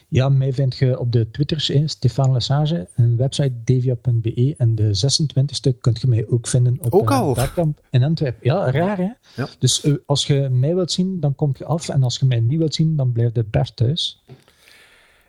Ja, 0.10 0.30
mij 0.30 0.54
vind 0.54 0.78
je 0.78 1.00
op 1.00 1.12
de 1.12 1.32
Twitters, 1.32 1.70
eh, 1.70 1.82
Stefan 1.86 2.32
Lesage, 2.32 2.88
een 2.96 3.18
website 3.18 3.54
devia.be. 3.64 4.54
En 4.58 4.76
de 4.76 4.94
26e 4.94 5.78
kunt 5.82 6.02
je 6.02 6.08
mij 6.08 6.28
ook 6.28 6.48
vinden 6.48 6.78
op 6.82 6.94
ook 6.94 7.12
al. 7.12 7.34
Barcamp 7.34 7.82
in 7.90 8.04
Antwerpen. 8.04 8.40
Ja, 8.42 8.72
raar 8.72 8.98
hè? 8.98 9.10
Ja. 9.36 9.50
Dus 9.60 9.88
als 10.06 10.26
je 10.26 10.50
mij 10.52 10.76
wilt 10.76 10.92
zien, 10.92 11.20
dan 11.20 11.36
kom 11.36 11.52
je 11.58 11.66
af. 11.66 11.90
En 11.90 12.04
als 12.04 12.18
je 12.18 12.26
mij 12.26 12.40
niet 12.40 12.58
wilt 12.58 12.76
zien, 12.76 12.96
dan 12.96 13.12
blijft 13.12 13.36
de 13.36 13.44
Bert 13.44 13.76
thuis. 13.76 14.24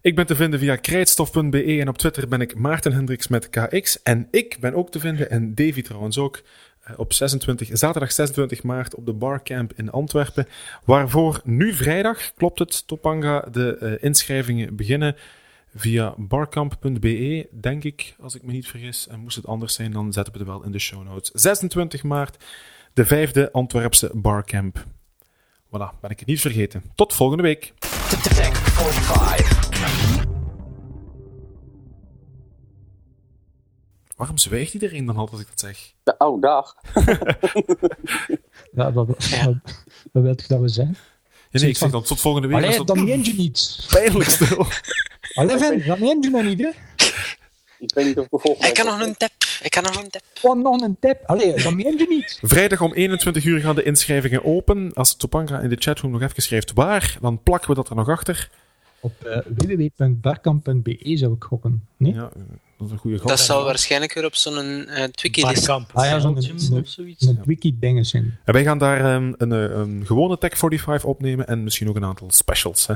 Ik 0.00 0.14
ben 0.14 0.26
te 0.26 0.36
vinden 0.36 0.60
via 0.60 0.76
krijtstof.be 0.76 1.80
en 1.80 1.88
op 1.88 1.98
Twitter 1.98 2.28
ben 2.28 2.40
ik 2.40 2.58
Maarten 2.58 2.92
Hendricks 2.92 3.28
met 3.28 3.50
KX. 3.50 4.02
En 4.02 4.28
ik 4.30 4.56
ben 4.60 4.74
ook 4.74 4.90
te 4.90 5.00
vinden, 5.00 5.30
en 5.30 5.54
Davy 5.54 5.82
trouwens 5.82 6.18
ook, 6.18 6.42
op 6.96 7.12
26, 7.12 7.68
zaterdag 7.72 8.12
26 8.12 8.62
maart 8.62 8.94
op 8.94 9.06
de 9.06 9.12
Barcamp 9.12 9.72
in 9.76 9.90
Antwerpen. 9.90 10.48
Waarvoor 10.84 11.40
nu 11.44 11.74
vrijdag, 11.74 12.32
klopt 12.36 12.58
het, 12.58 12.86
Topanga, 12.86 13.40
de 13.40 13.78
uh, 13.82 13.92
inschrijvingen 14.00 14.76
beginnen 14.76 15.16
via 15.74 16.14
barcamp.be, 16.16 17.48
denk 17.60 17.84
ik, 17.84 18.14
als 18.20 18.34
ik 18.34 18.42
me 18.42 18.52
niet 18.52 18.68
vergis. 18.68 19.08
En 19.08 19.20
moest 19.20 19.36
het 19.36 19.46
anders 19.46 19.74
zijn, 19.74 19.92
dan 19.92 20.12
zetten 20.12 20.32
we 20.32 20.38
het 20.38 20.48
wel 20.48 20.64
in 20.64 20.72
de 20.72 20.78
show 20.78 21.04
notes. 21.04 21.30
26 21.30 22.02
maart, 22.02 22.44
de 22.92 23.04
vijfde 23.04 23.52
Antwerpse 23.52 24.10
Barcamp. 24.14 24.84
Voilà, 25.66 26.00
ben 26.00 26.10
ik 26.10 26.18
het 26.18 26.26
niet 26.26 26.40
vergeten. 26.40 26.82
Tot 26.94 27.14
volgende 27.14 27.42
week. 27.42 27.72
Tech 29.78 29.90
45. 29.90 30.26
Waarom 34.16 34.38
zwijgt 34.38 34.74
iedereen 34.74 35.06
dan 35.06 35.16
altijd 35.16 35.32
als 35.32 35.40
ik 35.40 35.48
dat 35.48 35.60
zeg? 35.60 35.92
Oh, 36.18 36.40
dag. 36.40 36.74
ja, 38.72 38.92
wat, 38.92 39.06
wat 39.06 39.16
wil 40.12 40.24
je 40.24 40.44
dat 40.48 40.60
we 40.60 40.68
zijn? 40.68 40.96
Ja, 41.50 41.60
nee, 41.60 41.68
ik 41.68 41.76
zeg 41.76 41.90
dan 41.90 42.02
tot 42.02 42.20
volgende 42.20 42.48
week. 42.48 42.56
Allee, 42.56 42.76
dat... 42.76 42.86
dan 42.86 43.04
meen 43.04 43.24
je 43.24 43.34
niet. 43.34 43.86
Pijnlijk 43.88 44.30
stil. 44.30 44.66
Allee, 45.34 45.58
Vin, 45.58 45.82
dat 45.86 45.98
meen 45.98 46.22
je 46.22 46.30
nog 46.30 46.42
niet, 46.42 46.60
hè? 46.60 46.70
Ik 47.78 47.94
weet 47.94 48.06
niet 48.06 48.18
of 48.18 48.24
ik 48.24 48.40
volgende 48.40 48.68
Ik 48.68 48.74
kan 48.74 48.86
nog 48.86 49.00
een 49.00 49.16
tap. 49.16 49.30
Ik 49.62 49.70
kan 49.70 49.82
nog 49.82 50.02
een 50.02 50.10
tap. 50.10 50.22
Oh, 50.42 50.62
nog 50.62 50.80
een 50.80 50.96
tap. 51.00 51.22
Allee, 51.26 51.62
dat 51.62 51.74
meen 51.74 51.98
je 51.98 52.06
niet. 52.08 52.38
Vrijdag 52.42 52.80
om 52.80 52.92
21 52.92 53.44
uur 53.44 53.60
gaan 53.60 53.74
de 53.74 53.82
inschrijvingen 53.82 54.44
open. 54.44 54.92
Als 54.94 55.16
Topanga 55.16 55.60
in 55.60 55.68
de 55.68 55.76
chatroom 55.78 56.12
nog 56.12 56.22
even 56.22 56.42
schrijft 56.42 56.72
waar, 56.72 57.16
dan 57.20 57.42
plakken 57.42 57.68
we 57.68 57.76
dat 57.76 57.88
er 57.88 57.96
nog 57.96 58.08
achter. 58.08 58.50
Op 59.00 59.12
uh, 59.26 59.38
www.barkamp.be 59.56 61.16
zou 61.16 61.32
ik 61.32 61.44
gokken. 61.44 61.88
Nee? 61.96 62.14
Ja, 62.14 62.30
dat 62.78 62.86
is 62.86 62.90
een 62.90 62.98
goede 62.98 63.20
Dat 63.26 63.40
zal 63.40 63.64
waarschijnlijk 63.64 64.14
weer 64.14 64.24
op 64.24 64.34
zo'n 64.34 64.88
uh, 64.88 65.04
Twiki 65.04 65.40
Barkamp. 65.40 65.90
Ah 65.92 66.04
ja, 66.04 66.18
zo'n 66.18 66.36
een, 66.36 66.86
zoiets. 66.86 67.26
een 67.26 67.40
wiki-dingen 67.44 68.04
zijn. 68.04 68.38
En 68.44 68.52
wij 68.52 68.64
gaan 68.64 68.78
daar 68.78 69.14
um, 69.14 69.34
een, 69.38 69.50
een, 69.50 70.06
gewone 70.06 70.38
Tech 70.38 70.58
45 70.58 71.08
opnemen 71.08 71.46
en 71.46 71.64
misschien 71.64 71.88
ook 71.88 71.96
een 71.96 72.04
aantal 72.04 72.30
specials. 72.30 72.86
Hè. 72.86 72.94